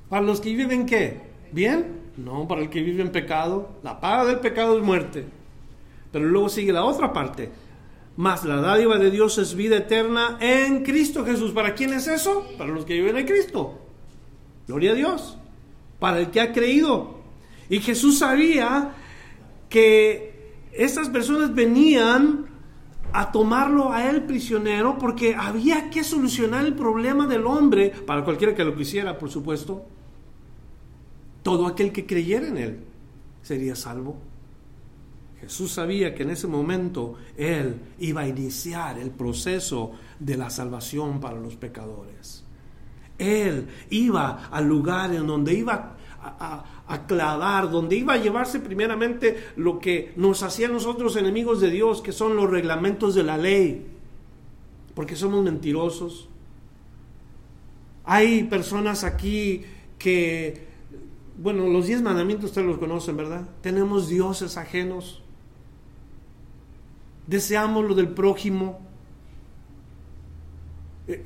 ¿Para 0.09 0.23
los 0.23 0.41
que 0.41 0.55
viven 0.55 0.87
qué? 0.87 1.21
¿Bien? 1.51 1.99
No, 2.17 2.47
para 2.47 2.61
el 2.61 2.71
que 2.71 2.81
vive 2.81 3.03
en 3.03 3.11
pecado. 3.11 3.75
La 3.83 4.01
paga 4.01 4.25
del 4.25 4.39
pecado 4.39 4.75
es 4.75 4.83
muerte. 4.83 5.25
Pero 6.11 6.25
luego 6.25 6.49
sigue 6.49 6.73
la 6.73 6.83
otra 6.83 7.13
parte 7.13 7.51
mas 8.17 8.43
la 8.43 8.57
dádiva 8.57 8.97
de 8.97 9.11
Dios 9.11 9.37
es 9.37 9.55
vida 9.55 9.77
eterna 9.77 10.37
en 10.41 10.83
Cristo 10.83 11.23
Jesús. 11.23 11.51
¿Para 11.51 11.75
quién 11.75 11.93
es 11.93 12.07
eso? 12.07 12.47
Para 12.57 12.71
los 12.71 12.83
que 12.83 12.95
viven 12.95 13.15
en 13.15 13.27
Cristo. 13.27 13.79
Gloria 14.67 14.91
a 14.91 14.95
Dios. 14.95 15.37
Para 15.99 16.19
el 16.19 16.31
que 16.31 16.41
ha 16.41 16.51
creído. 16.51 17.21
Y 17.69 17.79
Jesús 17.79 18.17
sabía 18.19 18.95
que 19.69 20.55
estas 20.71 21.09
personas 21.09 21.53
venían 21.53 22.47
a 23.13 23.31
tomarlo 23.31 23.91
a 23.91 24.09
él 24.09 24.23
prisionero 24.23 24.97
porque 24.97 25.35
había 25.35 25.91
que 25.91 26.03
solucionar 26.03 26.65
el 26.65 26.73
problema 26.73 27.27
del 27.27 27.45
hombre, 27.45 27.89
para 27.89 28.23
cualquiera 28.23 28.55
que 28.55 28.63
lo 28.63 28.75
quisiera, 28.75 29.17
por 29.17 29.29
supuesto. 29.29 29.85
Todo 31.43 31.67
aquel 31.67 31.91
que 31.91 32.07
creyera 32.07 32.47
en 32.47 32.57
él 32.57 32.79
sería 33.43 33.75
salvo. 33.75 34.17
Jesús 35.41 35.71
sabía 35.71 36.15
que 36.15 36.23
en 36.23 36.31
ese 36.31 36.47
momento 36.47 37.15
Él 37.35 37.79
iba 37.99 38.21
a 38.21 38.27
iniciar 38.27 38.97
el 38.97 39.11
proceso 39.11 39.91
de 40.19 40.35
la 40.35 40.49
salvación 40.49 41.19
para 41.19 41.39
los 41.39 41.55
pecadores. 41.55 42.43
Él 43.17 43.67
iba 43.89 44.47
al 44.49 44.67
lugar 44.67 45.13
en 45.13 45.27
donde 45.27 45.53
iba 45.53 45.95
a, 46.19 47.05
clavar, 47.07 47.69
donde 47.69 47.95
iba 47.95 48.13
a 48.13 48.17
llevarse 48.17 48.59
primeramente 48.59 49.51
lo 49.55 49.79
que 49.79 50.13
nos 50.15 50.43
hacía 50.43 50.67
nosotros 50.67 51.15
enemigos 51.15 51.61
de 51.61 51.69
Dios, 51.69 52.01
que 52.01 52.11
son 52.11 52.35
los 52.35 52.49
reglamentos 52.49 53.13
de 53.15 53.23
la 53.23 53.37
ley, 53.37 53.85
porque 54.93 55.15
somos 55.15 55.43
mentirosos. 55.43 56.29
Hay 58.03 58.43
personas 58.43 59.03
aquí 59.03 59.63
que, 59.99 60.65
bueno, 61.37 61.67
los 61.67 61.87
diez 61.87 62.01
mandamientos 62.01 62.49
ustedes 62.49 62.67
los 62.67 62.77
conocen, 62.77 63.17
¿verdad? 63.17 63.47
Tenemos 63.61 64.07
dioses 64.07 64.57
ajenos 64.57 65.21
deseamos 67.27 67.85
lo 67.85 67.93
del 67.93 68.09
prójimo. 68.09 68.79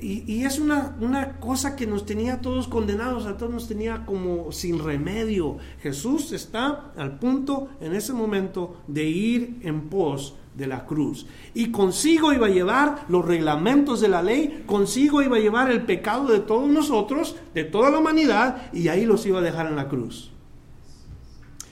Y, 0.00 0.44
es 0.44 0.60
una, 0.60 0.96
una, 1.00 1.40
cosa 1.40 1.74
que 1.74 1.88
nos 1.88 2.06
tenía 2.06 2.40
todos 2.40 2.68
condenados, 2.68 3.26
a 3.26 3.36
todos 3.36 3.52
nos 3.52 3.66
tenía 3.66 4.06
como 4.06 4.52
sin 4.52 4.78
remedio. 4.78 5.56
Jesús 5.80 6.30
está 6.30 6.92
al 6.96 7.18
punto 7.18 7.70
en 7.80 7.92
ese 7.92 8.12
momento 8.12 8.76
de 8.86 9.02
ir 9.02 9.58
en 9.62 9.88
pos 9.88 10.36
de 10.54 10.68
la 10.68 10.86
cruz. 10.86 11.26
Y 11.52 11.72
consigo 11.72 12.32
iba 12.32 12.46
a 12.46 12.50
llevar 12.50 13.06
los 13.08 13.24
reglamentos 13.24 14.00
de 14.00 14.08
la 14.08 14.22
ley, 14.22 14.62
consigo 14.66 15.20
iba 15.20 15.36
a 15.36 15.40
llevar 15.40 15.70
el 15.70 15.82
pecado 15.82 16.28
de 16.28 16.40
todos 16.40 16.68
nosotros, 16.68 17.34
de 17.52 17.64
toda 17.64 17.90
la 17.90 17.98
humanidad, 17.98 18.70
y 18.72 18.86
ahí 18.86 19.04
los 19.04 19.26
iba 19.26 19.40
a 19.40 19.42
dejar 19.42 19.66
en 19.66 19.76
la 19.76 19.88
cruz. 19.88 20.30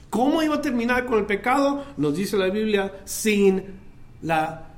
¿Cómo 0.08 0.42
iba 0.42 0.56
a 0.56 0.60
terminar 0.60 1.06
con 1.06 1.20
el 1.20 1.26
pecado? 1.26 1.84
Nos 1.96 2.16
dice 2.16 2.36
la 2.36 2.50
Biblia, 2.50 2.92
sin 3.04 3.89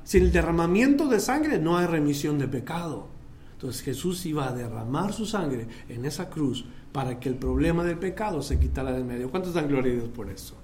sin 0.03 0.23
el 0.23 0.31
derramamiento 0.31 1.07
de 1.07 1.19
sangre 1.19 1.59
no 1.59 1.77
hay 1.77 1.87
remisión 1.87 2.39
de 2.39 2.47
pecado. 2.47 3.07
Entonces 3.53 3.81
Jesús 3.81 4.25
iba 4.25 4.47
a 4.47 4.53
derramar 4.53 5.13
su 5.13 5.25
sangre 5.25 5.67
en 5.87 6.05
esa 6.05 6.29
cruz 6.29 6.65
para 6.91 7.19
que 7.19 7.29
el 7.29 7.35
problema 7.35 7.83
del 7.83 7.97
pecado 7.97 8.41
se 8.41 8.59
quitara 8.59 8.91
del 8.91 9.05
medio. 9.05 9.31
¿Cuántos 9.31 9.53
dan 9.53 9.67
gloria 9.67 9.93
Dios 9.93 10.09
por 10.09 10.29
eso? 10.29 10.55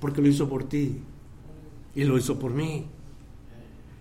Porque 0.00 0.22
lo 0.22 0.28
hizo 0.28 0.48
por 0.48 0.64
ti 0.64 1.00
y 1.94 2.04
lo 2.04 2.16
hizo 2.16 2.38
por 2.38 2.52
mí. 2.52 2.86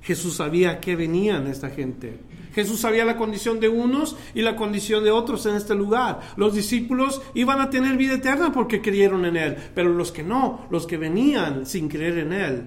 Jesús 0.01 0.35
sabía 0.35 0.79
que 0.79 0.95
venían 0.95 1.45
esta 1.47 1.69
gente. 1.69 2.19
Jesús 2.53 2.79
sabía 2.79 3.05
la 3.05 3.17
condición 3.17 3.59
de 3.59 3.69
unos 3.69 4.17
y 4.33 4.41
la 4.41 4.55
condición 4.55 5.03
de 5.03 5.11
otros 5.11 5.45
en 5.45 5.55
este 5.55 5.75
lugar. 5.75 6.21
Los 6.37 6.55
discípulos 6.55 7.21
iban 7.33 7.61
a 7.61 7.69
tener 7.69 7.97
vida 7.97 8.15
eterna 8.15 8.51
porque 8.51 8.81
creyeron 8.81 9.25
en 9.25 9.37
Él, 9.37 9.57
pero 9.75 9.93
los 9.93 10.11
que 10.11 10.23
no, 10.23 10.67
los 10.71 10.87
que 10.87 10.97
venían 10.97 11.65
sin 11.65 11.87
creer 11.87 12.17
en 12.17 12.33
Él, 12.33 12.65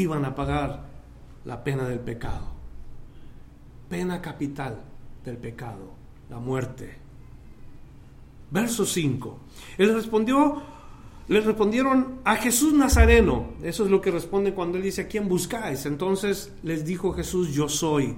iban 0.00 0.24
a 0.24 0.34
pagar 0.34 0.84
la 1.44 1.62
pena 1.62 1.84
del 1.88 2.00
pecado. 2.00 2.52
Pena 3.88 4.20
capital 4.20 4.80
del 5.24 5.36
pecado, 5.36 5.92
la 6.30 6.38
muerte. 6.38 6.96
Verso 8.50 8.84
5. 8.84 9.38
Él 9.78 9.94
respondió, 9.94 10.62
respondieron 11.28 12.20
a 12.24 12.36
Jesús 12.36 12.72
Nazareno. 12.72 13.54
Eso 13.62 13.84
es 13.84 13.90
lo 13.90 14.00
que 14.00 14.10
responde 14.10 14.52
cuando 14.52 14.78
él 14.78 14.84
dice, 14.84 15.02
¿a 15.02 15.08
quién 15.08 15.28
buscáis? 15.28 15.86
Entonces 15.86 16.52
les 16.62 16.84
dijo 16.84 17.12
Jesús, 17.12 17.52
yo 17.52 17.68
soy. 17.68 18.16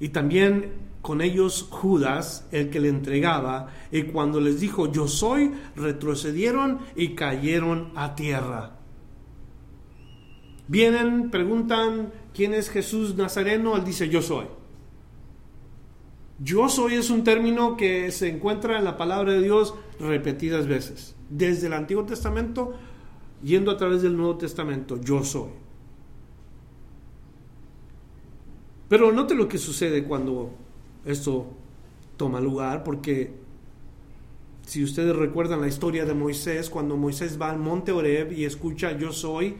Y 0.00 0.08
también 0.08 0.72
con 1.02 1.20
ellos 1.20 1.68
Judas, 1.70 2.46
el 2.50 2.70
que 2.70 2.80
le 2.80 2.88
entregaba, 2.88 3.68
y 3.92 4.04
cuando 4.04 4.40
les 4.40 4.60
dijo, 4.60 4.90
yo 4.90 5.06
soy, 5.06 5.52
retrocedieron 5.76 6.78
y 6.96 7.14
cayeron 7.14 7.92
a 7.94 8.14
tierra. 8.14 8.78
Vienen, 10.66 11.30
preguntan, 11.30 12.12
¿quién 12.34 12.54
es 12.54 12.70
Jesús 12.70 13.16
Nazareno? 13.16 13.76
Él 13.76 13.84
dice, 13.84 14.08
yo 14.08 14.22
soy. 14.22 14.46
Yo 16.38 16.68
soy 16.68 16.94
es 16.94 17.10
un 17.10 17.22
término 17.22 17.76
que 17.76 18.10
se 18.10 18.28
encuentra 18.28 18.78
en 18.78 18.84
la 18.84 18.96
palabra 18.96 19.32
de 19.32 19.42
Dios 19.42 19.74
repetidas 20.00 20.66
veces, 20.66 21.14
desde 21.30 21.68
el 21.68 21.74
Antiguo 21.74 22.04
Testamento 22.04 22.74
yendo 23.42 23.70
a 23.70 23.76
través 23.76 24.02
del 24.02 24.16
Nuevo 24.16 24.36
Testamento, 24.36 25.00
yo 25.00 25.22
soy. 25.22 25.50
Pero 28.88 29.12
note 29.12 29.34
lo 29.34 29.48
que 29.48 29.58
sucede 29.58 30.04
cuando 30.04 30.50
esto 31.04 31.46
toma 32.16 32.40
lugar, 32.40 32.84
porque 32.84 33.32
si 34.66 34.82
ustedes 34.82 35.14
recuerdan 35.14 35.60
la 35.60 35.68
historia 35.68 36.04
de 36.04 36.14
Moisés, 36.14 36.70
cuando 36.70 36.96
Moisés 36.96 37.40
va 37.40 37.50
al 37.50 37.58
monte 37.58 37.92
Oreb 37.92 38.32
y 38.32 38.44
escucha 38.44 38.96
yo 38.96 39.12
soy, 39.12 39.56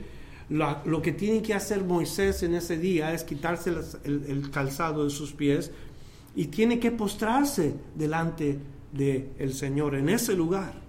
lo, 0.49 1.03
que 1.03 1.13
tiene 1.13 1.43
que 1.43 1.55
hacer 1.55 1.85
Moisés 1.85 2.43
en 2.43 2.55
ese 2.55 2.77
día 2.79 3.13
es 3.13 3.25
quitarse 3.25 3.73
el 4.05 4.51
calzado 4.51 5.05
de 5.05 5.11
sus 5.11 5.33
pies 5.33 5.71
y 6.37 6.47
tiene 6.47 6.79
que 6.79 6.91
postrarse 6.91 7.75
delante 7.95 8.59
del 8.93 9.31
el 9.39 9.55
Señor 9.55 9.95
en 9.95 10.09
ese 10.09 10.35
lugar. 10.35 10.85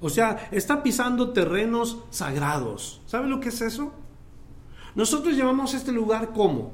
O 0.00 0.08
sea, 0.08 0.48
está 0.52 0.82
pisando 0.82 1.32
terrenos 1.32 1.98
sagrados. 2.10 3.00
¿Sabe 3.06 3.28
lo 3.28 3.40
que 3.40 3.48
es 3.48 3.60
eso? 3.60 3.92
Nosotros 4.94 5.36
llamamos 5.36 5.74
este 5.74 5.92
lugar 5.92 6.32
como 6.32 6.72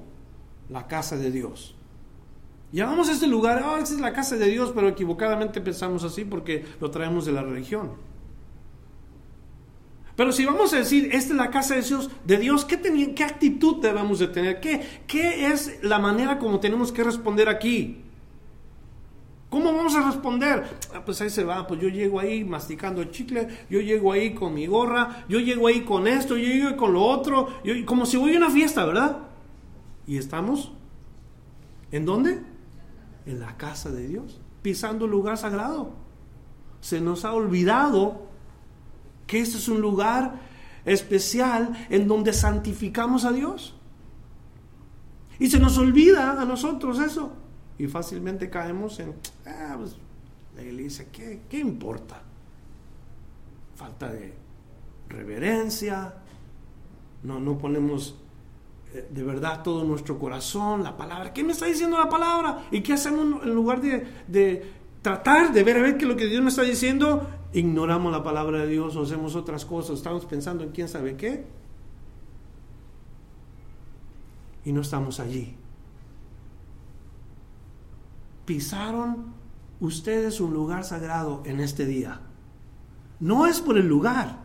la 0.68 0.86
casa 0.86 1.16
de 1.16 1.30
Dios. 1.30 1.74
Llamamos 2.72 3.08
este 3.08 3.26
lugar, 3.26 3.62
ah, 3.64 3.78
esta 3.80 3.94
es 3.94 4.00
la 4.00 4.12
casa 4.12 4.36
de 4.36 4.46
Dios, 4.46 4.72
pero 4.74 4.88
equivocadamente 4.88 5.60
pensamos 5.60 6.02
así 6.04 6.24
porque 6.24 6.64
lo 6.80 6.90
traemos 6.90 7.24
de 7.24 7.32
la 7.32 7.42
religión. 7.42 7.92
Pero 10.16 10.30
si 10.30 10.44
vamos 10.44 10.72
a 10.72 10.78
decir, 10.78 11.08
esta 11.12 11.32
es 11.32 11.36
la 11.38 11.50
casa 11.50 11.74
de 11.74 11.82
Dios, 11.82 12.10
de 12.24 12.36
Dios 12.36 12.64
¿qué, 12.64 12.80
¿qué 13.14 13.24
actitud 13.24 13.82
debemos 13.82 14.20
de 14.20 14.28
tener? 14.28 14.60
¿Qué, 14.60 15.02
¿Qué 15.06 15.48
es 15.48 15.82
la 15.82 15.98
manera 15.98 16.38
como 16.38 16.60
tenemos 16.60 16.92
que 16.92 17.02
responder 17.02 17.48
aquí? 17.48 18.04
¿Cómo 19.54 19.72
vamos 19.72 19.94
a 19.94 20.02
responder? 20.02 20.64
Ah, 20.92 21.04
pues 21.04 21.20
ahí 21.20 21.30
se 21.30 21.44
va, 21.44 21.66
pues 21.66 21.80
yo 21.80 21.88
llego 21.88 22.18
ahí 22.18 22.44
masticando 22.44 23.04
chicle, 23.04 23.46
yo 23.70 23.80
llego 23.80 24.10
ahí 24.10 24.34
con 24.34 24.52
mi 24.52 24.66
gorra, 24.66 25.24
yo 25.28 25.38
llego 25.38 25.68
ahí 25.68 25.82
con 25.82 26.08
esto, 26.08 26.36
yo 26.36 26.48
llego 26.48 26.76
con 26.76 26.92
lo 26.92 27.04
otro, 27.04 27.48
como 27.86 28.04
si 28.04 28.16
voy 28.16 28.34
a 28.34 28.38
una 28.38 28.50
fiesta, 28.50 28.84
¿verdad? 28.84 29.18
¿Y 30.08 30.16
estamos? 30.16 30.72
¿En 31.92 32.04
dónde? 32.04 32.40
En 33.26 33.38
la 33.38 33.56
casa 33.56 33.90
de 33.90 34.08
Dios, 34.08 34.40
pisando 34.62 35.06
lugar 35.06 35.38
sagrado. 35.38 35.92
Se 36.80 37.00
nos 37.00 37.24
ha 37.24 37.32
olvidado 37.32 38.26
que 39.26 39.40
este 39.40 39.58
es 39.58 39.68
un 39.68 39.80
lugar 39.80 40.40
especial 40.84 41.86
en 41.88 42.06
donde 42.06 42.32
santificamos 42.32 43.24
a 43.24 43.32
Dios. 43.32 43.74
Y 45.38 45.50
se 45.50 45.58
nos 45.58 45.78
olvida 45.78 46.40
a 46.40 46.44
nosotros 46.44 46.98
eso. 47.00 47.32
Y 47.78 47.86
fácilmente 47.86 48.50
caemos 48.50 49.00
en, 49.00 49.14
ah, 49.46 49.74
pues, 49.76 49.96
la 50.54 50.62
iglesia, 50.62 51.06
¿qué, 51.10 51.42
¿qué 51.48 51.58
importa? 51.58 52.22
Falta 53.74 54.12
de 54.12 54.32
reverencia, 55.08 56.14
no, 57.24 57.40
no 57.40 57.58
ponemos 57.58 58.14
eh, 58.94 59.08
de 59.10 59.22
verdad 59.24 59.62
todo 59.62 59.82
nuestro 59.82 60.18
corazón, 60.18 60.84
la 60.84 60.96
palabra. 60.96 61.32
¿Qué 61.32 61.42
me 61.42 61.52
está 61.52 61.66
diciendo 61.66 61.98
la 61.98 62.08
palabra? 62.08 62.66
¿Y 62.70 62.80
qué 62.80 62.92
hacemos 62.92 63.44
en 63.44 63.54
lugar 63.54 63.80
de, 63.80 64.06
de 64.28 64.72
tratar 65.02 65.52
de 65.52 65.64
ver 65.64 65.78
a 65.78 65.82
ver 65.82 65.96
qué 65.96 66.04
es 66.04 66.08
lo 66.08 66.16
que 66.16 66.26
Dios 66.26 66.42
me 66.42 66.50
está 66.50 66.62
diciendo? 66.62 67.28
Ignoramos 67.54 68.10
la 68.12 68.22
palabra 68.22 68.58
de 68.58 68.66
Dios 68.66 68.96
o 68.96 69.02
hacemos 69.02 69.36
otras 69.36 69.64
cosas, 69.64 69.96
estamos 69.96 70.26
pensando 70.26 70.64
en 70.64 70.70
quién 70.70 70.88
sabe 70.88 71.16
qué 71.16 71.46
y 74.64 74.72
no 74.72 74.80
estamos 74.80 75.20
allí. 75.20 75.54
Pisaron 78.44 79.32
ustedes 79.80 80.40
un 80.40 80.52
lugar 80.52 80.84
sagrado 80.84 81.42
en 81.46 81.60
este 81.60 81.86
día. 81.86 82.20
No 83.20 83.46
es 83.46 83.60
por 83.60 83.78
el 83.78 83.86
lugar, 83.86 84.40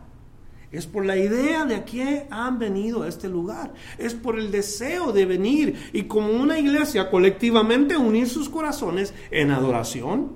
es 0.70 0.86
por 0.86 1.04
la 1.04 1.16
idea 1.16 1.66
de 1.66 1.74
a 1.74 1.84
qué 1.84 2.28
han 2.30 2.60
venido 2.60 3.02
a 3.02 3.08
este 3.08 3.28
lugar. 3.28 3.74
Es 3.98 4.14
por 4.14 4.38
el 4.38 4.52
deseo 4.52 5.12
de 5.12 5.26
venir 5.26 5.90
y 5.92 6.04
como 6.04 6.30
una 6.30 6.60
iglesia 6.60 7.10
colectivamente 7.10 7.96
unir 7.96 8.28
sus 8.28 8.48
corazones 8.48 9.12
en 9.32 9.50
adoración, 9.50 10.30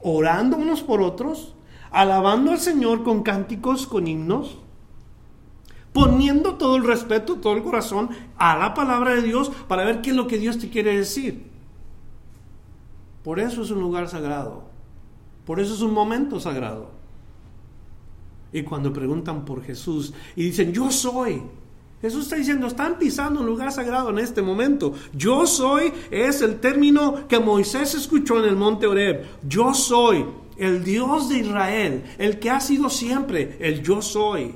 orando 0.00 0.56
unos 0.56 0.82
por 0.82 1.00
otros, 1.00 1.54
alabando 1.92 2.50
al 2.50 2.58
Señor 2.58 3.02
con 3.02 3.22
cánticos, 3.22 3.86
con 3.86 4.06
himnos, 4.06 4.58
poniendo 5.92 6.54
todo 6.54 6.76
el 6.76 6.84
respeto, 6.84 7.36
todo 7.36 7.54
el 7.54 7.62
corazón 7.62 8.10
a 8.36 8.56
la 8.56 8.74
palabra 8.74 9.14
de 9.14 9.22
Dios 9.22 9.50
para 9.68 9.84
ver 9.84 10.00
qué 10.00 10.10
es 10.10 10.16
lo 10.16 10.26
que 10.26 10.38
Dios 10.38 10.58
te 10.58 10.70
quiere 10.70 10.96
decir. 10.96 11.50
Por 13.22 13.38
eso 13.38 13.62
es 13.62 13.70
un 13.70 13.80
lugar 13.80 14.08
sagrado. 14.08 14.64
Por 15.44 15.60
eso 15.60 15.74
es 15.74 15.82
un 15.82 15.92
momento 15.92 16.40
sagrado. 16.40 16.90
Y 18.52 18.62
cuando 18.62 18.92
preguntan 18.92 19.44
por 19.44 19.62
Jesús 19.62 20.12
y 20.36 20.44
dicen, 20.44 20.72
yo 20.72 20.90
soy, 20.90 21.42
Jesús 22.00 22.24
está 22.24 22.36
diciendo, 22.36 22.66
están 22.66 22.98
pisando 22.98 23.40
un 23.40 23.46
lugar 23.46 23.70
sagrado 23.70 24.10
en 24.10 24.18
este 24.18 24.42
momento. 24.42 24.92
Yo 25.14 25.46
soy 25.46 25.92
es 26.10 26.42
el 26.42 26.58
término 26.58 27.28
que 27.28 27.38
Moisés 27.38 27.94
escuchó 27.94 28.42
en 28.42 28.48
el 28.48 28.56
monte 28.56 28.86
Oreb. 28.86 29.24
Yo 29.46 29.72
soy 29.72 30.24
el 30.56 30.84
Dios 30.84 31.28
de 31.28 31.38
Israel, 31.38 32.04
el 32.18 32.38
que 32.38 32.50
ha 32.50 32.60
sido 32.60 32.90
siempre 32.90 33.56
el 33.60 33.82
yo 33.82 34.02
soy. 34.02 34.54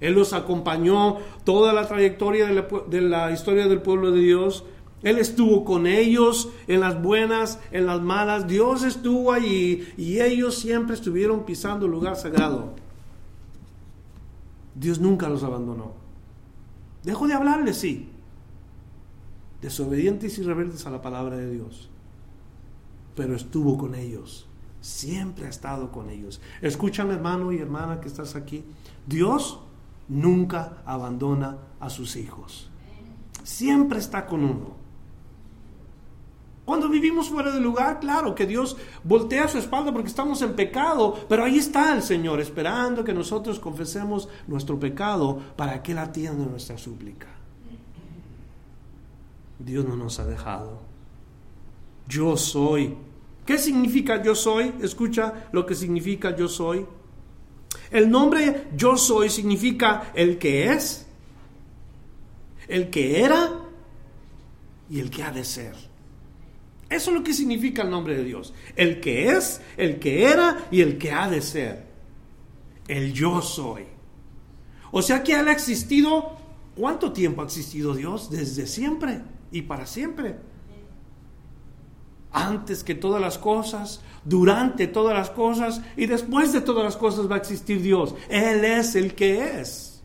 Él 0.00 0.14
los 0.14 0.32
acompañó 0.32 1.18
toda 1.44 1.72
la 1.72 1.88
trayectoria 1.88 2.46
de 2.46 3.00
la, 3.00 3.32
historia 3.32 3.66
del 3.66 3.82
pueblo 3.82 4.12
de 4.12 4.20
Dios. 4.20 4.64
Él 5.02 5.18
estuvo 5.18 5.64
con 5.64 5.86
ellos 5.86 6.50
en 6.66 6.80
las 6.80 7.00
buenas, 7.02 7.60
en 7.72 7.86
las 7.86 8.00
malas. 8.00 8.46
Dios 8.46 8.84
estuvo 8.84 9.32
allí 9.32 9.88
y 9.96 10.20
ellos 10.20 10.56
siempre 10.56 10.94
estuvieron 10.94 11.44
pisando 11.44 11.86
el 11.86 11.92
lugar 11.92 12.16
sagrado. 12.16 12.74
Dios 14.74 15.00
nunca 15.00 15.28
los 15.28 15.42
abandonó. 15.42 15.92
Dejó 17.02 17.26
de 17.26 17.34
hablarles, 17.34 17.78
sí. 17.78 18.08
Desobedientes 19.60 20.38
y 20.38 20.42
rebeldes 20.42 20.86
a 20.86 20.90
la 20.90 21.02
palabra 21.02 21.36
de 21.36 21.50
Dios. 21.50 21.88
Pero 23.16 23.34
estuvo 23.34 23.76
con 23.76 23.96
ellos 23.96 24.47
siempre 24.80 25.46
ha 25.46 25.50
estado 25.50 25.90
con 25.90 26.10
ellos. 26.10 26.40
Escúchame 26.62 27.14
hermano 27.14 27.52
y 27.52 27.58
hermana 27.58 28.00
que 28.00 28.08
estás 28.08 28.36
aquí. 28.36 28.64
Dios 29.06 29.60
nunca 30.08 30.82
abandona 30.84 31.58
a 31.80 31.90
sus 31.90 32.16
hijos. 32.16 32.70
Siempre 33.42 33.98
está 33.98 34.26
con 34.26 34.44
uno. 34.44 34.78
Cuando 36.64 36.90
vivimos 36.90 37.30
fuera 37.30 37.50
del 37.50 37.62
lugar, 37.62 37.98
claro 37.98 38.34
que 38.34 38.46
Dios 38.46 38.76
voltea 39.02 39.48
su 39.48 39.56
espalda 39.56 39.90
porque 39.90 40.08
estamos 40.08 40.42
en 40.42 40.54
pecado, 40.54 41.18
pero 41.26 41.44
ahí 41.44 41.56
está 41.56 41.94
el 41.94 42.02
Señor 42.02 42.40
esperando 42.40 43.02
que 43.02 43.14
nosotros 43.14 43.58
confesemos 43.58 44.28
nuestro 44.46 44.78
pecado 44.78 45.40
para 45.56 45.82
que 45.82 45.92
Él 45.92 45.98
atienda 45.98 46.44
nuestra 46.44 46.76
súplica. 46.76 47.28
Dios 49.58 49.86
no 49.86 49.96
nos 49.96 50.20
ha 50.20 50.26
dejado. 50.26 50.80
Yo 52.06 52.36
soy 52.36 52.96
¿Qué 53.48 53.56
significa 53.56 54.22
yo 54.22 54.34
soy? 54.34 54.74
Escucha 54.82 55.48
lo 55.52 55.64
que 55.64 55.74
significa 55.74 56.36
yo 56.36 56.48
soy. 56.48 56.84
El 57.90 58.10
nombre 58.10 58.66
yo 58.76 58.98
soy 58.98 59.30
significa 59.30 60.12
el 60.14 60.36
que 60.36 60.70
es, 60.70 61.06
el 62.68 62.90
que 62.90 63.22
era 63.22 63.50
y 64.90 65.00
el 65.00 65.08
que 65.08 65.22
ha 65.22 65.30
de 65.30 65.44
ser. 65.44 65.72
Eso 66.90 67.10
es 67.10 67.16
lo 67.16 67.24
que 67.24 67.32
significa 67.32 67.80
el 67.80 67.88
nombre 67.88 68.18
de 68.18 68.24
Dios. 68.24 68.52
El 68.76 69.00
que 69.00 69.30
es, 69.30 69.62
el 69.78 69.98
que 69.98 70.24
era 70.24 70.68
y 70.70 70.82
el 70.82 70.98
que 70.98 71.12
ha 71.12 71.30
de 71.30 71.40
ser. 71.40 71.86
El 72.86 73.14
yo 73.14 73.40
soy. 73.40 73.84
O 74.90 75.00
sea 75.00 75.22
que 75.22 75.32
Él 75.32 75.48
ha 75.48 75.52
existido. 75.52 76.36
¿Cuánto 76.76 77.14
tiempo 77.14 77.40
ha 77.40 77.46
existido 77.46 77.94
Dios? 77.94 78.30
Desde 78.30 78.66
siempre 78.66 79.22
y 79.50 79.62
para 79.62 79.86
siempre. 79.86 80.36
Antes 82.30 82.84
que 82.84 82.94
todas 82.94 83.20
las 83.20 83.38
cosas, 83.38 84.02
durante 84.24 84.86
todas 84.86 85.16
las 85.16 85.30
cosas 85.30 85.80
y 85.96 86.06
después 86.06 86.52
de 86.52 86.60
todas 86.60 86.84
las 86.84 86.96
cosas 86.96 87.30
va 87.30 87.36
a 87.36 87.38
existir 87.38 87.80
Dios. 87.80 88.14
Él 88.28 88.64
es 88.64 88.94
el 88.94 89.14
que 89.14 89.60
es. 89.60 90.02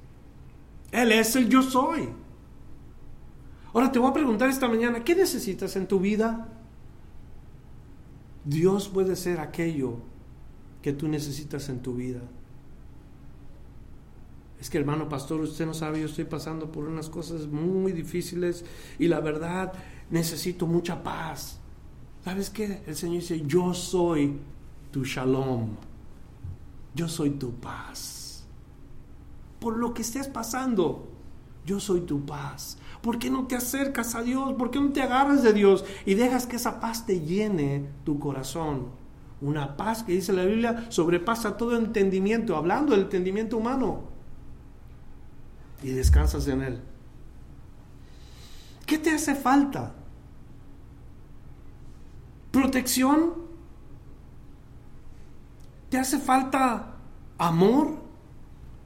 Él 0.92 1.12
es 1.12 1.36
el 1.36 1.50
yo 1.50 1.62
soy. 1.62 2.10
Ahora 3.74 3.92
te 3.92 4.00
voy 4.00 4.12
a 4.12 4.14
preguntar 4.14 4.50
esta 4.50 4.68
mañana, 4.68 5.04
¿qué 5.04 5.16
necesitas 5.16 5.76
en 5.76 5.88
tu 5.88 6.00
vida? 6.00 6.48
Dios 8.46 8.88
puede 8.88 9.16
ser 9.16 9.40
aquello 9.40 9.98
que 10.82 10.94
tú 10.94 11.08
necesitas 11.08 11.70
en 11.70 11.82
tu 11.82 11.96
vida. 11.96 12.22
Es 14.60 14.70
que 14.70 14.78
hermano 14.78 15.10
pastor, 15.10 15.42
usted 15.42 15.66
no 15.66 15.74
sabe, 15.74 16.00
yo 16.00 16.06
estoy 16.06 16.26
pasando 16.26 16.72
por 16.72 16.88
unas 16.88 17.10
cosas 17.10 17.48
muy 17.48 17.92
difíciles 17.92 18.64
y 19.00 19.08
la 19.08 19.20
verdad 19.20 19.74
necesito 20.10 20.68
mucha 20.68 21.04
paz. 21.04 21.60
¿Sabes 22.24 22.50
qué? 22.50 22.82
El 22.88 22.96
Señor 22.96 23.22
dice, 23.22 23.42
yo 23.46 23.74
soy 23.74 24.40
tu 24.92 25.04
shalom. 25.04 25.70
Yo 26.96 27.10
soy 27.10 27.32
tu 27.32 27.54
paz. 27.56 28.46
Por 29.60 29.78
lo 29.78 29.94
que 29.94 30.04
estés 30.04 30.28
pasando, 30.28 31.10
yo 31.66 31.80
soy 31.80 32.02
tu 32.02 32.26
paz. 32.26 32.78
¿Por 33.02 33.20
qué 33.20 33.30
no 33.30 33.48
te 33.48 33.56
acercas 33.56 34.16
a 34.16 34.22
Dios? 34.22 34.54
¿Por 34.54 34.72
qué 34.72 34.80
no 34.80 34.92
te 34.92 35.02
agarras 35.02 35.44
de 35.44 35.54
Dios 35.54 35.84
y 36.06 36.14
dejas 36.14 36.46
que 36.46 36.56
esa 36.56 36.80
paz 36.80 37.06
te 37.06 37.20
llene 37.20 37.86
tu 38.06 38.20
corazón? 38.20 38.88
Una 39.42 39.76
paz 39.76 40.04
que 40.04 40.14
dice 40.14 40.32
la 40.32 40.46
Biblia 40.46 40.86
sobrepasa 40.90 41.58
todo 41.58 41.76
entendimiento, 41.76 42.56
hablando 42.56 42.94
del 42.94 43.04
entendimiento 43.04 43.58
humano. 43.58 44.04
Y 45.82 45.90
descansas 45.90 46.48
en 46.48 46.62
Él. 46.62 46.82
¿Qué 48.86 48.98
te 48.98 49.12
hace 49.12 49.36
falta? 49.36 49.94
¿Protección? 52.54 53.34
¿Te 55.90 55.98
hace 55.98 56.20
falta 56.20 56.96
amor? 57.38 57.98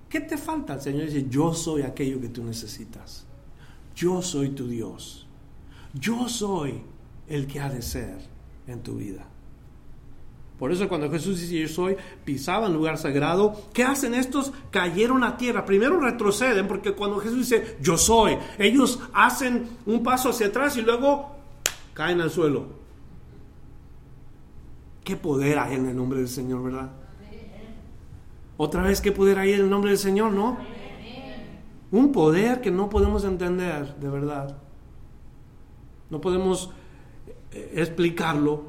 ¿Qué 0.10 0.22
te 0.22 0.38
falta? 0.38 0.74
El 0.74 0.82
Señor 0.82 1.06
dice, 1.06 1.28
yo 1.30 1.54
soy 1.54 1.84
aquello 1.84 2.20
que 2.20 2.30
tú 2.30 2.44
necesitas 2.44 3.28
yo 3.98 4.22
soy 4.22 4.50
tu 4.50 4.68
Dios. 4.68 5.26
Yo 5.94 6.30
soy 6.30 6.84
el 7.28 7.48
que 7.48 7.60
ha 7.60 7.70
de 7.70 7.82
ser 7.82 8.20
en 8.68 8.84
tu 8.84 8.98
vida. 8.98 9.26
Por 10.60 10.72
eso 10.72 10.88
cuando 10.88 11.10
Jesús 11.10 11.40
dice 11.40 11.60
yo 11.60 11.68
soy, 11.68 11.98
pisaban 12.24 12.74
lugar 12.74 13.00
sagrado. 13.00 13.60
¿Qué 13.74 13.84
hacen 13.84 14.14
estos? 14.14 14.54
Cayeron 14.70 15.24
a 15.24 15.38
tierra. 15.38 15.66
Primero 15.66 16.00
retroceden 16.00 16.68
porque 16.68 16.94
cuando 16.94 17.20
Jesús 17.20 17.50
dice 17.50 17.78
yo 17.82 17.98
soy, 17.98 18.38
ellos 18.60 19.00
hacen 19.14 19.68
un 19.88 20.04
paso 20.04 20.30
hacia 20.30 20.48
atrás 20.48 20.78
y 20.78 20.84
luego 20.84 21.36
caen 21.94 22.22
al 22.22 22.30
suelo. 22.30 22.77
¿Qué 25.08 25.16
poder 25.16 25.58
hay 25.58 25.76
en 25.76 25.86
el 25.88 25.96
nombre 25.96 26.20
del 26.20 26.28
Señor, 26.28 26.62
verdad? 26.64 26.92
Otra 28.58 28.82
vez, 28.82 29.00
¿qué 29.00 29.14
poder 29.14 29.40
hay 29.40 29.54
en 29.54 29.62
el 29.62 29.70
nombre 29.70 29.92
del 29.92 29.98
Señor, 29.98 30.34
no? 30.34 30.58
Un 31.92 32.12
poder 32.12 32.60
que 32.60 32.72
no 32.72 32.90
podemos 32.90 33.24
entender, 33.24 33.96
de 33.96 34.10
verdad. 34.10 34.58
No 36.10 36.20
podemos 36.20 36.72
eh, 37.54 37.72
explicarlo. 37.76 38.66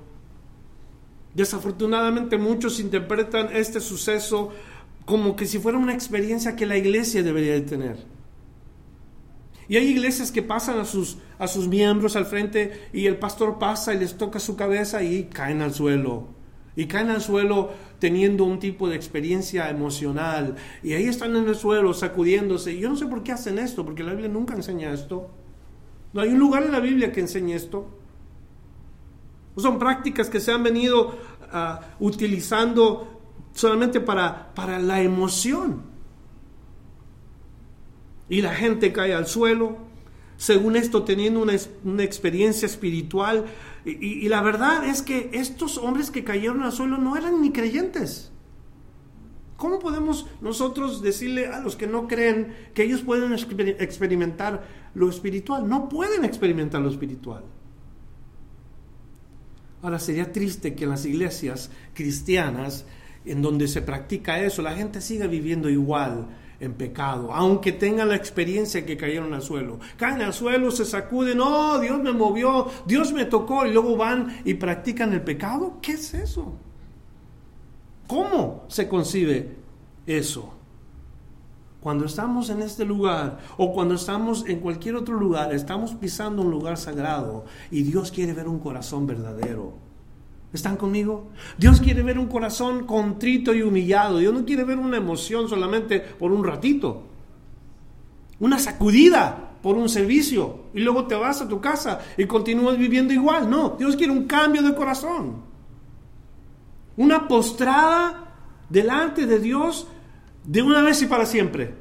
Desafortunadamente 1.34 2.38
muchos 2.38 2.78
interpretan 2.78 3.48
este 3.52 3.80
suceso 3.80 4.52
como 5.06 5.34
que 5.34 5.44
si 5.44 5.58
fuera 5.58 5.76
una 5.76 5.92
experiencia 5.92 6.54
que 6.54 6.66
la 6.66 6.76
iglesia 6.76 7.24
debería 7.24 7.54
de 7.54 7.62
tener. 7.62 7.96
Y 9.68 9.76
hay 9.76 9.88
iglesias 9.88 10.32
que 10.32 10.42
pasan 10.42 10.78
a 10.78 10.86
sus, 10.86 11.18
a 11.38 11.46
sus 11.46 11.68
miembros 11.68 12.16
al 12.16 12.24
frente 12.24 12.88
y 12.92 13.06
el 13.06 13.18
pastor 13.18 13.58
pasa 13.58 13.94
y 13.94 13.98
les 13.98 14.16
toca 14.16 14.40
su 14.40 14.56
cabeza 14.56 15.02
y 15.02 15.24
caen 15.24 15.60
al 15.60 15.74
suelo. 15.74 16.28
Y 16.74 16.86
caen 16.86 17.10
al 17.10 17.20
suelo 17.20 17.70
teniendo 17.98 18.44
un 18.44 18.58
tipo 18.58 18.88
de 18.88 18.96
experiencia 18.96 19.68
emocional 19.68 20.54
y 20.82 20.94
ahí 20.94 21.04
están 21.04 21.36
en 21.36 21.46
el 21.46 21.54
suelo 21.54 21.92
sacudiéndose. 21.92 22.78
Yo 22.78 22.88
no 22.88 22.96
sé 22.96 23.06
por 23.06 23.22
qué 23.22 23.32
hacen 23.32 23.58
esto, 23.58 23.84
porque 23.84 24.02
la 24.02 24.12
Biblia 24.12 24.30
nunca 24.30 24.54
enseña 24.54 24.92
esto. 24.92 25.28
No 26.14 26.22
hay 26.22 26.30
un 26.30 26.38
lugar 26.38 26.62
en 26.62 26.72
la 26.72 26.80
Biblia 26.80 27.12
que 27.12 27.20
enseñe 27.20 27.52
esto. 27.52 27.88
Son 29.56 29.78
prácticas 29.78 30.30
que 30.30 30.40
se 30.40 30.52
han 30.52 30.62
venido 30.62 31.18
ah, 31.52 31.80
utilizando 32.00 33.20
solamente 33.52 34.00
para, 34.00 34.54
para 34.54 34.78
la 34.78 35.02
emoción. 35.02 35.97
Y 38.28 38.42
la 38.42 38.54
gente 38.54 38.92
cae 38.92 39.14
al 39.14 39.26
suelo, 39.26 39.78
según 40.36 40.76
esto 40.76 41.04
teniendo 41.04 41.40
una, 41.40 41.54
una 41.84 42.02
experiencia 42.02 42.66
espiritual 42.66 43.46
y, 43.84 44.28
la 44.28 44.42
verdad 44.42 44.84
es 44.84 45.02
que 45.02 45.30
estos 45.32 45.78
hombres 45.78 46.10
que 46.10 46.24
cayeron 46.24 46.62
al 46.62 46.72
suelo 46.72 46.98
no 46.98 47.16
eran 47.16 47.40
ni 47.40 47.52
creyentes. 47.52 48.30
¿Cómo 49.56 49.78
podemos 49.78 50.26
nosotros 50.40 51.02
decirle 51.02 51.46
a 51.48 51.60
los 51.60 51.74
que 51.74 51.86
no 51.86 52.06
creen 52.06 52.54
que 52.74 52.84
ellos 52.84 53.00
pueden 53.00 53.32
experimentar 53.32 54.66
lo 54.94 55.08
espiritual? 55.08 55.68
No 55.68 55.88
pueden 55.88 56.24
experimentar 56.24 56.80
lo 56.80 56.90
espiritual. 56.90 57.44
Ahora 59.82 59.98
sería 59.98 60.32
triste 60.32 60.74
que 60.74 60.84
en 60.84 60.90
las 60.90 61.06
iglesias 61.06 61.70
cristianas, 61.94 62.84
en 63.24 63.42
donde 63.42 63.68
se 63.68 63.82
practica 63.82 64.40
eso, 64.40 64.62
la 64.62 64.74
gente 64.74 65.00
siga 65.00 65.26
viviendo 65.26 65.70
igual 65.70 66.28
en 66.60 66.74
pecado, 66.74 67.32
aunque 67.32 67.72
tengan 67.72 68.08
la 68.08 68.16
experiencia 68.16 68.84
que 68.84 68.96
cayeron 68.96 69.32
al 69.32 69.42
suelo. 69.42 69.78
Caen 69.96 70.22
al 70.22 70.32
suelo, 70.32 70.70
se 70.70 70.84
sacuden, 70.84 71.40
oh, 71.40 71.78
Dios 71.78 72.00
me 72.02 72.12
movió, 72.12 72.68
Dios 72.86 73.12
me 73.12 73.24
tocó, 73.24 73.64
y 73.64 73.72
luego 73.72 73.96
van 73.96 74.40
y 74.44 74.54
practican 74.54 75.12
el 75.12 75.22
pecado. 75.22 75.78
¿Qué 75.80 75.92
es 75.92 76.14
eso? 76.14 76.54
¿Cómo 78.06 78.64
se 78.68 78.88
concibe 78.88 79.56
eso? 80.06 80.54
Cuando 81.80 82.06
estamos 82.06 82.50
en 82.50 82.62
este 82.62 82.84
lugar 82.84 83.38
o 83.56 83.72
cuando 83.72 83.94
estamos 83.94 84.44
en 84.48 84.58
cualquier 84.58 84.96
otro 84.96 85.14
lugar, 85.14 85.54
estamos 85.54 85.94
pisando 85.94 86.42
un 86.42 86.50
lugar 86.50 86.76
sagrado 86.76 87.44
y 87.70 87.82
Dios 87.84 88.10
quiere 88.10 88.32
ver 88.32 88.48
un 88.48 88.58
corazón 88.58 89.06
verdadero 89.06 89.87
¿Están 90.52 90.76
conmigo? 90.76 91.28
Dios 91.58 91.80
quiere 91.80 92.02
ver 92.02 92.18
un 92.18 92.26
corazón 92.26 92.86
contrito 92.86 93.52
y 93.54 93.62
humillado. 93.62 94.18
Dios 94.18 94.32
no 94.32 94.44
quiere 94.44 94.64
ver 94.64 94.78
una 94.78 94.96
emoción 94.96 95.48
solamente 95.48 96.00
por 96.00 96.32
un 96.32 96.42
ratito. 96.42 97.02
Una 98.40 98.58
sacudida 98.58 99.56
por 99.62 99.76
un 99.76 99.88
servicio 99.88 100.60
y 100.72 100.80
luego 100.80 101.06
te 101.06 101.16
vas 101.16 101.42
a 101.42 101.48
tu 101.48 101.60
casa 101.60 102.00
y 102.16 102.26
continúas 102.26 102.78
viviendo 102.78 103.12
igual. 103.12 103.50
No, 103.50 103.76
Dios 103.78 103.96
quiere 103.96 104.12
un 104.12 104.26
cambio 104.26 104.62
de 104.62 104.74
corazón. 104.74 105.42
Una 106.96 107.28
postrada 107.28 108.34
delante 108.70 109.26
de 109.26 109.38
Dios 109.40 109.86
de 110.44 110.62
una 110.62 110.82
vez 110.82 111.02
y 111.02 111.06
para 111.06 111.26
siempre. 111.26 111.74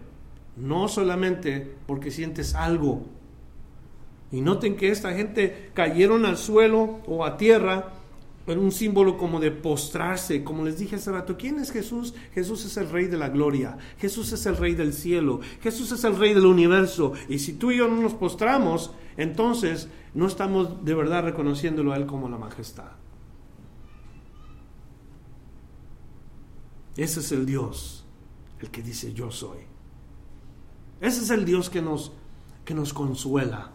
No 0.57 0.89
solamente 0.89 1.75
porque 1.85 2.11
sientes 2.11 2.53
algo. 2.53 3.05
Y 4.31 4.41
noten 4.41 4.75
que 4.75 4.89
esta 4.89 5.13
gente 5.13 5.71
cayeron 5.73 6.25
al 6.25 6.37
suelo 6.37 6.99
o 7.07 7.23
a 7.23 7.37
tierra 7.37 7.93
pero 8.47 8.61
un 8.61 8.71
símbolo 8.71 9.17
como 9.17 9.41
de 9.41 9.51
postrarse, 9.51 10.41
como 10.41 10.63
les 10.63 10.77
dije 10.79 10.95
hace 10.95 11.11
rato, 11.11 11.35
¿quién 11.35 11.59
es 11.59 11.69
Jesús? 11.69 12.13
Jesús 12.33 12.63
es 12.63 12.77
el 12.77 12.89
rey 12.89 13.07
de 13.07 13.17
la 13.17 13.27
gloria, 13.27 13.77
Jesús 13.97 14.31
es 14.31 14.45
el 14.45 14.55
rey 14.55 14.73
del 14.73 14.93
cielo, 14.93 15.41
Jesús 15.59 15.91
es 15.91 16.01
el 16.05 16.15
rey 16.15 16.33
del 16.33 16.45
universo, 16.45 17.11
y 17.27 17.39
si 17.39 17.55
tú 17.55 17.71
y 17.71 17.77
yo 17.79 17.89
no 17.89 18.01
nos 18.01 18.13
postramos, 18.13 18.93
entonces 19.17 19.89
no 20.13 20.27
estamos 20.27 20.85
de 20.85 20.93
verdad 20.93 21.25
reconociéndolo 21.25 21.91
a 21.91 21.97
Él 21.97 22.05
como 22.05 22.29
la 22.29 22.37
majestad. 22.37 22.91
Ese 26.95 27.19
es 27.19 27.33
el 27.33 27.45
Dios, 27.45 28.05
el 28.61 28.71
que 28.71 28.81
dice 28.81 29.11
yo 29.11 29.29
soy. 29.29 29.59
Ese 31.01 31.21
es 31.21 31.31
el 31.31 31.43
Dios 31.43 31.69
que 31.69 31.81
nos, 31.81 32.13
que 32.63 32.73
nos 32.73 32.93
consuela. 32.93 33.71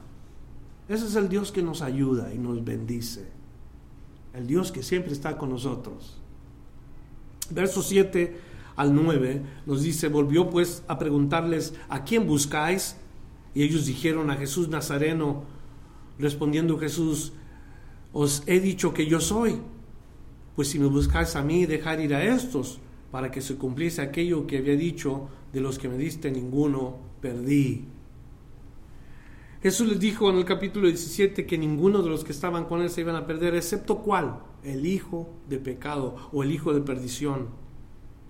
Ese 0.89 1.05
es 1.05 1.15
el 1.15 1.29
Dios 1.29 1.53
que 1.53 1.63
nos 1.63 1.83
ayuda 1.83 2.33
y 2.33 2.39
nos 2.39 2.65
bendice 2.65 3.32
el 4.35 4.47
Dios 4.47 4.73
que 4.73 4.83
siempre 4.83 5.13
está 5.13 5.37
con 5.37 5.51
nosotros. 5.51 6.19
Verso 7.51 7.83
7 7.83 8.37
al 8.77 8.95
9 8.95 9.43
nos 9.67 9.83
dice, 9.83 10.09
volvió 10.09 10.51
pues 10.51 10.83
a 10.89 10.99
preguntarles, 10.99 11.75
¿a 11.89 12.05
quién 12.05 12.27
buscáis? 12.27 12.97
Y 13.55 13.63
ellos 13.63 13.87
dijeron 13.87 14.31
a 14.31 14.37
Jesús 14.37 14.69
Nazareno, 14.69 15.45
respondiendo 16.19 16.79
Jesús, 16.79 17.33
os 18.13 18.43
he 18.47 18.61
dicho 18.61 18.95
que 18.95 19.07
yo 19.07 19.21
soy, 19.21 19.61
pues 20.57 20.69
si 20.69 20.79
me 20.79 20.87
buscáis 20.87 21.37
a 21.37 21.43
mí, 21.43 21.67
dejar 21.67 22.01
ir 22.01 22.15
a 22.15 22.23
estos, 22.25 22.81
para 23.11 23.31
que 23.31 23.43
se 23.43 23.57
cumpliese 23.57 24.01
aquello 24.01 24.47
que 24.47 24.59
había 24.59 24.77
dicho, 24.77 25.29
de 25.53 25.61
los 25.61 25.79
que 25.79 25.89
me 25.89 25.99
diste 25.99 26.31
ninguno 26.31 26.97
perdí. 27.21 27.85
Jesús 29.63 29.87
les 29.87 30.01
dijo 30.01 30.29
en 30.29 30.39
el 30.39 30.45
capítulo 30.45 30.89
17 30.89 31.47
que 31.47 31.57
ninguno 31.57 32.03
de 32.03 32.11
los 32.11 32.25
que 32.25 32.33
estaban 32.33 32.65
con 32.65 32.83
él 32.83 32.91
se 32.91 33.03
iban 33.03 33.15
a 33.15 33.29
perder, 33.29 33.55
excepto 33.55 33.99
cuál, 33.99 34.41
el 34.65 34.85
hijo 34.85 35.31
de 35.49 35.59
pecado 35.59 36.17
o 36.33 36.43
el 36.43 36.51
hijo 36.51 36.75
de 36.75 36.81
perdición. 36.81 37.47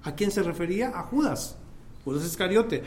¿A 0.02 0.14
quién 0.14 0.30
se 0.30 0.42
refería? 0.42 0.92
A 0.94 1.04
Judas. 1.04 1.58
Judas 2.04 2.26
Iscariote. 2.26 2.82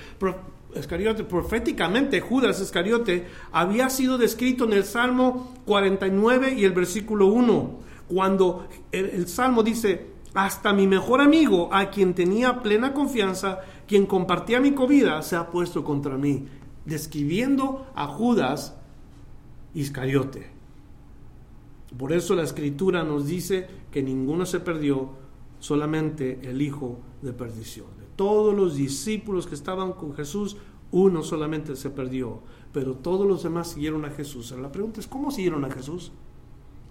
Iscariote, 0.76 1.24
proféticamente 1.24 2.22
Judas 2.22 2.62
Iscariote 2.62 3.26
había 3.52 3.89
sido 3.89 4.20
descrito 4.20 4.66
en 4.66 4.74
el 4.74 4.84
Salmo 4.84 5.56
49 5.66 6.54
y 6.54 6.66
el 6.66 6.74
versículo 6.74 7.28
1, 7.28 7.80
cuando 8.08 8.68
el 8.91 9.28
Salmo 9.28 9.64
dice, 9.64 10.06
hasta 10.36 10.72
mi 10.72 10.86
mejor 10.86 11.20
amigo, 11.20 11.74
a 11.74 11.89
quien 11.89 12.14
tenía 12.14 12.62
plena 12.62 12.93
confianza, 12.93 13.62
quien 13.88 14.06
compartía 14.06 14.60
mi 14.60 14.74
comida, 14.74 15.24
se 15.24 15.36
ha 15.36 15.50
puesto 15.50 15.84
contra 15.84 16.16
mí 16.16 16.46
describiendo 16.86 17.86
a 17.95 18.07
Judas 18.07 18.75
Iscariote. 19.73 20.51
Por 21.97 22.13
eso 22.13 22.36
la 22.36 22.43
escritura 22.43 23.03
nos 23.03 23.25
dice 23.27 23.67
que 23.91 24.03
ninguno 24.03 24.45
se 24.45 24.59
perdió, 24.59 25.25
solamente 25.59 26.39
el 26.43 26.61
hijo 26.61 26.99
de 27.21 27.33
perdición. 27.33 27.88
De 27.99 28.05
todos 28.15 28.53
los 28.53 28.75
discípulos 28.75 29.47
que 29.47 29.55
estaban 29.55 29.93
con 29.93 30.13
Jesús, 30.13 30.57
uno 30.91 31.23
solamente 31.23 31.75
se 31.75 31.89
perdió, 31.89 32.41
pero 32.71 32.95
todos 32.95 33.27
los 33.27 33.43
demás 33.43 33.69
siguieron 33.71 34.05
a 34.05 34.11
Jesús. 34.11 34.51
La 34.51 34.71
pregunta 34.71 34.99
es, 34.99 35.07
¿cómo 35.07 35.31
siguieron 35.31 35.65
a 35.65 35.71
Jesús? 35.71 36.11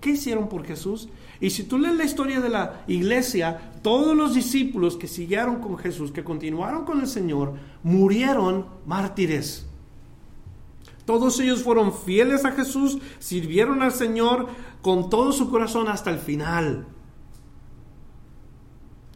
¿Qué 0.00 0.10
hicieron 0.10 0.48
por 0.48 0.64
Jesús? 0.64 1.08
Y 1.40 1.50
si 1.50 1.64
tú 1.64 1.78
lees 1.78 1.96
la 1.96 2.04
historia 2.04 2.40
de 2.40 2.50
la 2.50 2.84
iglesia, 2.86 3.72
todos 3.82 4.14
los 4.14 4.34
discípulos 4.34 4.96
que 4.96 5.06
siguieron 5.06 5.60
con 5.60 5.78
Jesús, 5.78 6.12
que 6.12 6.24
continuaron 6.24 6.84
con 6.84 7.00
el 7.00 7.06
Señor, 7.06 7.54
murieron 7.82 8.66
mártires. 8.86 9.66
Todos 11.04 11.38
ellos 11.40 11.62
fueron 11.62 11.92
fieles 11.92 12.44
a 12.44 12.52
Jesús, 12.52 12.98
sirvieron 13.18 13.82
al 13.82 13.92
Señor 13.92 14.48
con 14.80 15.10
todo 15.10 15.32
su 15.32 15.50
corazón 15.50 15.88
hasta 15.88 16.10
el 16.10 16.18
final. 16.18 16.86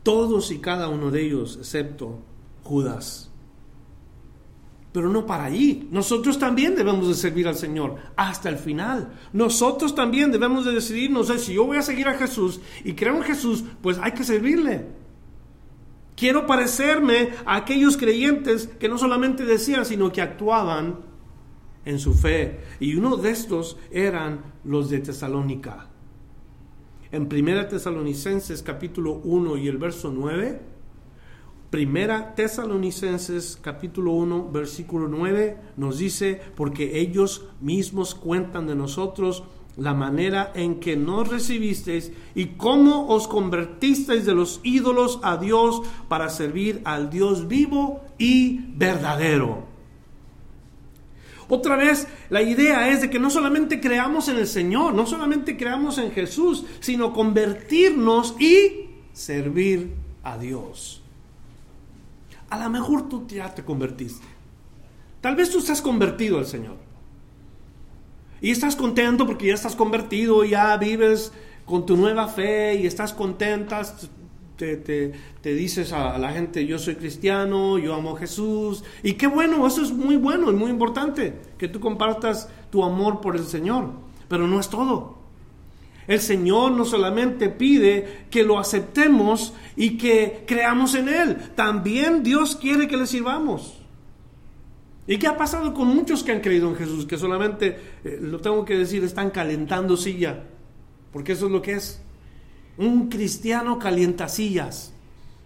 Todos 0.03 0.51
y 0.51 0.59
cada 0.59 0.89
uno 0.89 1.11
de 1.11 1.25
ellos, 1.25 1.57
excepto 1.59 2.21
Judas. 2.63 3.31
Pero 4.93 5.11
no 5.11 5.27
para 5.27 5.45
allí. 5.45 5.89
Nosotros 5.91 6.39
también 6.39 6.75
debemos 6.75 7.09
de 7.09 7.15
servir 7.15 7.47
al 7.49 7.57
Señor 7.57 7.97
hasta 8.17 8.49
el 8.49 8.57
final. 8.57 9.13
Nosotros 9.33 9.95
también 9.95 10.33
debemos 10.33 10.65
de 10.65 10.73
decidir, 10.73 11.11
no 11.11 11.25
sé, 11.25 11.39
si 11.39 11.55
yo 11.55 11.67
voy 11.67 11.79
a 11.79 11.83
seguir 11.83 12.09
a 12.09 12.19
Jesús 12.19 12.61
y 12.85 12.95
creo 12.95 13.17
en 13.17 13.23
Jesús, 13.23 13.65
pues 13.83 13.99
hay 14.03 14.13
que 14.13 14.25
servirle. 14.25 14.87
Quiero 16.17 16.47
parecerme 16.47 17.31
a 17.47 17.57
aquellos 17.57 17.97
creyentes 17.97 18.67
que 18.67 18.89
no 18.89 18.99
solamente 18.99 19.45
decían, 19.45 19.87
sino 19.87 20.11
que 20.11 20.21
actuaban 20.21 21.08
en 21.89 21.99
su 21.99 22.13
fe. 22.13 22.61
Y 22.81 22.95
uno 22.97 23.17
de 23.17 23.31
estos 23.31 23.79
eran 23.91 24.43
los 24.63 24.91
de 24.91 24.99
Tesalónica. 24.99 25.89
En 27.11 27.29
Primera 27.29 27.67
Tesalonicenses 27.67 28.63
capítulo 28.63 29.23
1 29.25 29.57
y 29.57 29.69
el 29.69 29.79
verso 29.79 30.13
9, 30.15 30.61
Primera 31.71 32.35
Tesalonicenses 32.35 33.59
capítulo 33.61 34.13
1 34.13 34.51
versículo 34.53 35.09
9 35.09 35.57
nos 35.79 35.97
dice, 35.97 36.43
porque 36.55 37.01
ellos 37.01 37.47
mismos 37.63 38.15
cuentan 38.15 38.67
de 38.67 38.75
nosotros 38.75 39.45
la 39.79 39.95
manera 39.95 40.53
en 40.55 40.81
que 40.81 40.95
nos 40.95 41.29
recibisteis 41.29 42.13
y 42.35 42.57
cómo 42.59 43.09
os 43.09 43.29
convertisteis 43.29 44.27
de 44.27 44.35
los 44.35 44.61
ídolos 44.63 45.21
a 45.23 45.39
Dios 45.39 45.81
para 46.09 46.29
servir 46.29 46.83
al 46.85 47.09
Dios 47.09 47.49
vivo 47.49 48.03
y 48.19 48.61
verdadero 48.77 49.78
otra 51.49 51.77
vez, 51.77 52.07
la 52.29 52.43
idea 52.43 52.91
es 52.91 53.01
de 53.01 53.11
que 53.11 53.19
no 53.19 53.31
solamente 53.31 53.81
creamos 53.81 54.29
en 54.29 54.37
el 54.37 54.47
Señor, 54.47 54.95
no 54.95 55.07
solamente 55.07 55.57
creamos 55.57 55.97
en 55.99 56.13
Jesús, 56.13 56.65
sino 56.81 57.13
convertirnos 57.13 58.35
y 58.39 58.91
servir 59.13 59.95
a 60.23 60.37
Dios. 60.37 61.03
A 62.51 62.59
lo 62.59 62.71
mejor 62.71 63.09
tú 63.09 63.27
ya 63.27 63.55
te 63.55 63.65
convertiste. 63.65 64.27
Tal 65.21 65.37
vez 65.37 65.51
tú 65.51 65.59
estás 65.59 65.83
convertido 65.83 66.39
al 66.39 66.47
Señor. 66.47 66.77
Y 68.41 68.51
estás 68.51 68.77
contento 68.77 69.27
porque 69.27 69.49
ya 69.49 69.55
estás 69.55 69.75
convertido, 69.75 70.45
ya 70.45 70.77
vives 70.77 71.33
con 71.65 71.87
tu 71.87 71.97
nueva 71.97 72.29
fe 72.29 72.77
y 72.77 72.87
estás 72.87 73.13
contenta, 73.13 73.83
te, 74.59 75.55
dices 75.55 75.93
a 75.93 76.19
la 76.19 76.33
gente, 76.33 76.67
yo 76.67 76.79
soy 76.79 76.97
cristiano, 76.97 77.79
yo 77.79 77.95
amo 77.95 78.17
a 78.17 78.19
Jesús. 78.19 78.85
Y 79.03 79.15
qué 79.15 79.27
bueno, 79.27 79.67
eso 79.67 79.83
es 79.83 79.93
muy 79.93 80.17
bueno 80.17 80.51
y 80.51 80.55
muy 80.55 80.71
importante, 80.71 81.35
que 81.57 81.69
tú 81.69 81.81
compartas 81.81 82.49
tu 82.71 82.85
amor 82.85 83.21
por 83.21 83.37
el 83.37 83.45
Señor. 83.45 83.91
Pero 84.29 84.47
no 84.47 84.61
es 84.61 84.69
todo. 84.69 85.17
El 86.07 86.21
Señor 86.21 86.73
no 86.73 86.85
solamente 86.85 87.51
pide 87.51 88.27
que 88.31 88.43
lo 88.43 88.59
aceptemos 88.59 89.53
y 89.77 89.99
que 89.99 90.45
creamos 90.47 90.95
en 90.95 91.09
Él, 91.09 91.37
también 91.55 92.23
Dios 92.23 92.57
quiere 92.57 92.89
que 92.89 92.97
le 92.97 93.07
sirvamos. 93.07 93.75
¿Y 95.07 95.19
qué 95.19 95.27
ha 95.27 95.37
pasado 95.37 95.73
con 95.73 95.89
muchos 95.89 96.23
que 96.23 96.33
han 96.33 96.41
creído 96.41 96.69
en 96.69 96.77
Jesús? 96.77 97.07
Que 97.07 97.17
solamente, 97.17 97.79
eh, 98.05 98.19
lo 98.21 98.41
tengo 98.41 98.65
que 98.65 98.77
decir, 98.77 99.05
están 99.05 99.31
calentando 99.31 99.97
silla, 99.97 100.45
porque 101.13 101.33
eso 101.33 101.47
es 101.47 101.53
lo 101.53 101.63
que 101.63 101.73
es 101.73 102.03
un 102.79 103.09
cristiano 103.09 103.79
calientasillas. 103.79 104.95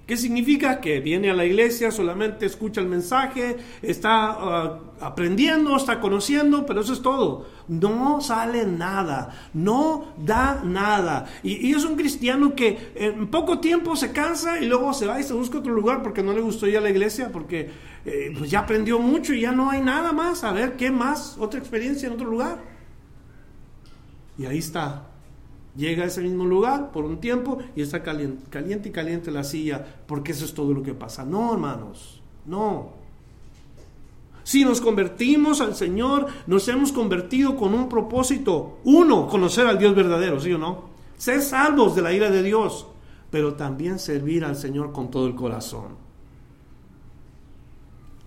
¿Qué 0.06 0.16
significa? 0.16 0.80
Que 0.80 1.00
viene 1.00 1.30
a 1.30 1.34
la 1.34 1.44
iglesia, 1.44 1.92
solamente 1.92 2.44
escucha 2.44 2.80
el 2.80 2.88
mensaje, 2.88 3.56
está 3.82 4.30
ah, 4.32 4.80
aprendiendo, 5.00 5.76
está 5.76 6.00
conociendo, 6.00 6.66
pero 6.66 6.80
eso 6.80 6.92
es 6.92 7.02
todo. 7.02 7.46
No 7.68 8.20
sale 8.20 8.66
nada, 8.66 9.48
no 9.54 10.12
da 10.18 10.60
nada. 10.64 11.26
Y, 11.44 11.72
es 11.72 11.84
un 11.84 11.94
cristiano 11.94 12.54
que 12.56 12.92
en 12.96 13.28
poco 13.28 13.60
tiempo 13.60 13.94
se 13.94 14.10
cansa 14.10 14.60
y 14.60 14.66
luego 14.66 14.92
se 14.92 15.06
va 15.06 15.20
y 15.20 15.22
se 15.22 15.34
busca 15.34 15.58
otro 15.58 15.72
lugar 15.72 16.02
porque 16.02 16.22
no 16.22 16.32
le 16.32 16.40
gustó 16.40 16.66
ya 16.66 16.80
la 16.80 16.90
iglesia, 16.90 17.30
porque 17.32 17.70
eh, 18.04 18.34
pues 18.36 18.50
ya 18.50 18.58
aprendió 18.58 18.98
mucho 18.98 19.32
y 19.32 19.42
ya 19.42 19.52
no 19.52 19.70
hay 19.70 19.80
nada 19.80 20.12
más. 20.12 20.42
A 20.42 20.50
ver, 20.50 20.76
¿qué 20.76 20.90
más? 20.90 21.38
Otra 21.38 21.60
experiencia 21.60 22.08
en 22.08 22.14
otro 22.14 22.28
lugar. 22.28 22.58
Y 24.36 24.46
ahí 24.46 24.58
está, 24.58 25.11
Llega 25.76 26.04
a 26.04 26.06
ese 26.06 26.20
mismo 26.20 26.44
lugar 26.44 26.92
por 26.92 27.04
un 27.04 27.18
tiempo 27.18 27.58
y 27.74 27.82
está 27.82 28.02
caliente, 28.02 28.44
caliente 28.50 28.90
y 28.90 28.92
caliente 28.92 29.30
la 29.30 29.42
silla, 29.42 29.84
porque 30.06 30.32
eso 30.32 30.44
es 30.44 30.52
todo 30.52 30.74
lo 30.74 30.82
que 30.82 30.92
pasa. 30.92 31.24
No, 31.24 31.52
hermanos, 31.52 32.20
no. 32.44 32.90
Si 34.44 34.64
nos 34.64 34.80
convertimos 34.80 35.60
al 35.60 35.74
Señor, 35.74 36.26
nos 36.46 36.68
hemos 36.68 36.92
convertido 36.92 37.56
con 37.56 37.74
un 37.74 37.88
propósito. 37.88 38.80
Uno, 38.84 39.28
conocer 39.28 39.66
al 39.66 39.78
Dios 39.78 39.94
verdadero, 39.94 40.40
¿sí 40.40 40.52
o 40.52 40.58
no? 40.58 40.90
Ser 41.16 41.40
salvos 41.40 41.94
de 41.94 42.02
la 42.02 42.12
ira 42.12 42.30
de 42.30 42.42
Dios, 42.42 42.86
pero 43.30 43.54
también 43.54 43.98
servir 43.98 44.44
al 44.44 44.56
Señor 44.56 44.92
con 44.92 45.10
todo 45.10 45.26
el 45.26 45.34
corazón. 45.34 45.96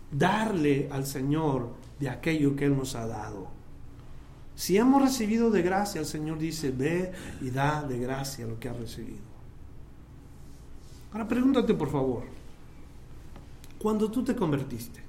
Darle 0.09 0.87
al 0.91 1.05
Señor 1.05 1.73
de 1.99 2.09
aquello 2.09 2.55
que 2.55 2.65
Él 2.65 2.77
nos 2.77 2.95
ha 2.95 3.05
dado. 3.05 3.54
Si 4.55 4.77
hemos 4.77 5.01
recibido 5.01 5.51
de 5.51 5.61
gracia, 5.61 5.99
el 5.99 6.07
Señor 6.07 6.39
dice, 6.39 6.71
ve 6.71 7.11
y 7.41 7.49
da 7.49 7.83
de 7.83 7.99
gracia 7.99 8.47
lo 8.47 8.59
que 8.59 8.69
has 8.69 8.77
recibido. 8.77 9.19
Ahora 11.11 11.27
pregúntate 11.27 11.73
por 11.73 11.89
favor, 11.89 12.23
cuando 13.79 14.09
tú 14.09 14.23
te 14.23 14.35
convertiste, 14.35 15.01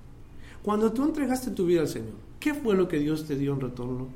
cuando 0.63 0.93
tú 0.93 1.05
entregaste 1.05 1.51
tu 1.51 1.67
vida 1.67 1.81
al 1.81 1.89
Señor, 1.89 2.15
¿qué 2.41 2.55
fue 2.55 2.75
lo 2.77 2.89
que 2.89 2.99
Dios 2.99 3.27
te 3.27 3.37
dio 3.37 3.55
en 3.55 3.61
retorno? 3.61 4.09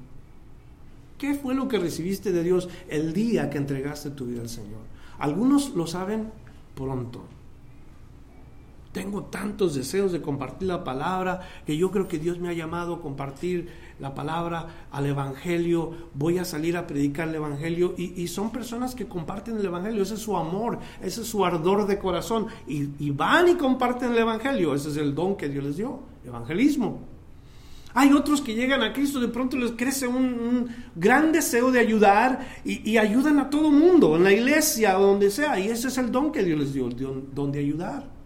¿Qué 1.18 1.34
fue 1.34 1.54
lo 1.54 1.68
que 1.68 1.78
recibiste 1.78 2.32
de 2.32 2.42
Dios 2.42 2.68
el 2.88 3.12
día 3.12 3.50
que 3.50 3.58
entregaste 3.58 4.10
tu 4.10 4.26
vida 4.26 4.40
al 4.40 4.48
Señor? 4.48 4.80
Algunos 5.18 5.74
lo 5.74 5.86
saben 5.86 6.30
pronto. 6.74 7.24
Tengo 8.92 9.22
tantos 9.22 9.76
deseos 9.76 10.10
de 10.10 10.20
compartir 10.20 10.66
la 10.66 10.82
palabra 10.82 11.42
que 11.64 11.76
yo 11.76 11.92
creo 11.92 12.08
que 12.08 12.18
Dios 12.18 12.40
me 12.40 12.48
ha 12.48 12.52
llamado 12.52 12.94
a 12.94 13.00
compartir 13.00 13.68
la 14.00 14.16
palabra 14.16 14.88
al 14.90 15.06
Evangelio. 15.06 15.92
Voy 16.14 16.38
a 16.38 16.44
salir 16.44 16.76
a 16.76 16.88
predicar 16.88 17.28
el 17.28 17.36
Evangelio 17.36 17.94
y, 17.96 18.26
son 18.26 18.50
personas 18.50 18.96
que 18.96 19.06
comparten 19.06 19.58
el 19.58 19.64
Evangelio. 19.64 20.02
Ese 20.02 20.14
es 20.14 20.20
su 20.20 20.36
amor, 20.36 20.80
ese 21.00 21.20
es 21.20 21.28
su 21.28 21.44
ardor 21.44 21.86
de 21.86 22.00
corazón. 22.00 22.48
Y, 22.66 23.10
van 23.10 23.48
y 23.48 23.54
comparten 23.54 24.10
el 24.10 24.18
Evangelio. 24.18 24.74
Ese 24.74 24.88
es 24.88 24.96
el 24.96 25.14
don 25.14 25.36
que 25.36 25.48
Dios 25.48 25.62
les 25.62 25.76
dio, 25.76 26.00
evangelismo. 26.26 26.98
Hay 27.94 28.12
otros 28.12 28.40
que 28.40 28.54
llegan 28.54 28.82
a 28.82 28.92
Cristo, 28.92 29.20
de 29.20 29.28
pronto 29.28 29.56
les 29.56 29.72
crece 29.72 30.08
un, 30.08 30.68
gran 30.96 31.30
deseo 31.30 31.70
de 31.70 31.78
ayudar 31.78 32.40
y, 32.64 32.96
ayudan 32.96 33.38
a 33.38 33.50
todo 33.50 33.70
mundo, 33.70 34.16
en 34.16 34.24
la 34.24 34.32
iglesia 34.32 34.94
donde 34.94 35.30
sea. 35.30 35.60
Y 35.60 35.68
ese 35.68 35.86
es 35.86 35.98
el 35.98 36.10
don 36.10 36.32
que 36.32 36.42
Dios 36.42 36.58
les 36.58 36.74
dio, 36.74 36.88
el 36.88 37.32
don 37.32 37.52
de 37.52 37.60
ayudar 37.60 38.19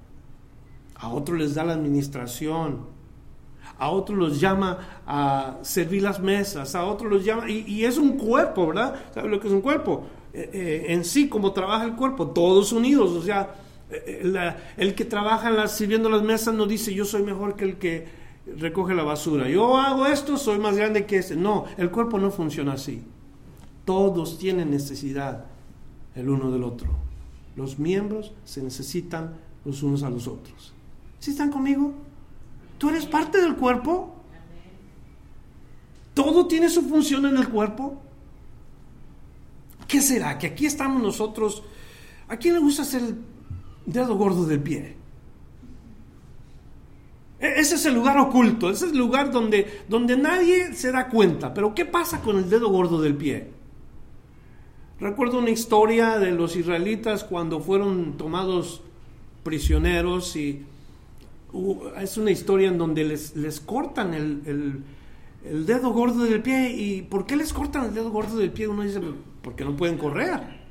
a 1.04 1.08
otros 1.08 1.38
les 1.38 1.54
da 1.54 1.64
la 1.64 1.74
administración, 1.74 2.86
a 3.78 3.90
otros 3.90 4.18
los 4.18 4.40
llama 4.40 5.02
a 5.06 5.58
servir 5.62 6.02
las 6.02 6.18
mesas, 6.18 6.74
a 6.74 6.84
otros 6.84 7.12
los 7.12 7.24
llama, 7.24 7.50
y, 7.50 7.84
es 7.84 7.98
un 7.98 8.16
cuerpo, 8.16 8.68
¿verdad? 8.68 8.94
¿Sabes 9.12 9.30
lo 9.30 9.38
que 9.38 9.48
es 9.48 9.52
un 9.52 9.60
cuerpo? 9.60 10.04
Eh, 10.32 10.50
eh, 10.52 10.86
en 10.88 11.04
sí, 11.04 11.28
como 11.28 11.52
trabaja 11.52 11.84
el 11.84 11.94
cuerpo, 11.94 12.28
todos 12.28 12.72
unidos, 12.72 13.10
o 13.10 13.22
sea, 13.22 13.54
eh, 13.90 14.54
el 14.78 14.94
que 14.94 15.04
trabaja 15.04 15.68
sirviendo 15.68 16.08
las 16.08 16.22
mesas 16.22 16.54
no 16.54 16.64
dice 16.66 16.94
yo 16.94 17.04
soy 17.04 17.22
mejor 17.22 17.54
que 17.54 17.64
el 17.64 17.76
que, 17.76 18.24
recoge 18.56 18.94
la 18.94 19.04
basura. 19.04 19.48
Yo 19.48 19.78
hago 19.78 20.06
esto, 20.06 20.36
soy 20.36 20.58
más 20.58 20.76
grande 20.76 21.06
que 21.06 21.16
este. 21.16 21.34
No, 21.34 21.64
el 21.78 21.90
cuerpo 21.90 22.18
no 22.18 22.30
funciona 22.30 22.74
así. 22.74 23.02
Todos 23.86 24.38
tienen 24.38 24.70
necesidad 24.70 25.46
el 26.14 26.28
uno 26.28 26.50
del 26.50 26.62
otro. 26.62 26.90
Los 27.56 27.78
miembros 27.78 28.34
se 28.44 28.62
necesitan 28.62 29.34
los 29.64 29.82
unos 29.82 30.02
a 30.02 30.10
los 30.10 30.28
otros. 30.28 30.73
¿Sí 31.24 31.30
están 31.30 31.50
conmigo? 31.50 31.94
¿Tú 32.76 32.90
eres 32.90 33.06
parte 33.06 33.40
del 33.40 33.56
cuerpo? 33.56 34.14
¿Todo 36.12 36.46
tiene 36.46 36.68
su 36.68 36.82
función 36.82 37.24
en 37.24 37.38
el 37.38 37.48
cuerpo? 37.48 37.98
¿Qué 39.88 40.02
será? 40.02 40.36
Que 40.36 40.48
aquí 40.48 40.66
estamos 40.66 41.02
nosotros. 41.02 41.62
¿A 42.28 42.36
quién 42.36 42.52
le 42.52 42.60
gusta 42.60 42.84
ser 42.84 43.00
el 43.00 43.16
dedo 43.86 44.16
gordo 44.16 44.44
del 44.44 44.60
pie? 44.60 44.96
E-, 47.40 47.54
ese 47.58 47.76
es 47.76 47.86
el 47.86 47.94
lugar 47.94 48.18
oculto, 48.18 48.68
ese 48.68 48.84
es 48.84 48.92
el 48.92 48.98
lugar 48.98 49.32
donde, 49.32 49.82
donde 49.88 50.18
nadie 50.18 50.74
se 50.74 50.92
da 50.92 51.08
cuenta. 51.08 51.54
Pero 51.54 51.74
¿qué 51.74 51.86
pasa 51.86 52.20
con 52.20 52.36
el 52.36 52.50
dedo 52.50 52.68
gordo 52.68 53.00
del 53.00 53.16
pie? 53.16 53.50
Recuerdo 55.00 55.38
una 55.38 55.48
historia 55.48 56.18
de 56.18 56.32
los 56.32 56.54
israelitas 56.54 57.24
cuando 57.24 57.60
fueron 57.60 58.18
tomados 58.18 58.82
prisioneros 59.42 60.36
y 60.36 60.66
es 62.00 62.16
una 62.16 62.30
historia 62.30 62.68
en 62.68 62.78
donde 62.78 63.04
les, 63.04 63.36
les 63.36 63.60
cortan 63.60 64.14
el, 64.14 64.84
dedo 65.66 65.90
gordo 65.90 66.24
del 66.24 66.42
pie. 66.42 66.70
¿Y 66.70 67.02
por 67.02 67.26
qué 67.26 67.36
les 67.36 67.52
cortan 67.52 67.86
el 67.86 67.94
dedo 67.94 68.10
gordo 68.10 68.36
del 68.38 68.50
pie? 68.50 68.68
Uno 68.68 68.82
dice, 68.82 69.00
porque 69.42 69.64
no 69.64 69.76
pueden 69.76 69.96
correr. 69.96 70.64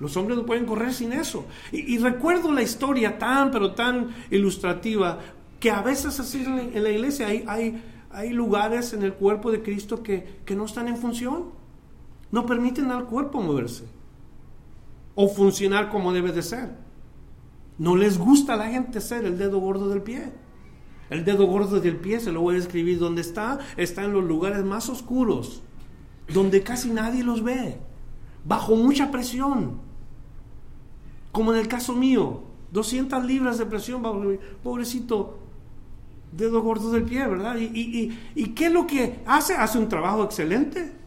Los 0.00 0.16
hombres 0.16 0.36
no 0.36 0.46
pueden 0.46 0.66
correr 0.66 0.92
sin 0.92 1.12
eso. 1.12 1.46
Y, 1.72 1.98
recuerdo 1.98 2.52
la 2.52 2.62
historia 2.62 3.18
tan, 3.18 3.50
pero 3.50 3.74
tan 3.74 4.14
ilustrativa, 4.30 5.18
que 5.60 5.70
a 5.70 5.82
veces 5.82 6.18
así 6.20 6.44
en 6.44 6.82
la, 6.82 6.90
iglesia 6.90 7.28
hay, 7.28 7.44
hay, 7.46 7.82
hay, 8.10 8.30
lugares 8.30 8.92
en 8.92 9.02
el 9.02 9.14
cuerpo 9.14 9.50
de 9.50 9.62
Cristo 9.62 10.02
que, 10.02 10.40
que 10.44 10.54
no 10.54 10.64
están 10.64 10.88
en 10.88 10.96
función. 10.96 11.50
No 12.30 12.46
permiten 12.46 12.90
al 12.90 13.04
cuerpo 13.04 13.40
moverse 13.40 13.84
o 15.14 15.28
funcionar 15.28 15.90
como 15.90 16.12
debe 16.12 16.32
de 16.32 16.42
ser. 16.42 16.83
No 17.78 17.96
les 17.96 18.18
gusta 18.18 18.54
a 18.54 18.56
la 18.56 18.68
gente 18.68 19.00
ser 19.00 19.24
el 19.24 19.38
dedo 19.38 19.58
gordo 19.58 19.88
del 19.88 20.02
pie. 20.02 20.32
El 21.10 21.24
dedo 21.24 21.46
gordo 21.46 21.80
del 21.80 21.96
pie, 21.96 22.20
se 22.20 22.32
lo 22.32 22.40
voy 22.40 22.56
a 22.56 22.58
escribir, 22.58 22.98
donde 22.98 23.20
está, 23.20 23.58
está 23.76 24.04
en 24.04 24.12
los 24.12 24.24
lugares 24.24 24.64
más 24.64 24.88
oscuros, 24.88 25.62
donde 26.32 26.62
casi 26.62 26.90
nadie 26.90 27.22
los 27.22 27.42
ve, 27.42 27.78
bajo 28.44 28.74
mucha 28.74 29.10
presión. 29.10 29.80
Como 31.30 31.52
en 31.52 31.60
el 31.60 31.68
caso 31.68 31.94
mío, 31.94 32.44
200 32.72 33.24
libras 33.24 33.58
de 33.58 33.66
presión, 33.66 34.02
pobrecito 34.62 35.38
dedo 36.32 36.62
gordo 36.62 36.90
del 36.90 37.04
pie, 37.04 37.26
¿verdad? 37.26 37.56
¿Y, 37.58 38.08
qué 38.54 38.66
es 38.66 38.72
lo 38.72 38.86
que 38.86 39.20
hace? 39.26 39.54
Hace 39.54 39.78
un 39.78 39.88
trabajo 39.88 40.24
excelente 40.24 41.03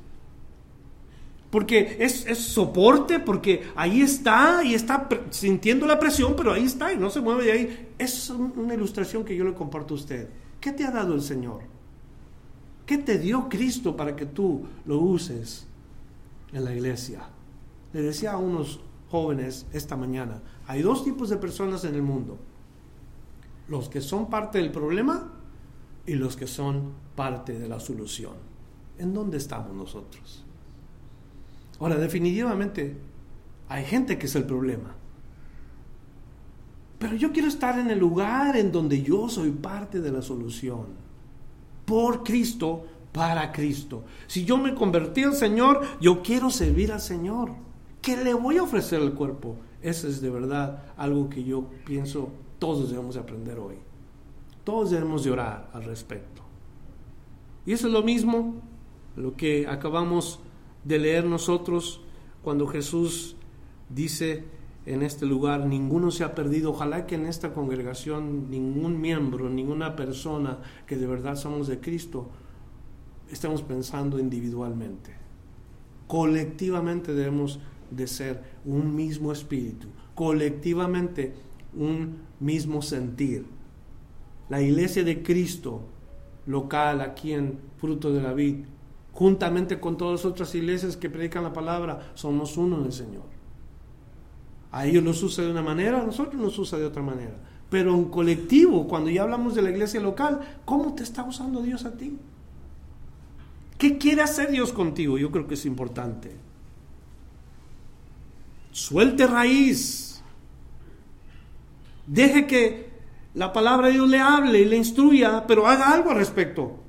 porque 1.57 1.97
es, 1.99 2.37
soporte, 2.37 3.19
porque 3.19 3.63
ahí 3.75 4.01
está 4.01 4.63
y 4.63 4.75
está 4.75 5.09
sintiendo 5.31 5.87
la 5.87 5.97
presión, 5.97 6.35
pero 6.37 6.53
ahí 6.53 6.65
está 6.65 6.93
y 6.93 6.97
no 6.97 7.09
se 7.09 7.19
mueve 7.19 7.45
de 7.45 7.51
ahí. 7.51 7.89
Es 7.97 8.29
una 8.29 8.75
ilustración 8.75 9.25
que 9.25 9.35
yo 9.35 9.43
le 9.43 9.55
comparto 9.55 9.95
a 9.95 9.97
usted. 9.97 10.29
¿Qué 10.61 10.71
te 10.71 10.85
ha 10.85 10.91
dado 10.91 11.15
el 11.15 11.21
Señor? 11.23 11.61
¿Qué 12.85 12.99
te 12.99 13.17
dio 13.17 13.49
Cristo 13.49 13.97
para 13.97 14.15
que 14.15 14.27
tú 14.27 14.67
lo 14.85 14.99
uses 14.99 15.65
en 16.53 16.63
la 16.63 16.75
iglesia? 16.75 17.27
Le 17.91 18.03
decía 18.03 18.33
a 18.33 18.37
unos 18.37 18.79
jóvenes 19.09 19.65
esta 19.73 19.97
mañana, 19.97 20.43
hay 20.67 20.83
dos 20.83 21.03
tipos 21.03 21.27
de 21.27 21.37
personas 21.37 21.83
en 21.85 21.95
el 21.95 22.03
mundo. 22.03 22.37
Los 23.67 23.89
que 23.89 24.01
son 24.01 24.29
parte 24.29 24.59
del 24.59 24.71
problema 24.71 25.33
y 26.05 26.13
los 26.13 26.37
que 26.37 26.45
son 26.45 26.93
parte 27.15 27.57
de 27.57 27.67
la 27.67 27.79
solución. 27.79 28.33
¿En 28.99 29.11
dónde 29.11 29.37
estamos 29.37 29.73
nosotros? 29.73 30.43
Ahora, 31.79 31.95
definitivamente, 31.95 32.97
hay 33.69 33.85
gente 33.85 34.17
que 34.17 34.25
es 34.25 34.35
el 34.35 34.45
problema. 34.45 34.95
Pero 36.99 37.15
yo 37.15 37.31
quiero 37.31 37.47
estar 37.47 37.77
en 37.77 37.91
el 37.91 37.99
lugar 37.99 38.57
en 38.57 38.71
donde 38.71 39.03
yo 39.03 39.29
soy 39.29 39.51
parte 39.51 40.01
de 40.01 40.11
la 40.11 40.21
solución. 40.21 40.85
Por 41.85 42.23
Cristo, 42.23 42.85
para 43.11 43.51
Cristo. 43.51 44.03
Si 44.25 44.45
yo 44.45 44.57
me 44.57 44.73
convertí 44.73 45.23
al 45.23 45.35
Señor, 45.35 45.81
yo 46.01 46.21
quiero 46.21 46.49
servir 46.49 46.91
al 46.91 47.01
Señor. 47.01 47.51
¿Qué 48.01 48.17
le 48.17 48.33
voy 48.33 48.57
a 48.57 48.63
ofrecer 48.63 49.01
al 49.01 49.13
cuerpo? 49.13 49.57
Eso 49.81 50.07
es 50.07 50.21
de 50.21 50.29
verdad 50.29 50.83
algo 50.97 51.29
que 51.29 51.43
yo 51.43 51.69
pienso 51.85 52.31
todos 52.59 52.89
debemos 52.89 53.17
aprender 53.17 53.59
hoy. 53.59 53.75
Todos 54.63 54.91
debemos 54.91 55.23
de 55.23 55.31
orar 55.31 55.69
al 55.73 55.83
respecto. 55.83 56.41
Y 57.65 57.73
eso 57.73 57.87
es 57.87 57.93
lo 57.93 58.03
mismo, 58.03 58.55
lo 59.15 59.35
que 59.35 59.67
acabamos 59.67 60.39
de 60.87 60.99
leer 60.99 61.25
nosotros 61.25 61.99
cuando 62.41 62.65
Jesús 62.65 63.35
dice 63.89 64.45
en 64.85 65.03
este 65.03 65.25
lugar, 65.25 65.65
ninguno 65.65 66.11
se 66.11 66.23
ha 66.23 66.33
perdido. 66.33 66.71
Ojalá 66.71 67.05
que 67.05 67.15
en 67.15 67.25
esta 67.25 67.53
congregación 67.53 68.49
ningún 68.49 69.01
miembro, 69.01 69.49
ninguna 69.49 69.97
persona 69.97 70.59
que 70.85 70.95
de 70.95 71.05
verdad 71.05 71.35
somos 71.35 71.67
de 71.67 71.81
Cristo, 71.81 72.29
estemos 73.29 73.63
pensando 73.63 74.17
individualmente. 74.17 75.13
Colectivamente 76.07 77.13
debemos 77.13 77.59
de 77.91 78.07
ser 78.07 78.43
un 78.63 78.95
mismo 78.95 79.33
espíritu, 79.33 79.87
colectivamente 80.15 81.33
un 81.75 82.19
mismo 82.39 82.81
sentir. 82.81 83.45
La 84.47 84.61
iglesia 84.61 85.03
de 85.03 85.21
Cristo 85.21 85.81
local 86.45 87.01
aquí 87.01 87.33
en 87.33 87.59
Fruto 87.75 88.13
de 88.13 88.21
la 88.21 88.31
Vid 88.31 88.63
juntamente 89.17 89.79
con 89.79 89.97
todas 89.97 90.19
las 90.19 90.25
otras 90.31 90.53
iglesias 90.53 90.95
que 90.95 91.09
predican 91.09 91.41
la 91.41 91.51
palabra, 91.51 92.11
somos 92.13 92.55
uno 92.55 92.77
en 92.77 92.85
el 92.85 92.93
Señor. 92.93 93.23
A 94.71 94.85
ellos 94.85 95.03
los 95.03 95.23
usa 95.23 95.43
de 95.43 95.49
una 95.49 95.63
manera, 95.63 96.01
a 96.01 96.05
nosotros 96.05 96.39
nos 96.39 96.59
usa 96.59 96.77
de 96.77 96.85
otra 96.85 97.01
manera. 97.01 97.33
Pero 97.67 97.95
en 97.95 98.05
colectivo, 98.11 98.87
cuando 98.87 99.09
ya 99.09 99.23
hablamos 99.23 99.55
de 99.55 99.63
la 99.63 99.71
iglesia 99.71 99.99
local, 99.99 100.41
¿cómo 100.65 100.93
te 100.93 101.01
está 101.01 101.23
usando 101.23 101.63
Dios 101.63 101.83
a 101.85 101.97
ti? 101.97 102.15
¿Qué 103.79 103.97
quiere 103.97 104.21
hacer 104.21 104.51
Dios 104.51 104.71
contigo? 104.71 105.17
Yo 105.17 105.31
creo 105.31 105.47
que 105.47 105.55
es 105.55 105.65
importante. 105.65 106.35
Suelte 108.71 109.25
raíz. 109.25 110.21
Deje 112.05 112.45
que 112.45 112.91
la 113.33 113.51
palabra 113.51 113.87
de 113.87 113.93
Dios 113.93 114.09
le 114.09 114.19
hable 114.19 114.61
y 114.61 114.65
le 114.65 114.77
instruya, 114.77 115.47
pero 115.47 115.65
haga 115.65 115.91
algo 115.91 116.11
al 116.11 116.17
respecto 116.17 116.83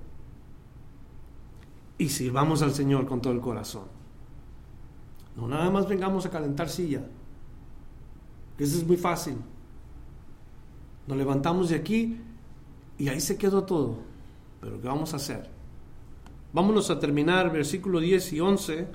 y 1.99 2.09
sirvamos 2.09 2.63
al 2.63 2.73
Señor 2.73 3.07
con 3.07 3.21
todo 3.21 3.33
el 3.33 3.41
corazón. 3.41 3.85
No 5.37 5.47
nada 5.49 5.71
más 5.71 5.87
vengamos 5.89 6.25
a 6.25 6.31
calentar 6.31 6.69
silla, 6.69 7.03
eso 8.59 8.77
es 8.77 8.87
muy 8.87 8.97
fácil. 8.97 9.37
Nos 11.07 11.17
levantamos 11.17 11.69
de 11.71 11.77
aquí 11.77 12.19
y 12.99 13.09
ahí 13.09 13.21
se 13.21 13.37
quedó 13.37 13.65
todo. 13.65 13.99
Pero 14.61 14.81
¿qué 14.81 14.89
vamos 14.89 15.13
a 15.13 15.17
hacer? 15.17 15.49
Vámonos 16.53 16.91
a 16.91 16.99
terminar 16.99 17.53
versículo 17.53 18.01
10 18.01 18.33
y 18.33 18.41
11. 18.41 18.87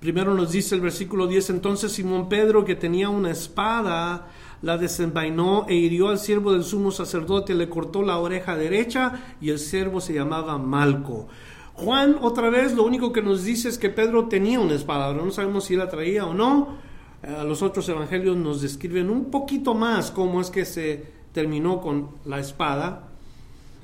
Primero 0.00 0.34
nos 0.34 0.52
dice 0.52 0.74
el 0.74 0.80
versículo 0.80 1.26
10, 1.26 1.50
entonces 1.50 1.92
Simón 1.92 2.28
Pedro, 2.28 2.64
que 2.64 2.76
tenía 2.76 3.08
una 3.08 3.30
espada, 3.30 4.28
la 4.62 4.78
desenvainó 4.78 5.66
e 5.68 5.74
hirió 5.74 6.08
al 6.08 6.18
siervo 6.18 6.52
del 6.52 6.64
sumo 6.64 6.90
sacerdote, 6.90 7.54
le 7.54 7.68
cortó 7.68 8.02
la 8.02 8.18
oreja 8.18 8.56
derecha 8.56 9.36
y 9.40 9.50
el 9.50 9.58
siervo 9.58 10.00
se 10.00 10.14
llamaba 10.14 10.58
Malco. 10.58 11.28
Juan 11.76 12.16
otra 12.22 12.48
vez 12.48 12.72
lo 12.72 12.84
único 12.84 13.12
que 13.12 13.20
nos 13.20 13.44
dice 13.44 13.68
es 13.68 13.76
que 13.76 13.90
Pedro 13.90 14.28
tenía 14.28 14.58
una 14.60 14.74
espada, 14.74 15.12
no 15.12 15.30
sabemos 15.30 15.64
si 15.64 15.76
la 15.76 15.88
traía 15.88 16.24
o 16.24 16.32
no. 16.32 16.78
Eh, 17.22 17.44
los 17.46 17.60
otros 17.60 17.86
evangelios 17.90 18.34
nos 18.34 18.62
describen 18.62 19.10
un 19.10 19.26
poquito 19.30 19.74
más 19.74 20.10
cómo 20.10 20.40
es 20.40 20.50
que 20.50 20.64
se 20.64 21.04
terminó 21.32 21.82
con 21.82 22.08
la 22.24 22.40
espada. 22.40 23.08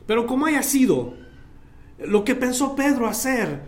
Pero 0.07 0.27
como 0.27 0.47
haya 0.47 0.63
sido, 0.63 1.13
lo 1.99 2.25
que 2.25 2.35
pensó 2.35 2.75
Pedro 2.75 3.07
hacer 3.07 3.61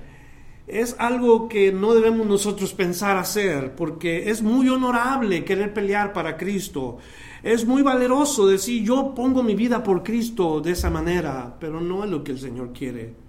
es 0.66 0.97
algo 0.99 1.47
que 1.47 1.70
no 1.70 1.93
debemos 1.93 2.27
nosotros 2.27 2.72
pensar 2.72 3.18
hacer, 3.18 3.75
porque 3.75 4.31
es 4.31 4.41
muy 4.41 4.70
honorable 4.70 5.45
querer 5.45 5.75
pelear 5.75 6.14
para 6.14 6.39
Cristo. 6.39 6.97
Es 7.43 7.66
muy 7.66 7.83
valeroso 7.83 8.47
decir 8.47 8.83
yo 8.83 9.14
pongo 9.14 9.43
mi 9.43 9.55
vida 9.55 9.83
por 9.83 10.03
Cristo 10.03 10.62
de 10.62 10.72
esa 10.72 10.89
manera, 10.89 11.57
pero 11.61 11.83
no 11.83 12.05
es 12.05 12.11
lo 12.11 12.25
que 12.25 12.33
el 12.33 12.39
Señor 12.39 12.72
quiere. 12.72 13.24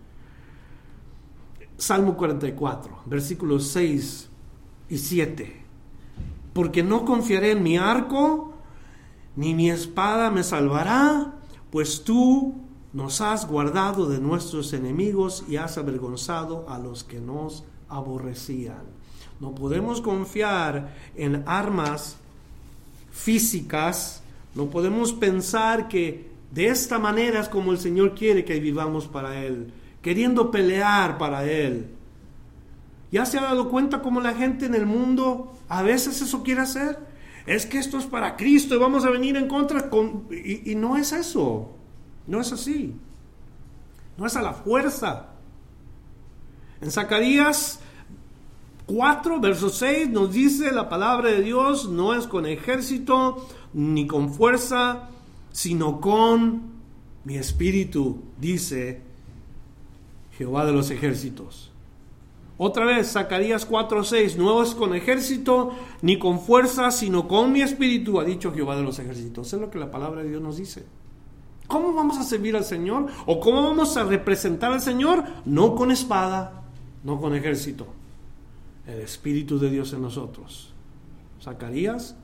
Salmo 1.77 2.15
44, 2.15 3.01
versículos 3.05 3.67
6 3.67 4.29
y 4.89 4.97
7. 4.97 5.61
Porque 6.53 6.83
no 6.83 7.05
confiaré 7.05 7.51
en 7.51 7.63
mi 7.63 7.77
arco, 7.77 8.53
ni 9.35 9.53
mi 9.53 9.69
espada 9.69 10.31
me 10.31 10.43
salvará, 10.43 11.33
pues 11.69 12.03
tú 12.03 12.55
nos 12.93 13.19
has 13.19 13.47
guardado 13.47 14.07
de 14.07 14.19
nuestros 14.19 14.71
enemigos 14.71 15.43
y 15.49 15.57
has 15.57 15.77
avergonzado 15.77 16.65
a 16.69 16.79
los 16.79 17.03
que 17.03 17.19
nos 17.19 17.65
aborrecían. 17.89 18.83
No 19.41 19.53
podemos 19.53 19.99
confiar 19.99 20.95
en 21.17 21.43
armas 21.45 22.15
físicas, 23.11 24.23
no 24.55 24.67
podemos 24.67 25.11
pensar 25.11 25.89
que 25.89 26.33
De 26.55 26.67
esta 26.67 26.99
manera 26.99 27.41
es 27.41 27.49
como 27.49 27.73
el 27.73 27.79
Señor 27.79 28.15
quiere 28.15 28.45
que 28.45 28.61
vivamos 28.61 29.07
para 29.07 29.43
Él, 29.43 29.73
queriendo 30.05 30.51
pelear 30.51 31.17
para 31.17 31.45
Él. 31.45 31.87
¿Ya 33.11 33.25
se 33.25 33.39
ha 33.39 33.41
dado 33.41 33.69
cuenta 33.71 34.03
cómo 34.03 34.21
la 34.21 34.35
gente 34.35 34.67
en 34.67 34.75
el 34.75 34.85
mundo 34.85 35.57
a 35.67 35.81
veces 35.81 36.21
eso 36.21 36.43
quiere 36.43 36.61
hacer? 36.61 36.99
Es 37.47 37.65
que 37.65 37.79
esto 37.79 37.97
es 37.97 38.05
para 38.05 38.35
Cristo 38.35 38.75
y 38.75 38.77
vamos 38.77 39.03
a 39.03 39.09
venir 39.09 39.35
en 39.35 39.47
contra 39.47 39.89
con... 39.89 40.27
Y, 40.29 40.73
y 40.73 40.75
no 40.75 40.95
es 40.95 41.11
eso, 41.11 41.71
no 42.27 42.39
es 42.39 42.53
así, 42.53 42.93
no 44.15 44.27
es 44.27 44.35
a 44.35 44.43
la 44.43 44.53
fuerza. 44.53 45.29
En 46.81 46.91
Zacarías 46.91 47.79
4, 48.85 49.39
verso 49.39 49.69
6 49.69 50.09
nos 50.09 50.31
dice 50.31 50.71
la 50.71 50.87
palabra 50.87 51.31
de 51.31 51.41
Dios, 51.41 51.89
no 51.89 52.13
es 52.13 52.27
con 52.27 52.45
ejército 52.45 53.47
ni 53.73 54.05
con 54.05 54.31
fuerza, 54.31 55.09
sino 55.51 55.99
con 55.99 56.75
mi 57.23 57.37
espíritu, 57.37 58.21
dice 58.37 59.04
Jehová 60.37 60.65
de 60.65 60.73
los 60.73 60.91
ejércitos. 60.91 61.71
Otra 62.57 62.85
vez, 62.85 63.11
Zacarías 63.11 63.67
4:6, 63.67 64.37
no 64.37 64.63
es 64.63 64.75
con 64.75 64.95
ejército 64.95 65.71
ni 66.01 66.17
con 66.17 66.39
fuerza, 66.39 66.89
sino 66.91 67.27
con 67.27 67.51
mi 67.51 67.61
espíritu, 67.61 68.19
ha 68.19 68.23
dicho 68.23 68.53
Jehová 68.53 68.77
de 68.77 68.83
los 68.83 68.97
ejércitos. 68.99 69.51
Es 69.51 69.59
lo 69.59 69.69
que 69.69 69.79
la 69.79 69.91
palabra 69.91 70.23
de 70.23 70.29
Dios 70.29 70.41
nos 70.41 70.57
dice. 70.57 70.85
¿Cómo 71.67 71.93
vamos 71.93 72.17
a 72.17 72.23
servir 72.23 72.55
al 72.55 72.63
Señor? 72.63 73.07
¿O 73.25 73.39
cómo 73.39 73.63
vamos 73.63 73.97
a 73.97 74.03
representar 74.03 74.71
al 74.71 74.81
Señor? 74.81 75.23
No 75.45 75.75
con 75.75 75.91
espada, 75.91 76.63
no 77.03 77.19
con 77.19 77.35
ejército. 77.35 77.87
El 78.87 78.99
Espíritu 78.99 79.57
de 79.57 79.69
Dios 79.69 79.91
en 79.93 80.03
nosotros. 80.03 80.73
Zacarías 81.41 82.15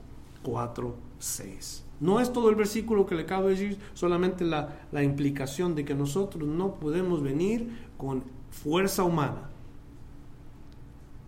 4:6. 0.44 1.81
No 2.02 2.20
es 2.20 2.32
todo 2.32 2.50
el 2.50 2.56
versículo 2.56 3.06
que 3.06 3.14
le 3.14 3.22
acabo 3.22 3.46
de 3.46 3.54
decir, 3.54 3.78
solamente 3.94 4.44
la, 4.44 4.86
la 4.90 5.02
implicación 5.02 5.74
de 5.74 5.84
que 5.84 5.94
nosotros 5.94 6.46
no 6.46 6.74
podemos 6.74 7.22
venir 7.22 7.70
con 7.96 8.24
fuerza 8.50 9.04
humana 9.04 9.48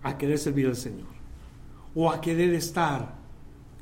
a 0.03 0.19
querer 0.19 0.39
servir 0.39 0.67
al 0.67 0.77
Señor 0.77 1.07
o 1.95 2.11
a 2.11 2.21
querer 2.21 2.53
estar 2.55 3.15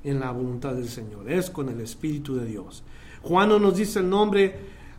en 0.04 0.20
la 0.20 0.30
voluntad 0.30 0.74
del 0.74 0.88
Señor. 0.88 1.30
Es 1.30 1.50
con 1.50 1.68
el 1.68 1.80
Espíritu 1.80 2.36
de 2.36 2.46
Dios. 2.46 2.82
Juan 3.22 3.48
no 3.48 3.58
nos 3.58 3.76
dice 3.76 4.00
el 4.00 4.10
nombre, 4.10 4.54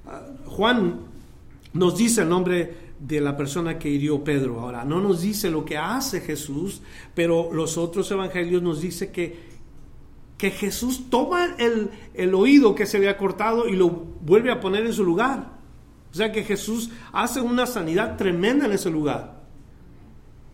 uh, 0.06 0.50
Juan 0.50 1.00
nos 1.74 1.98
dice 1.98 2.22
el 2.22 2.30
nombre 2.30 2.76
de 3.00 3.20
la 3.20 3.36
persona 3.36 3.78
que 3.78 3.90
hirió 3.90 4.24
Pedro. 4.24 4.62
Ahora, 4.62 4.84
no 4.86 5.02
nos 5.02 5.22
dice 5.22 5.50
lo 5.50 5.66
que 5.66 5.78
hace 5.78 6.22
Jesús, 6.22 6.82
pero 7.14 7.52
los 7.54 7.78
otros 7.78 8.10
evangelios 8.12 8.62
nos 8.62 8.82
dice 8.82 9.12
que, 9.12 9.53
que 10.38 10.52
Jesús 10.52 11.10
toma 11.10 11.56
el, 11.58 11.90
el 12.14 12.34
oído 12.34 12.76
que 12.76 12.86
se 12.86 12.98
había 12.98 13.18
cortado 13.18 13.68
y 13.68 13.76
lo 13.76 13.90
vuelve 13.90 14.52
a 14.52 14.60
poner 14.60 14.86
en 14.86 14.94
su 14.94 15.04
lugar. 15.04 15.54
O 16.12 16.16
sea 16.16 16.32
que 16.32 16.44
Jesús 16.44 16.92
hace 17.12 17.42
una 17.42 17.66
sanidad 17.66 18.18
tremenda 18.18 18.66
en 18.66 18.74
ese 18.74 18.90
lugar. 18.90 19.42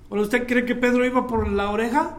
¿usted 0.09 0.47
cree 0.47 0.65
que 0.65 0.75
Pedro 0.75 1.05
iba 1.05 1.27
por 1.27 1.47
la 1.49 1.69
oreja? 1.69 2.17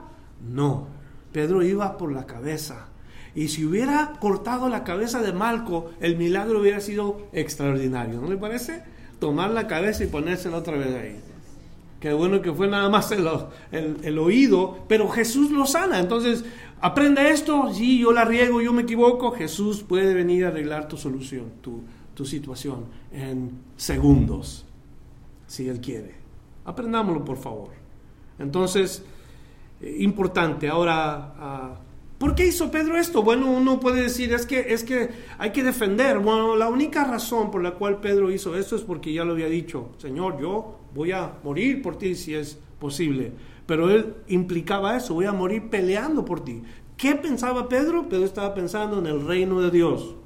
No, 0.49 0.87
Pedro 1.33 1.63
iba 1.63 1.97
por 1.97 2.13
la 2.13 2.27
cabeza. 2.27 2.87
Y 3.35 3.49
si 3.49 3.65
hubiera 3.65 4.13
cortado 4.21 4.69
la 4.69 4.85
cabeza 4.85 5.23
de 5.23 5.33
Malco, 5.33 5.91
el 6.01 6.17
milagro 6.17 6.61
hubiera 6.61 6.81
sido 6.81 7.29
extraordinario, 7.33 8.21
¿no 8.21 8.29
le 8.29 8.37
parece? 8.37 8.83
Tomar 9.19 9.51
la 9.51 9.67
cabeza 9.67 10.05
y 10.05 10.09
ponérsela 10.09 10.57
otra 10.57 10.77
vez 10.77 10.95
ahí. 10.95 11.21
Qué 12.01 12.15
bueno 12.15 12.41
que 12.41 12.53
fue 12.53 12.67
nada 12.67 12.89
más 12.89 13.13
el, 13.13 13.29
el, 13.71 14.19
oído, 14.19 14.85
pero 14.89 15.09
Jesús 15.09 15.51
lo 15.51 15.67
sana. 15.67 16.01
Entonces, 16.01 16.45
aprende 16.81 17.31
esto, 17.31 17.73
sí, 17.73 18.01
yo 18.01 18.13
la 18.13 18.25
riego, 18.25 18.61
yo 18.61 18.73
me 18.73 18.83
equivoco, 18.83 19.33
Jesús 19.33 19.83
puede 19.83 20.15
venir 20.15 20.45
a 20.45 20.49
arreglar 20.49 20.89
tu 20.89 20.97
solución, 20.97 21.47
tu, 21.61 21.83
tu 22.15 22.25
situación 22.25 22.85
en 23.13 23.51
segundos, 23.77 24.67
si 25.47 25.69
Él 25.69 25.81
quiere. 25.81 26.15
Aprendámoslo, 26.65 27.25
por 27.25 27.37
favor. 27.37 27.71
Entonces, 28.39 29.05
eh, 29.81 29.97
importante. 30.01 30.69
Ahora, 30.69 31.35
ah, 31.39 31.81
¿por 32.19 32.35
qué 32.35 32.47
hizo 32.47 32.71
Pedro 32.71 32.97
esto? 32.97 33.23
Bueno, 33.23 33.51
uno 33.51 33.81
puede 33.81 34.03
decir, 34.03 34.33
es 34.33 34.47
que, 34.47 34.73
es 34.73 34.85
que 34.85 35.11
hay 35.39 35.53
que 35.53 35.63
defender. 35.63 36.19
Bueno, 36.19 36.57
la 36.57 36.69
única 36.69 37.05
razón 37.05 37.51
por 37.51 37.63
la 37.63 37.73
cual 37.73 38.01
Pedro 38.01 38.31
hizo 38.31 38.57
esto 38.57 38.77
es 38.77 38.83
porque 38.83 39.13
ya 39.13 39.25
lo 39.25 39.33
había 39.33 39.49
dicho, 39.49 39.91
Señor, 39.99 40.41
yo 40.41 40.79
voy 40.95 41.13
a 41.13 41.33
morir 41.43 41.83
por 41.83 41.97
ti 41.97 42.15
si 42.15 42.35
es 42.35 42.59
posible. 42.79 43.33
Pero 43.71 43.89
él 43.89 44.17
implicaba 44.27 44.97
eso, 44.97 45.15
voy 45.15 45.27
a 45.27 45.33
morir 45.33 45.71
peleando 45.71 46.25
por 46.25 46.41
ti. 46.41 46.61
¿Qué 46.97 47.15
pensaba 47.15 47.69
Pedro? 47.69 48.09
Pedro 48.09 48.25
estaba 48.25 48.53
pensando 48.53 48.99
en 48.99 49.07
el 49.07 49.25
reino 49.25 49.61
de 49.61 49.71
Dios. 49.71 50.17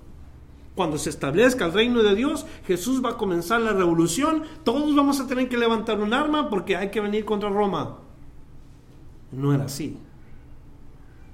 Cuando 0.75 0.97
se 0.97 1.11
establezca 1.11 1.67
el 1.67 1.75
reino 1.75 2.03
de 2.03 2.15
Dios, 2.15 2.47
Jesús 2.67 3.05
va 3.05 3.11
a 3.11 3.17
comenzar 3.19 3.61
la 3.61 3.75
revolución, 3.75 4.45
todos 4.65 4.97
vamos 4.97 5.21
a 5.21 5.27
tener 5.27 5.51
que 5.51 5.59
levantar 5.59 6.01
un 6.01 6.15
arma 6.15 6.49
porque 6.49 6.75
hay 6.75 6.91
que 6.91 7.03
venir 7.03 7.27
contra 7.27 7.51
Roma. 7.51 7.99
No 9.31 9.53
era 9.53 9.65
así. 9.65 9.99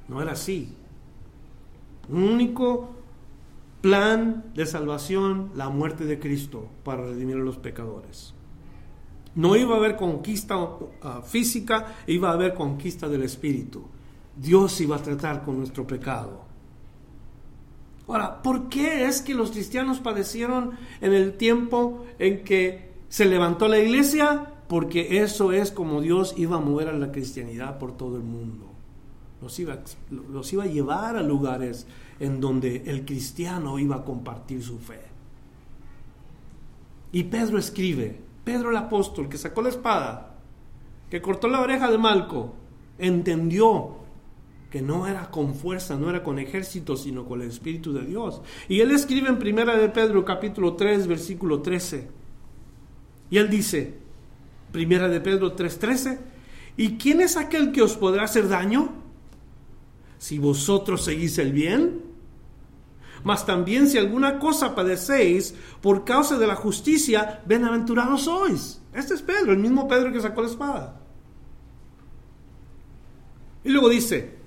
No 0.09 0.21
era 0.21 0.33
así. 0.33 0.75
Un 2.09 2.25
único 2.25 2.91
plan 3.83 4.51
de 4.57 4.67
salvación, 4.67 5.53
la 5.55 5.69
muerte 5.69 6.07
de 6.07 6.19
Cristo 6.19 6.67
para 6.83 7.05
redimir 7.05 7.37
a 7.37 7.45
los 7.45 7.57
pecadores. 7.57 8.35
No 9.35 9.57
iba 9.57 9.75
a 9.75 9.79
haber 9.79 9.97
conquista 9.97 10.59
uh, 10.59 10.89
física, 11.25 11.97
iba 12.07 12.31
a 12.31 12.35
haber 12.35 12.55
conquista 12.55 13.09
del 13.09 13.23
Espíritu. 13.23 13.85
Dios 14.37 14.81
iba 14.81 14.97
a 14.97 15.03
tratar 15.03 15.45
con 15.45 15.59
nuestro 15.59 15.87
pecado. 15.87 16.43
Ahora, 18.09 18.43
¿por 18.43 18.69
qué 18.69 19.07
es 19.07 19.23
que 19.23 19.35
los 19.35 19.53
cristianos 19.53 20.01
padecieron 20.01 20.73
en 21.01 21.13
el 21.13 21.37
tiempo 21.37 22.07
en 22.19 22.43
que 22.43 22.91
se 23.09 23.25
levantó 23.25 23.69
la 23.69 23.79
iglesia? 23.79 24.51
porque 24.71 25.21
eso 25.21 25.51
es 25.51 25.73
como 25.73 26.01
Dios 26.01 26.33
iba 26.37 26.57
a 26.57 26.61
mover 26.61 26.87
a 26.87 26.93
la 26.93 27.11
cristianidad 27.11 27.77
por 27.81 27.97
todo 27.97 28.17
el 28.17 28.23
mundo. 28.23 28.67
Los 29.43 29.59
iba, 29.59 29.81
los 30.11 30.53
iba 30.53 30.63
a 30.63 30.69
llevar 30.69 31.17
a 31.17 31.25
lugares 31.25 31.89
en 32.21 32.41
donde 32.41 32.85
el 32.87 33.05
cristiano 33.05 33.81
iba 33.81 33.97
a 33.97 34.05
compartir 34.05 34.63
su 34.63 34.79
fe. 34.79 35.01
Y 37.11 37.25
Pedro 37.25 37.59
escribe, 37.59 38.21
Pedro 38.51 38.71
el 38.71 38.77
apóstol 38.77 39.29
que 39.29 39.39
sacó 39.39 39.63
la 39.63 39.69
espada, 39.69 40.35
que 41.09 41.23
cortó 41.23 41.47
la 41.47 41.61
oreja 41.61 41.89
de 41.89 41.99
Malco, 41.99 42.53
entendió 42.99 43.99
que 44.73 44.83
no 44.83 45.07
era 45.07 45.31
con 45.31 45.55
fuerza, 45.55 45.97
no 45.97 46.11
era 46.11 46.25
con 46.25 46.41
ejército, 46.41 46.97
sino 46.97 47.27
con 47.27 47.43
el 47.43 47.49
Espíritu 47.49 47.93
de 47.93 48.05
Dios. 48.05 48.43
Y 48.69 48.81
él 48.81 48.91
escribe 48.91 49.29
en 49.29 49.39
Primera 49.39 49.77
de 49.77 49.89
Pedro 49.89 50.25
capítulo 50.25 50.75
3, 50.75 51.07
versículo 51.07 51.63
13. 51.63 52.09
Y 53.31 53.39
él 53.39 53.49
dice, 53.49 53.95
Primera 54.73 55.09
de 55.09 55.21
Pedro 55.21 55.55
3:13. 55.55 56.19
¿Y 56.77 56.97
quién 56.99 57.21
es 57.21 57.37
aquel 57.37 57.71
que 57.71 57.83
os 57.83 57.97
podrá 57.97 58.25
hacer 58.25 58.49
daño? 58.49 58.91
Si 60.19 60.41
vosotros 60.41 61.05
seguís 61.05 61.39
el 61.39 61.53
bien. 61.53 62.10
Mas 63.23 63.45
también 63.45 63.87
si 63.87 63.99
alguna 63.99 64.39
cosa 64.39 64.75
padecéis 64.75 65.55
por 65.81 66.05
causa 66.05 66.39
de 66.39 66.47
la 66.47 66.57
justicia, 66.57 67.43
bienaventurados 67.47 68.23
sois. 68.23 68.81
Este 68.93 69.15
es 69.15 69.23
Pedro, 69.23 69.53
el 69.53 69.59
mismo 69.59 69.87
Pedro 69.87 70.13
que 70.13 70.21
sacó 70.21 70.43
la 70.43 70.49
espada. 70.49 71.01
Y 73.63 73.71
luego 73.71 73.89
dice, 73.89 74.41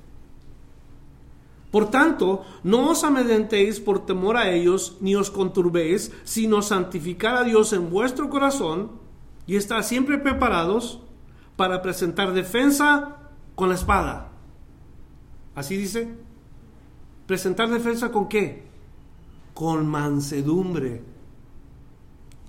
por 1.74 1.90
tanto, 1.90 2.46
no 2.64 2.90
os 2.92 3.04
amedrentéis 3.04 3.80
por 3.80 4.06
temor 4.06 4.38
a 4.38 4.52
ellos, 4.52 4.98
ni 5.02 5.16
os 5.16 5.32
conturbéis, 5.32 6.12
sino 6.24 6.62
santificar 6.62 7.36
a 7.36 7.44
Dios 7.44 7.74
en 7.74 7.90
vuestro 7.90 8.30
corazón 8.30 8.92
y 9.48 9.56
estar 9.56 9.84
siempre 9.84 10.20
preparados 10.20 11.00
para 11.56 11.82
presentar 11.82 12.34
defensa 12.34 13.18
con 13.56 13.70
la 13.70 13.76
espada. 13.76 14.32
Así 15.56 15.78
dice. 15.78 16.23
¿Presentar 17.28 17.70
defensa 17.70 18.12
con 18.12 18.28
qué? 18.28 18.64
Con 19.54 19.88
mansedumbre. 19.88 21.02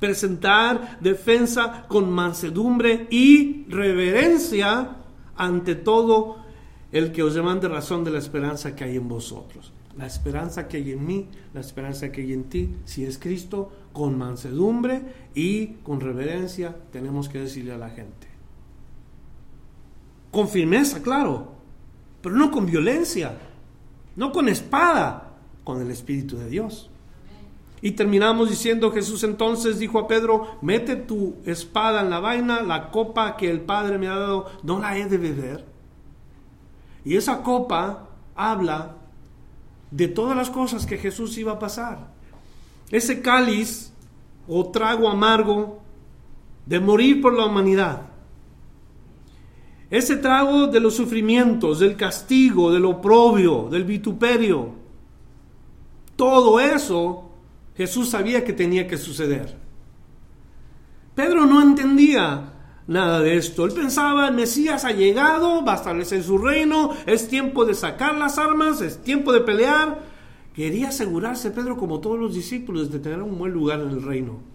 Presentar 0.01 0.99
defensa 1.01 1.87
con 1.89 2.11
mansedumbre 2.11 3.07
y 3.11 3.65
reverencia 3.69 4.97
ante 5.37 5.75
todo 5.75 6.45
el 6.93 7.13
que 7.13 7.23
os 7.23 7.35
demande 7.35 7.69
razón 7.69 8.05
de 8.05 8.11
la 8.11 8.19
esperanza 8.19 8.75
que 8.75 8.85
hay 8.85 8.97
en 8.97 9.09
vosotros. 9.09 9.73
La 9.97 10.07
esperanza 10.07 10.67
que 10.67 10.79
hay 10.79 10.93
en 10.93 11.07
mí, 11.07 11.29
la 11.53 11.61
esperanza 11.61 12.11
que 12.11 12.23
hay 12.23 12.33
en 12.33 12.45
ti, 12.45 12.75
si 12.85 13.05
es 13.05 13.17
Cristo, 13.19 13.73
con 13.93 14.19
mansedumbre 14.19 15.03
y 15.35 15.67
con 15.85 16.01
reverencia 16.01 16.77
tenemos 16.91 17.29
que 17.29 17.41
decirle 17.41 17.73
a 17.73 17.79
la 17.79 17.91
gente. 17.91 18.27
Con 20.33 20.49
firmeza, 20.49 21.01
claro, 21.01 21.53
pero 22.21 22.35
no 22.35 22.51
con 22.51 22.67
violencia, 22.67 23.39
no 24.17 24.33
con 24.33 24.49
espada, 24.49 25.33
con 25.65 25.81
el 25.81 25.91
Espíritu 25.91 26.37
de 26.37 26.49
Dios. 26.49 26.91
Y 27.81 27.93
terminamos 27.93 28.49
diciendo, 28.49 28.91
Jesús 28.93 29.25
entonces 29.25 29.79
dijo 29.79 29.99
a 29.99 30.09
Pedro, 30.09 30.57
mete 30.63 30.97
tu 30.97 31.37
espada 31.45 32.01
en 32.01 32.09
la 32.09 32.19
vaina, 32.19 32.63
la 32.63 32.91
copa 32.91 33.37
que 33.37 33.51
el 33.51 33.61
Padre 33.61 33.99
me 33.99 34.09
ha 34.09 34.17
dado, 34.17 34.51
no 34.63 34.79
la 34.79 34.97
he 34.97 35.07
de 35.07 35.19
beber. 35.19 35.67
Y 37.05 37.17
esa 37.17 37.43
copa 37.43 38.09
habla 38.35 38.97
de 39.91 40.09
todas 40.09 40.37
las 40.37 40.49
cosas 40.49 40.87
que 40.87 40.97
Jesús 40.99 41.37
iba 41.37 41.53
a 41.53 41.59
pasar. 41.59 42.13
ese 42.91 43.21
cáliz 43.21 43.93
o 44.47 44.71
trago 44.71 45.09
amargo 45.09 45.83
de 46.67 46.81
morir 46.81 47.21
por 47.21 47.35
la 47.35 47.47
humanidad. 47.47 48.14
Ese 49.91 50.17
trago 50.17 50.67
de 50.67 50.81
los 50.81 50.95
sufrimientos, 50.95 51.79
del 51.79 51.97
castigo, 51.97 52.73
del 52.73 52.85
oprobio, 52.85 53.69
del 53.71 53.85
vituperio. 53.85 54.71
Todo 56.17 56.59
eso 56.61 57.31
Jesús 57.77 58.09
sabía 58.09 58.45
que 58.45 58.53
tenía 58.53 58.87
que 58.87 58.97
suceder. 58.97 59.57
Pedro 61.15 61.47
no 61.47 61.63
entendía 61.63 62.53
nada 62.87 63.21
de 63.21 63.37
esto. 63.37 63.65
Él 63.65 63.73
pensaba, 63.73 64.29
el 64.29 64.35
Mesías 64.35 64.85
ha 64.85 64.93
llegado, 64.93 65.65
va 65.65 65.73
a 65.73 65.77
establecer 65.77 66.23
su 66.23 66.39
reino, 66.39 66.91
es 67.07 67.29
tiempo 67.29 67.65
de 67.65 67.75
sacar 67.75 68.17
las 68.17 68.39
armas, 68.39 68.81
es 68.81 69.03
tiempo 69.03 69.33
de 69.33 69.41
pelear. 69.41 70.03
Quería 70.55 70.89
asegurarse 70.89 71.51
Pedro, 71.51 71.77
como 71.77 72.01
todos 72.01 72.19
los 72.19 72.35
discípulos, 72.35 72.91
de 72.93 73.01
tener 73.01 73.23
un 73.23 73.39
buen 73.39 73.53
lugar 73.53 73.81
en 73.81 73.91
el 73.91 74.03
reino. 74.03 74.54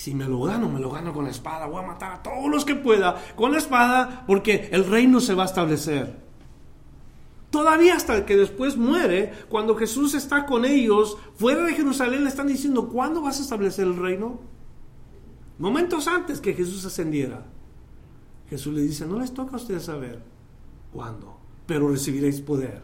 Si 0.00 0.14
me 0.14 0.24
lo 0.24 0.40
gano, 0.40 0.70
me 0.70 0.80
lo 0.80 0.90
gano 0.90 1.12
con 1.12 1.24
la 1.24 1.30
espada. 1.30 1.66
Voy 1.66 1.84
a 1.84 1.86
matar 1.86 2.12
a 2.12 2.22
todos 2.22 2.50
los 2.50 2.64
que 2.64 2.74
pueda 2.74 3.22
con 3.36 3.52
la 3.52 3.58
espada 3.58 4.24
porque 4.26 4.70
el 4.72 4.86
reino 4.86 5.20
se 5.20 5.34
va 5.34 5.42
a 5.42 5.46
establecer. 5.46 6.16
Todavía 7.50 7.96
hasta 7.96 8.24
que 8.24 8.38
después 8.38 8.78
muere, 8.78 9.30
cuando 9.50 9.76
Jesús 9.76 10.14
está 10.14 10.46
con 10.46 10.64
ellos 10.64 11.18
fuera 11.34 11.64
de 11.64 11.74
Jerusalén, 11.74 12.22
le 12.24 12.30
están 12.30 12.46
diciendo, 12.46 12.88
¿cuándo 12.88 13.20
vas 13.20 13.40
a 13.40 13.42
establecer 13.42 13.86
el 13.86 13.98
reino? 13.98 14.40
Momentos 15.58 16.08
antes 16.08 16.40
que 16.40 16.54
Jesús 16.54 16.82
ascendiera. 16.86 17.44
Jesús 18.48 18.72
le 18.72 18.80
dice, 18.80 19.04
no 19.04 19.18
les 19.18 19.34
toca 19.34 19.52
a 19.52 19.60
ustedes 19.60 19.82
saber 19.82 20.22
cuándo, 20.94 21.36
pero 21.66 21.90
recibiréis 21.90 22.40
poder 22.40 22.80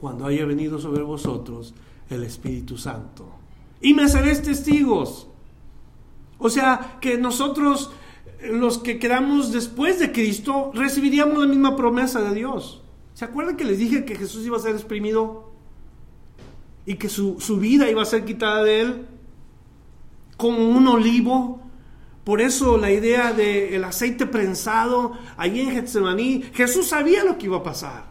cuando 0.00 0.26
haya 0.26 0.44
venido 0.46 0.80
sobre 0.80 1.04
vosotros 1.04 1.74
el 2.10 2.24
Espíritu 2.24 2.76
Santo. 2.76 3.28
Y 3.80 3.94
me 3.94 4.08
seréis 4.08 4.42
testigos. 4.42 5.28
O 6.44 6.50
sea, 6.50 6.98
que 7.00 7.16
nosotros, 7.16 7.90
los 8.42 8.76
que 8.76 8.98
quedamos 8.98 9.50
después 9.50 9.98
de 9.98 10.12
Cristo, 10.12 10.72
recibiríamos 10.74 11.38
la 11.38 11.46
misma 11.46 11.74
promesa 11.74 12.20
de 12.20 12.34
Dios. 12.34 12.82
¿Se 13.14 13.24
acuerdan 13.24 13.56
que 13.56 13.64
les 13.64 13.78
dije 13.78 14.04
que 14.04 14.14
Jesús 14.14 14.44
iba 14.44 14.58
a 14.58 14.60
ser 14.60 14.72
exprimido? 14.74 15.54
Y 16.84 16.96
que 16.96 17.08
su, 17.08 17.40
su 17.40 17.56
vida 17.56 17.88
iba 17.88 18.02
a 18.02 18.04
ser 18.04 18.26
quitada 18.26 18.62
de 18.62 18.80
él 18.82 19.06
como 20.36 20.68
un 20.68 20.86
olivo. 20.86 21.62
Por 22.24 22.42
eso 22.42 22.76
la 22.76 22.90
idea 22.90 23.32
del 23.32 23.82
aceite 23.82 24.26
prensado 24.26 25.12
allí 25.38 25.62
en 25.62 25.70
Getsemaní, 25.70 26.42
Jesús 26.52 26.88
sabía 26.88 27.24
lo 27.24 27.38
que 27.38 27.46
iba 27.46 27.56
a 27.56 27.62
pasar. 27.62 28.04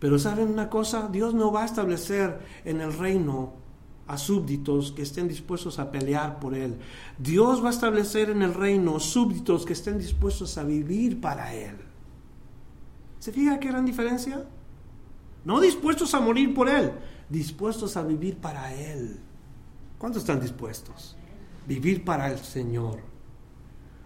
Pero 0.00 0.18
saben 0.18 0.48
una 0.48 0.68
cosa, 0.68 1.08
Dios 1.10 1.32
no 1.32 1.50
va 1.50 1.62
a 1.62 1.64
establecer 1.64 2.40
en 2.66 2.82
el 2.82 2.92
reino 2.92 3.61
a 4.06 4.18
súbditos 4.18 4.92
que 4.92 5.02
estén 5.02 5.28
dispuestos 5.28 5.78
a 5.78 5.90
pelear 5.90 6.40
por 6.40 6.54
Él. 6.54 6.76
Dios 7.18 7.62
va 7.62 7.68
a 7.68 7.72
establecer 7.72 8.30
en 8.30 8.42
el 8.42 8.54
reino 8.54 8.98
súbditos 9.00 9.64
que 9.64 9.72
estén 9.72 9.98
dispuestos 9.98 10.58
a 10.58 10.64
vivir 10.64 11.20
para 11.20 11.54
Él. 11.54 11.76
¿Se 13.18 13.32
fija 13.32 13.60
qué 13.60 13.68
gran 13.68 13.86
diferencia? 13.86 14.44
No 15.44 15.60
dispuestos 15.60 16.14
a 16.14 16.20
morir 16.20 16.54
por 16.54 16.68
Él, 16.68 16.92
dispuestos 17.28 17.96
a 17.96 18.02
vivir 18.02 18.36
para 18.36 18.74
Él. 18.74 19.20
¿Cuántos 19.98 20.22
están 20.22 20.40
dispuestos? 20.40 21.16
Vivir 21.66 22.04
para 22.04 22.30
el 22.30 22.38
Señor. 22.38 23.00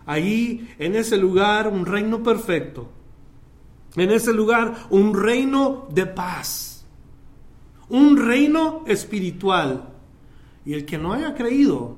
Ahí, 0.05 0.75
en 0.79 0.95
ese 0.95 1.17
lugar, 1.17 1.69
un 1.69 1.87
reino 1.87 2.23
perfecto 2.23 2.91
en 3.97 4.11
ese 4.11 4.33
lugar 4.33 4.75
un 4.91 5.15
reino 5.15 5.87
de 5.91 6.07
paz, 6.07 6.76
un 7.89 8.17
reino 8.17 8.85
espiritual. 8.87 9.93
Y 10.65 10.75
el 10.75 10.85
que 10.85 10.99
no 10.99 11.13
haya 11.13 11.35
creído 11.35 11.97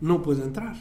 no 0.00 0.22
puede 0.22 0.42
entrar. 0.42 0.76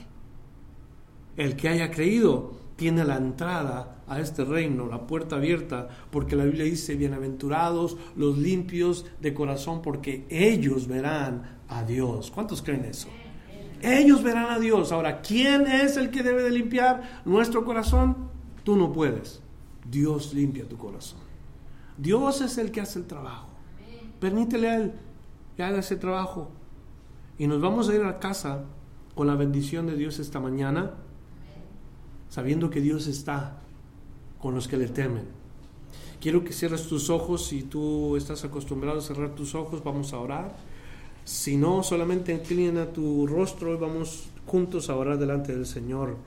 El 1.36 1.56
que 1.56 1.70
haya 1.70 1.92
creído 1.92 2.54
tiene 2.76 3.04
la 3.04 3.18
entrada 3.18 4.04
a 4.08 4.20
este 4.20 4.46
reino, 4.46 4.86
la 4.86 5.08
puerta 5.08 5.38
abierta, 5.38 5.90
porque 6.12 6.36
la 6.36 6.46
Biblia 6.46 6.66
dice, 6.66 6.96
bienaventurados 6.96 7.98
los 8.16 8.38
limpios 8.38 9.06
de 9.22 9.34
corazón, 9.34 9.82
porque 9.82 10.26
ellos 10.30 10.88
verán 10.88 11.60
a 11.68 11.84
Dios. 11.84 12.32
¿Cuántos 12.32 12.62
creen 12.62 12.86
eso? 12.86 13.08
Ellos 13.82 14.24
verán 14.24 14.50
a 14.50 14.60
Dios. 14.60 14.92
Ahora, 14.92 15.22
¿quién 15.22 15.68
es 15.68 15.98
el 15.98 16.10
que 16.10 16.24
debe 16.24 16.44
de 16.44 16.52
limpiar 16.52 17.22
nuestro 17.26 17.66
corazón? 17.66 18.30
Tú 18.64 18.76
no 18.76 18.92
puedes. 18.92 19.42
Dios 19.90 20.34
limpia 20.34 20.68
tu 20.68 20.78
corazón. 20.78 21.20
Dios 21.98 22.42
es 22.42 22.58
el 22.58 22.72
que 22.72 22.82
hace 22.82 23.00
el 23.00 23.06
trabajo. 23.06 23.55
Permítele 24.26 24.70
a 24.70 24.76
Él 24.78 24.92
que 25.56 25.62
haga 25.62 25.78
ese 25.78 25.98
trabajo. 25.98 26.50
Y 27.38 27.46
nos 27.46 27.62
vamos 27.62 27.90
a 27.90 27.94
ir 27.94 28.02
a 28.02 28.18
casa 28.18 28.64
con 29.14 29.28
la 29.28 29.36
bendición 29.36 29.86
de 29.86 29.96
Dios 29.96 30.18
esta 30.18 30.40
mañana, 30.40 30.94
sabiendo 32.30 32.72
que 32.72 32.82
Dios 32.82 33.06
está 33.06 33.60
con 34.40 34.56
los 34.56 34.68
que 34.68 34.78
le 34.78 34.88
temen. 34.88 35.26
Quiero 36.20 36.44
que 36.44 36.54
cierres 36.54 36.88
tus 36.88 37.12
ojos. 37.12 37.46
Si 37.46 37.62
tú 37.62 38.18
estás 38.18 38.44
acostumbrado 38.44 38.98
a 38.98 39.04
cerrar 39.04 39.36
tus 39.36 39.54
ojos, 39.54 39.84
vamos 39.84 40.12
a 40.12 40.18
orar. 40.18 40.56
Si 41.24 41.56
no, 41.56 41.84
solamente 41.84 42.34
inclina 42.34 42.88
tu 42.88 43.28
rostro 43.28 43.76
y 43.76 43.78
vamos 43.78 44.30
juntos 44.48 44.90
a 44.90 44.96
orar 44.96 45.20
delante 45.20 45.56
del 45.56 45.68
Señor. 45.68 46.18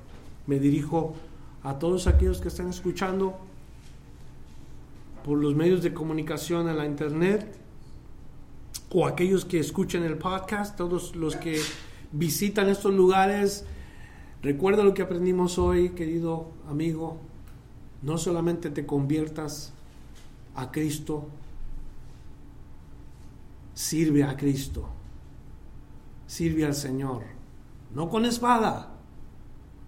Me 0.47 0.61
dirijo 0.61 1.17
a 1.65 1.81
todos 1.81 2.07
aquellos 2.07 2.41
que 2.41 2.47
están 2.47 2.69
escuchando 2.69 3.37
por 5.25 5.37
los 5.37 5.57
medios 5.57 5.83
de 5.83 5.93
comunicación 5.93 6.69
en 6.69 6.77
la 6.77 6.87
internet 6.87 7.67
o 8.91 9.07
aquellos 9.07 9.45
que 9.45 9.59
escuchan 9.59 10.03
el 10.03 10.17
podcast, 10.19 10.77
todos 10.77 11.15
los 11.15 11.37
que 11.37 11.61
visitan 12.13 12.69
estos 12.69 12.95
lugares, 12.95 13.65
recuerda 14.43 14.85
lo 14.85 14.95
que 14.95 15.03
aprendimos 15.03 15.59
hoy, 15.59 15.91
querido 15.91 16.51
amigo, 16.69 17.19
no 18.03 18.17
solamente 18.19 18.71
te 18.71 18.87
conviertas 18.87 19.73
a 20.55 20.71
Cristo, 20.71 21.29
sirve 23.75 24.25
a 24.25 24.37
Cristo, 24.37 24.89
sirve 26.27 26.65
al 26.65 26.75
Señor, 26.75 27.25
no 27.95 28.09
con 28.09 28.25
espada, 28.25 28.95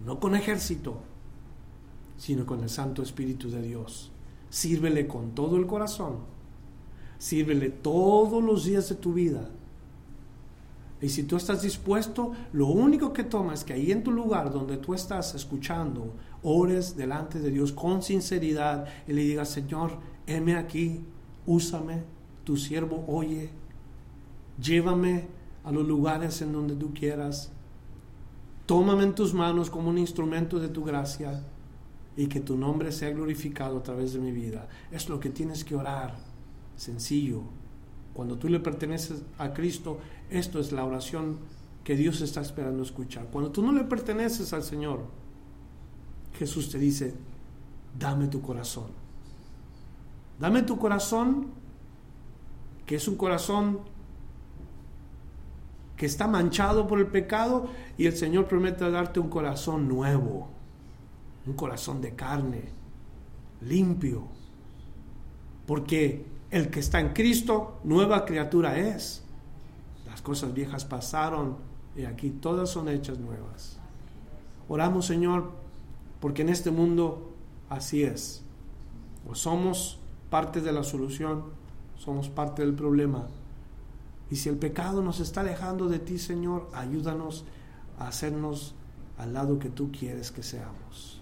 no 0.04 0.20
con 0.20 0.34
ejército, 0.34 1.00
sino 2.16 2.44
con 2.44 2.62
el 2.62 2.68
Santo 2.68 3.02
Espíritu 3.02 3.50
de 3.50 3.62
Dios. 3.62 4.12
Sírvele 4.50 5.06
con 5.06 5.34
todo 5.34 5.56
el 5.56 5.66
corazón. 5.66 6.18
Sírvele 7.20 7.68
todos 7.68 8.42
los 8.42 8.64
días 8.64 8.88
de 8.88 8.94
tu 8.94 9.12
vida. 9.12 9.46
Y 11.02 11.10
si 11.10 11.24
tú 11.24 11.36
estás 11.36 11.60
dispuesto, 11.60 12.32
lo 12.54 12.68
único 12.68 13.12
que 13.12 13.24
toma 13.24 13.52
es 13.52 13.62
que 13.62 13.74
ahí 13.74 13.92
en 13.92 14.02
tu 14.02 14.10
lugar 14.10 14.50
donde 14.50 14.78
tú 14.78 14.94
estás 14.94 15.34
escuchando, 15.34 16.14
ores 16.42 16.96
delante 16.96 17.38
de 17.38 17.50
Dios 17.50 17.72
con 17.72 18.02
sinceridad 18.02 18.86
y 19.06 19.12
le 19.12 19.20
digas, 19.20 19.50
Señor, 19.50 19.98
heme 20.26 20.56
aquí, 20.56 21.04
úsame, 21.44 22.04
tu 22.44 22.56
siervo 22.56 23.04
oye, 23.06 23.50
llévame 24.58 25.26
a 25.62 25.72
los 25.72 25.86
lugares 25.86 26.40
en 26.40 26.52
donde 26.52 26.74
tú 26.74 26.94
quieras, 26.94 27.52
tómame 28.64 29.02
en 29.02 29.14
tus 29.14 29.34
manos 29.34 29.68
como 29.68 29.90
un 29.90 29.98
instrumento 29.98 30.58
de 30.58 30.68
tu 30.68 30.84
gracia 30.84 31.42
y 32.16 32.28
que 32.28 32.40
tu 32.40 32.56
nombre 32.56 32.92
sea 32.92 33.10
glorificado 33.10 33.76
a 33.76 33.82
través 33.82 34.14
de 34.14 34.20
mi 34.20 34.32
vida. 34.32 34.68
Es 34.90 35.10
lo 35.10 35.20
que 35.20 35.28
tienes 35.28 35.64
que 35.64 35.76
orar. 35.76 36.29
Sencillo. 36.80 37.42
Cuando 38.14 38.38
tú 38.38 38.48
le 38.48 38.60
perteneces 38.60 39.22
a 39.38 39.52
Cristo, 39.52 39.98
esto 40.30 40.58
es 40.60 40.72
la 40.72 40.84
oración 40.84 41.38
que 41.84 41.96
Dios 41.96 42.20
está 42.20 42.40
esperando 42.40 42.82
escuchar. 42.82 43.26
Cuando 43.26 43.50
tú 43.50 43.62
no 43.62 43.72
le 43.72 43.84
perteneces 43.84 44.52
al 44.52 44.62
Señor, 44.62 45.04
Jesús 46.38 46.70
te 46.70 46.78
dice, 46.78 47.14
dame 47.98 48.28
tu 48.28 48.40
corazón. 48.40 48.92
Dame 50.38 50.62
tu 50.62 50.78
corazón, 50.78 51.48
que 52.86 52.96
es 52.96 53.06
un 53.08 53.16
corazón 53.16 53.80
que 55.98 56.06
está 56.06 56.26
manchado 56.26 56.86
por 56.86 56.98
el 56.98 57.08
pecado, 57.08 57.68
y 57.98 58.06
el 58.06 58.16
Señor 58.16 58.46
promete 58.46 58.90
darte 58.90 59.20
un 59.20 59.28
corazón 59.28 59.86
nuevo 59.86 60.48
un 61.46 61.54
corazón 61.54 62.00
de 62.00 62.14
carne, 62.14 62.62
limpio. 63.62 64.24
Porque 65.66 66.26
el 66.50 66.70
que 66.70 66.80
está 66.80 67.00
en 67.00 67.12
Cristo, 67.12 67.80
nueva 67.84 68.24
criatura 68.24 68.78
es. 68.78 69.22
Las 70.06 70.20
cosas 70.22 70.52
viejas 70.52 70.84
pasaron 70.84 71.56
y 71.96 72.04
aquí 72.04 72.30
todas 72.30 72.70
son 72.70 72.88
hechas 72.88 73.18
nuevas. 73.18 73.78
Oramos, 74.68 75.06
Señor, 75.06 75.52
porque 76.20 76.42
en 76.42 76.48
este 76.48 76.70
mundo 76.70 77.32
así 77.68 78.02
es. 78.02 78.42
O 79.28 79.34
somos 79.34 79.98
parte 80.28 80.60
de 80.60 80.72
la 80.72 80.82
solución, 80.82 81.44
somos 81.96 82.28
parte 82.28 82.62
del 82.62 82.74
problema. 82.74 83.26
Y 84.30 84.36
si 84.36 84.48
el 84.48 84.56
pecado 84.56 85.02
nos 85.02 85.20
está 85.20 85.40
alejando 85.40 85.88
de 85.88 85.98
ti, 85.98 86.18
Señor, 86.18 86.68
ayúdanos 86.72 87.44
a 87.98 88.08
hacernos 88.08 88.74
al 89.18 89.34
lado 89.34 89.58
que 89.58 89.68
tú 89.68 89.90
quieres 89.92 90.30
que 90.30 90.42
seamos. 90.42 91.20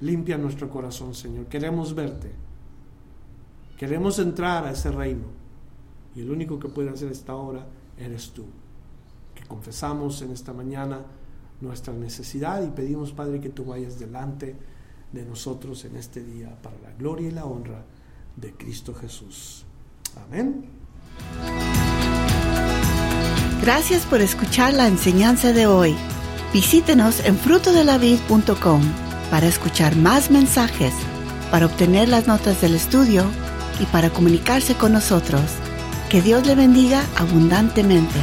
Limpia 0.00 0.36
nuestro 0.36 0.68
corazón, 0.68 1.14
Señor. 1.14 1.46
Queremos 1.46 1.94
verte. 1.94 2.49
Queremos 3.80 4.18
entrar 4.18 4.66
a 4.66 4.72
ese 4.72 4.90
reino. 4.90 5.24
Y 6.14 6.20
el 6.20 6.30
único 6.30 6.58
que 6.58 6.68
puede 6.68 6.90
hacer 6.90 7.10
esta 7.10 7.34
obra 7.34 7.66
eres 7.96 8.32
tú. 8.32 8.44
Que 9.34 9.42
confesamos 9.46 10.20
en 10.20 10.32
esta 10.32 10.52
mañana 10.52 11.00
nuestra 11.62 11.94
necesidad 11.94 12.62
y 12.62 12.68
pedimos, 12.68 13.12
Padre, 13.12 13.40
que 13.40 13.48
tú 13.48 13.64
vayas 13.64 13.98
delante 13.98 14.54
de 15.10 15.24
nosotros 15.24 15.82
en 15.86 15.96
este 15.96 16.22
día 16.22 16.54
para 16.62 16.76
la 16.82 16.92
gloria 16.92 17.28
y 17.28 17.30
la 17.30 17.46
honra 17.46 17.82
de 18.36 18.52
Cristo 18.52 18.92
Jesús. 18.92 19.64
Amén. 20.26 20.66
Gracias 23.62 24.04
por 24.04 24.20
escuchar 24.20 24.74
la 24.74 24.88
enseñanza 24.88 25.54
de 25.54 25.66
hoy. 25.66 25.96
Visítenos 26.52 27.24
en 27.24 27.34
frutodelavid.com 27.34 28.82
para 29.30 29.46
escuchar 29.46 29.96
más 29.96 30.30
mensajes, 30.30 30.92
para 31.50 31.64
obtener 31.64 32.10
las 32.10 32.26
notas 32.26 32.60
del 32.60 32.74
estudio 32.74 33.24
y 33.80 33.86
para 33.86 34.10
comunicarse 34.10 34.74
con 34.74 34.92
nosotros. 34.92 35.42
Que 36.08 36.22
Dios 36.22 36.46
le 36.46 36.54
bendiga 36.54 37.04
abundantemente. 37.16 38.18